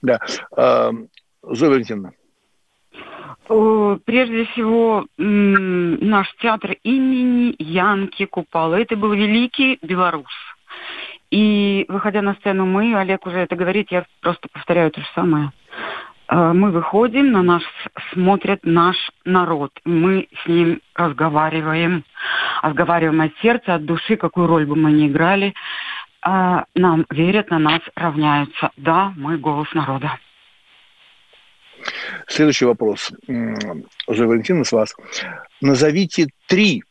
Да. 0.00 0.20
А, 0.52 0.92
Зоя 1.42 1.70
Валентиновна. 1.70 2.12
Э, 3.48 3.98
прежде 4.04 4.44
всего, 4.46 5.06
наш 5.16 6.32
театр 6.36 6.76
имени 6.82 7.54
Янки 7.58 8.26
Купала. 8.26 8.74
Это 8.74 8.96
был 8.96 9.12
великий 9.12 9.78
белорус. 9.82 10.26
И, 11.30 11.84
выходя 11.88 12.22
на 12.22 12.34
сцену, 12.34 12.64
мы, 12.66 12.94
Олег 12.94 13.26
уже 13.26 13.38
это 13.38 13.54
говорит, 13.54 13.90
я 13.90 14.04
просто 14.20 14.48
повторяю 14.52 14.90
то 14.90 15.00
же 15.00 15.06
самое. 15.14 15.52
Э, 16.28 16.52
мы 16.52 16.70
выходим, 16.70 17.32
на 17.32 17.42
нас 17.42 17.62
смотрит 18.12 18.60
наш 18.64 18.96
народ. 19.24 19.72
Мы 19.84 20.28
с 20.44 20.48
ним 20.48 20.80
разговариваем, 20.94 22.04
разговариваем 22.62 23.20
от 23.20 23.32
сердца, 23.40 23.74
от 23.74 23.84
души, 23.84 24.16
какую 24.16 24.46
роль 24.46 24.66
бы 24.66 24.76
мы 24.76 24.92
ни 24.92 25.08
играли. 25.08 25.54
Э, 26.26 26.64
нам 26.74 27.06
верят, 27.10 27.50
на 27.50 27.58
нас 27.58 27.80
равняются. 27.94 28.70
Да, 28.76 29.12
мы 29.16 29.38
голос 29.38 29.72
народа. 29.72 30.18
Следующий 32.26 32.64
вопрос. 32.64 33.12
Уже 34.06 34.26
Валентина, 34.26 34.64
с 34.64 34.72
вас. 34.72 34.94
Назовите 35.60 36.28
три, 36.46 36.82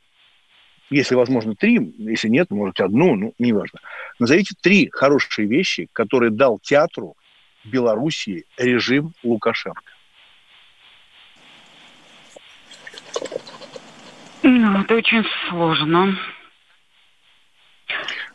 если 0.90 1.16
возможно 1.16 1.56
три, 1.56 1.94
если 1.98 2.30
нет, 2.30 2.50
может 2.50 2.80
одну, 2.80 3.16
ну, 3.16 3.34
неважно. 3.40 3.80
Назовите 4.20 4.56
три 4.62 4.90
хорошие 4.92 5.48
вещи, 5.48 5.88
которые 5.94 6.32
дал 6.32 6.60
театру 6.60 7.16
Белоруссии 7.64 8.46
режим 8.58 9.14
Лукашенко. 9.24 9.82
Ну, 14.44 14.82
это 14.82 14.96
очень 14.96 15.26
сложно. 15.50 16.18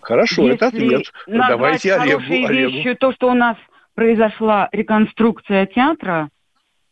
Хорошо, 0.01 0.43
Если 0.43 0.57
это 0.57 0.67
ответ. 0.67 1.13
Давайте 1.27 1.95
Олегу. 1.95 2.23
Олегу. 2.23 2.77
Вещью, 2.77 2.97
то, 2.97 3.13
что 3.13 3.31
у 3.31 3.35
нас 3.35 3.57
произошла 3.95 4.69
реконструкция 4.73 5.67
театра, 5.67 6.29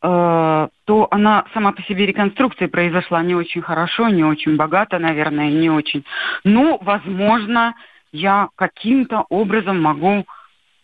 то 0.03 1.09
она 1.11 1.45
сама 1.53 1.73
по 1.73 1.83
себе 1.83 2.07
реконструкция 2.07 2.69
произошла 2.69 3.23
не 3.23 3.35
очень 3.35 3.61
хорошо, 3.61 4.09
не 4.09 4.25
очень 4.25 4.57
богато, 4.57 4.99
наверное, 4.99 5.51
не 5.51 5.69
очень. 5.69 6.07
Ну, 6.43 6.79
возможно, 6.81 7.75
я 8.13 8.49
каким-то 8.57 9.25
образом 9.29 9.81
могу 9.81 10.25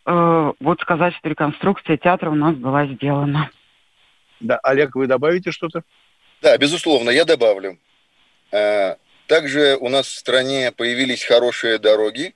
э, 0.06 0.52
вот 0.60 0.80
сказать, 0.80 1.14
что 1.14 1.28
реконструкция 1.28 1.96
театра 1.96 2.30
у 2.30 2.34
нас 2.34 2.54
была 2.54 2.86
сделана. 2.86 3.50
Да, 4.40 4.58
Олег, 4.62 4.94
вы 4.94 5.06
добавите 5.06 5.50
что-то? 5.50 5.82
Да, 6.42 6.56
безусловно, 6.58 7.10
я 7.10 7.24
добавлю. 7.24 7.78
Э, 8.52 8.96
также 9.26 9.76
у 9.80 9.88
нас 9.88 10.06
в 10.06 10.18
стране 10.18 10.72
появились 10.72 11.24
хорошие 11.24 11.78
дороги. 11.78 12.34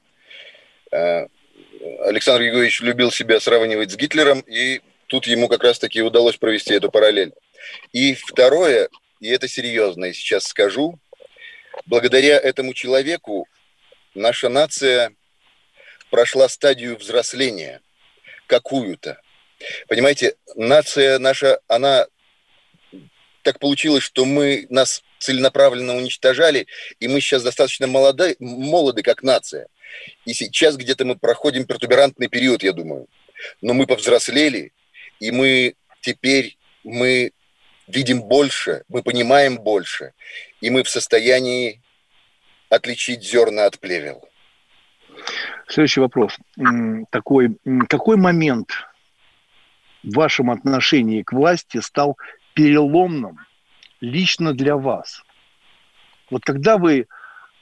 Э, 0.90 1.26
Александр 2.04 2.42
Григорьевич 2.42 2.80
любил 2.80 3.10
себя 3.10 3.40
сравнивать 3.40 3.92
с 3.92 3.96
Гитлером, 3.96 4.40
и 4.40 4.80
тут 5.10 5.26
ему 5.26 5.48
как 5.48 5.64
раз-таки 5.64 6.02
удалось 6.02 6.36
провести 6.36 6.72
эту 6.72 6.90
параллель. 6.90 7.32
И 7.92 8.14
второе, 8.14 8.88
и 9.20 9.28
это 9.28 9.48
серьезно, 9.48 10.06
и 10.06 10.12
сейчас 10.12 10.44
скажу, 10.44 10.98
благодаря 11.84 12.38
этому 12.38 12.74
человеку 12.74 13.48
наша 14.14 14.48
нация 14.48 15.12
прошла 16.10 16.48
стадию 16.48 16.96
взросления 16.96 17.80
какую-то. 18.46 19.20
Понимаете, 19.88 20.36
нация 20.54 21.18
наша, 21.18 21.58
она 21.66 22.06
так 23.42 23.58
получилось, 23.58 24.04
что 24.04 24.24
мы 24.24 24.66
нас 24.70 25.02
целенаправленно 25.18 25.96
уничтожали, 25.96 26.68
и 27.00 27.08
мы 27.08 27.20
сейчас 27.20 27.42
достаточно 27.42 27.88
молоды, 27.88 28.36
молоды 28.38 29.02
как 29.02 29.24
нация. 29.24 29.66
И 30.24 30.34
сейчас 30.34 30.76
где-то 30.76 31.04
мы 31.04 31.16
проходим 31.16 31.64
пертуберантный 31.64 32.28
период, 32.28 32.62
я 32.62 32.72
думаю. 32.72 33.08
Но 33.60 33.74
мы 33.74 33.86
повзрослели, 33.86 34.72
и 35.20 35.30
мы 35.30 35.74
теперь 36.00 36.56
мы 36.82 37.32
видим 37.86 38.22
больше, 38.22 38.84
мы 38.88 39.02
понимаем 39.02 39.58
больше, 39.58 40.12
и 40.60 40.70
мы 40.70 40.82
в 40.82 40.88
состоянии 40.88 41.80
отличить 42.68 43.22
зерна 43.22 43.66
от 43.66 43.78
плевел. 43.78 44.28
Следующий 45.68 46.00
вопрос. 46.00 46.36
Такой, 47.10 47.56
какой 47.88 48.16
момент 48.16 48.70
в 50.02 50.14
вашем 50.14 50.50
отношении 50.50 51.22
к 51.22 51.32
власти 51.32 51.80
стал 51.80 52.16
переломным 52.54 53.38
лично 54.00 54.54
для 54.54 54.76
вас? 54.76 55.22
Вот 56.30 56.44
когда 56.44 56.78
вы 56.78 57.06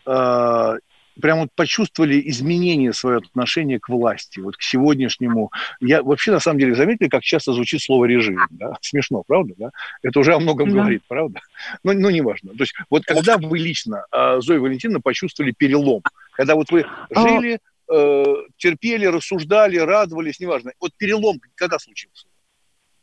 э, 0.06 0.78
прям 1.20 1.40
вот 1.40 1.48
почувствовали 1.54 2.20
изменение 2.28 2.92
свое 2.92 3.18
отношение 3.18 3.78
к 3.78 3.88
власти, 3.88 4.40
вот 4.40 4.56
к 4.56 4.62
сегодняшнему. 4.62 5.50
Я 5.80 6.02
вообще, 6.02 6.32
на 6.32 6.40
самом 6.40 6.60
деле, 6.60 6.74
заметили, 6.74 7.08
как 7.08 7.22
часто 7.22 7.52
звучит 7.52 7.82
слово 7.82 8.06
«режим». 8.06 8.38
Да? 8.50 8.74
Смешно, 8.80 9.22
правда? 9.26 9.54
Да? 9.56 9.70
Это 10.02 10.20
уже 10.20 10.34
о 10.34 10.38
многом 10.38 10.70
да. 10.70 10.80
говорит, 10.80 11.02
правда? 11.08 11.40
Но, 11.82 11.92
но 11.92 12.10
неважно. 12.10 12.52
То 12.52 12.62
есть 12.62 12.74
вот 12.90 13.04
когда 13.04 13.36
вы 13.38 13.58
лично, 13.58 14.04
а, 14.10 14.40
Зоя 14.40 14.60
Валентиновна, 14.60 15.00
почувствовали 15.00 15.52
перелом, 15.52 16.02
когда 16.32 16.54
вот 16.54 16.70
вы 16.70 16.86
а 17.14 17.20
жили, 17.20 17.58
э, 17.90 18.24
терпели, 18.56 19.06
рассуждали, 19.06 19.76
радовались, 19.76 20.40
неважно. 20.40 20.72
Вот 20.80 20.92
перелом 20.96 21.40
когда 21.54 21.78
случился? 21.78 22.26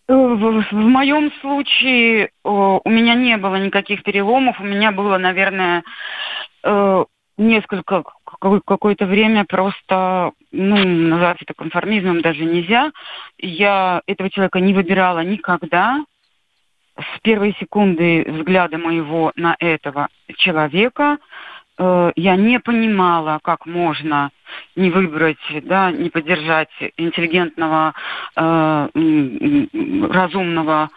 Э, 0.07 0.13
в, 0.13 0.65
в 0.71 0.73
моем 0.73 1.31
случае 1.41 2.29
о, 2.43 2.79
у 2.83 2.89
меня 2.89 3.15
не 3.15 3.37
было 3.37 3.55
никаких 3.55 4.03
переломов. 4.03 4.59
У 4.59 4.63
меня 4.63 4.91
было, 4.91 5.17
наверное, 5.17 5.83
э, 6.63 7.05
несколько 7.37 8.03
какое-то 8.39 9.05
время 9.05 9.45
просто, 9.45 10.31
ну, 10.51 10.75
назвать 10.75 11.41
это 11.41 11.53
конформизмом 11.53 12.21
даже 12.21 12.43
нельзя. 12.45 12.91
Я 13.37 14.01
этого 14.07 14.29
человека 14.29 14.59
не 14.59 14.73
выбирала 14.73 15.23
никогда. 15.23 16.03
С 16.97 17.19
первой 17.21 17.55
секунды 17.59 18.25
взгляда 18.25 18.77
моего 18.77 19.33
на 19.35 19.55
этого 19.59 20.07
человека 20.37 21.17
э, 21.77 22.11
я 22.15 22.37
не 22.37 22.57
понимала, 22.59 23.39
как 23.43 23.65
можно 23.65 24.31
не 24.77 24.89
выбрать, 24.89 25.37
да, 25.63 25.91
не 25.91 26.09
поддержать 26.09 26.69
интеллигентного, 26.95 27.93
э, 28.37 28.89
разумного 30.09 30.89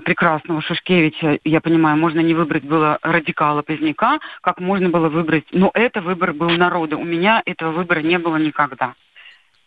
прекрасного 0.00 0.60
Шушкевича, 0.60 1.38
я 1.44 1.60
понимаю, 1.60 1.96
можно 1.96 2.18
не 2.18 2.34
выбрать 2.34 2.64
было 2.64 2.98
радикала 3.00 3.62
Поздняка, 3.62 4.18
как 4.40 4.58
можно 4.58 4.88
было 4.88 5.08
выбрать, 5.08 5.44
но 5.52 5.70
это 5.72 6.00
выбор 6.00 6.32
был 6.32 6.50
народа. 6.50 6.96
У 6.96 7.04
меня 7.04 7.42
этого 7.46 7.70
выбора 7.70 8.00
не 8.00 8.18
было 8.18 8.36
никогда. 8.36 8.94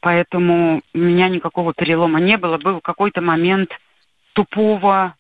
Поэтому 0.02 0.82
у 0.94 0.98
меня 0.98 1.30
никакого 1.30 1.74
перелома 1.74 2.20
не 2.20 2.38
было. 2.38 2.58
Был 2.58 2.82
какой-то 2.82 3.22
момент 3.22 3.72
тупого 4.34 5.16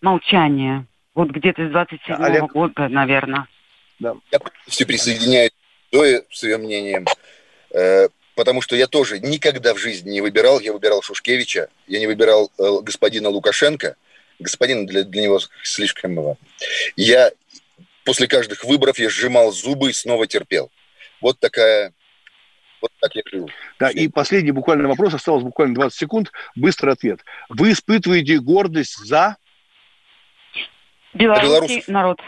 молчания. 0.00 0.86
Вот 1.14 1.30
где-то 1.30 1.66
с 1.66 1.70
27 1.70 2.14
-го 2.14 2.24
Олег... 2.24 2.52
года, 2.52 2.88
наверное. 2.88 3.48
Да. 3.98 4.14
Я 4.30 4.38
полностью 4.38 4.86
присоединяюсь 4.86 5.50
к 5.90 6.32
своим 6.32 6.60
мнением. 6.60 7.06
Э, 7.74 8.06
потому 8.36 8.62
что 8.62 8.76
я 8.76 8.86
тоже 8.86 9.18
никогда 9.18 9.74
в 9.74 9.78
жизни 9.78 10.10
не 10.10 10.20
выбирал. 10.20 10.60
Я 10.60 10.72
выбирал 10.72 11.02
Шушкевича, 11.02 11.68
я 11.88 11.98
не 11.98 12.06
выбирал 12.06 12.52
э, 12.56 12.62
господина 12.82 13.28
Лукашенко– 13.28 13.96
господин 14.38 14.86
для, 14.86 15.04
для 15.04 15.22
него 15.22 15.40
слишком 15.62 16.14
было. 16.14 16.36
Я 16.96 17.30
после 18.04 18.26
каждых 18.28 18.64
выборов 18.64 18.98
я 18.98 19.08
сжимал 19.08 19.52
зубы 19.52 19.90
и 19.90 19.92
снова 19.92 20.26
терпел. 20.26 20.70
Вот 21.20 21.38
такая 21.38 21.92
вот 22.82 22.90
так 23.00 23.14
я 23.14 23.22
живу. 23.30 23.48
Да, 23.78 23.90
и 23.90 24.08
последний 24.08 24.50
буквально 24.50 24.88
вопрос, 24.88 25.14
осталось 25.14 25.44
буквально 25.44 25.76
20 25.76 25.98
секунд. 25.98 26.32
Быстрый 26.56 26.92
ответ. 26.92 27.20
Вы 27.48 27.72
испытываете 27.72 28.40
гордость 28.40 28.96
за... 28.98 29.36
Белорусский 31.14 31.84
народ. 31.86 32.20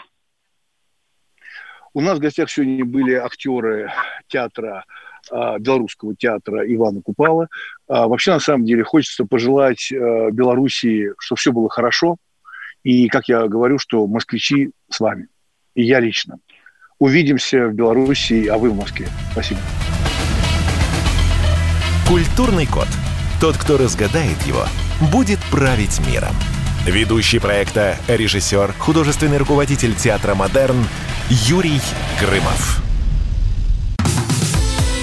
У 1.93 2.01
нас 2.01 2.17
в 2.17 2.21
гостях 2.21 2.49
сегодня 2.49 2.85
были 2.85 3.13
актеры 3.13 3.91
театра 4.27 4.85
белорусского 5.31 6.15
театра 6.15 6.61
Ивана 6.71 7.01
Купала. 7.01 7.47
А, 7.87 8.07
вообще, 8.07 8.31
на 8.31 8.39
самом 8.39 8.65
деле, 8.65 8.83
хочется 8.83 9.25
пожелать 9.25 9.91
э, 9.91 10.29
Белоруссии, 10.31 11.11
чтобы 11.19 11.39
все 11.39 11.51
было 11.51 11.69
хорошо. 11.69 12.17
И, 12.83 13.07
как 13.07 13.27
я 13.27 13.47
говорю, 13.47 13.79
что 13.79 14.05
москвичи 14.07 14.71
с 14.89 14.99
вами. 14.99 15.27
И 15.73 15.83
я 15.83 15.99
лично. 15.99 16.37
Увидимся 16.99 17.67
в 17.67 17.73
Белоруссии, 17.73 18.47
а 18.47 18.57
вы 18.57 18.69
в 18.69 18.77
Москве. 18.77 19.07
Спасибо. 19.31 19.59
Культурный 22.07 22.67
код. 22.67 22.87
Тот, 23.41 23.57
кто 23.57 23.77
разгадает 23.77 24.41
его, 24.43 24.65
будет 25.11 25.39
править 25.51 25.99
миром. 26.07 26.35
Ведущий 26.85 27.39
проекта, 27.39 27.97
режиссер, 28.07 28.73
художественный 28.73 29.39
руководитель 29.39 29.95
театра 29.95 30.35
«Модерн» 30.35 30.77
Юрий 31.29 31.81
Грымов. 32.21 32.84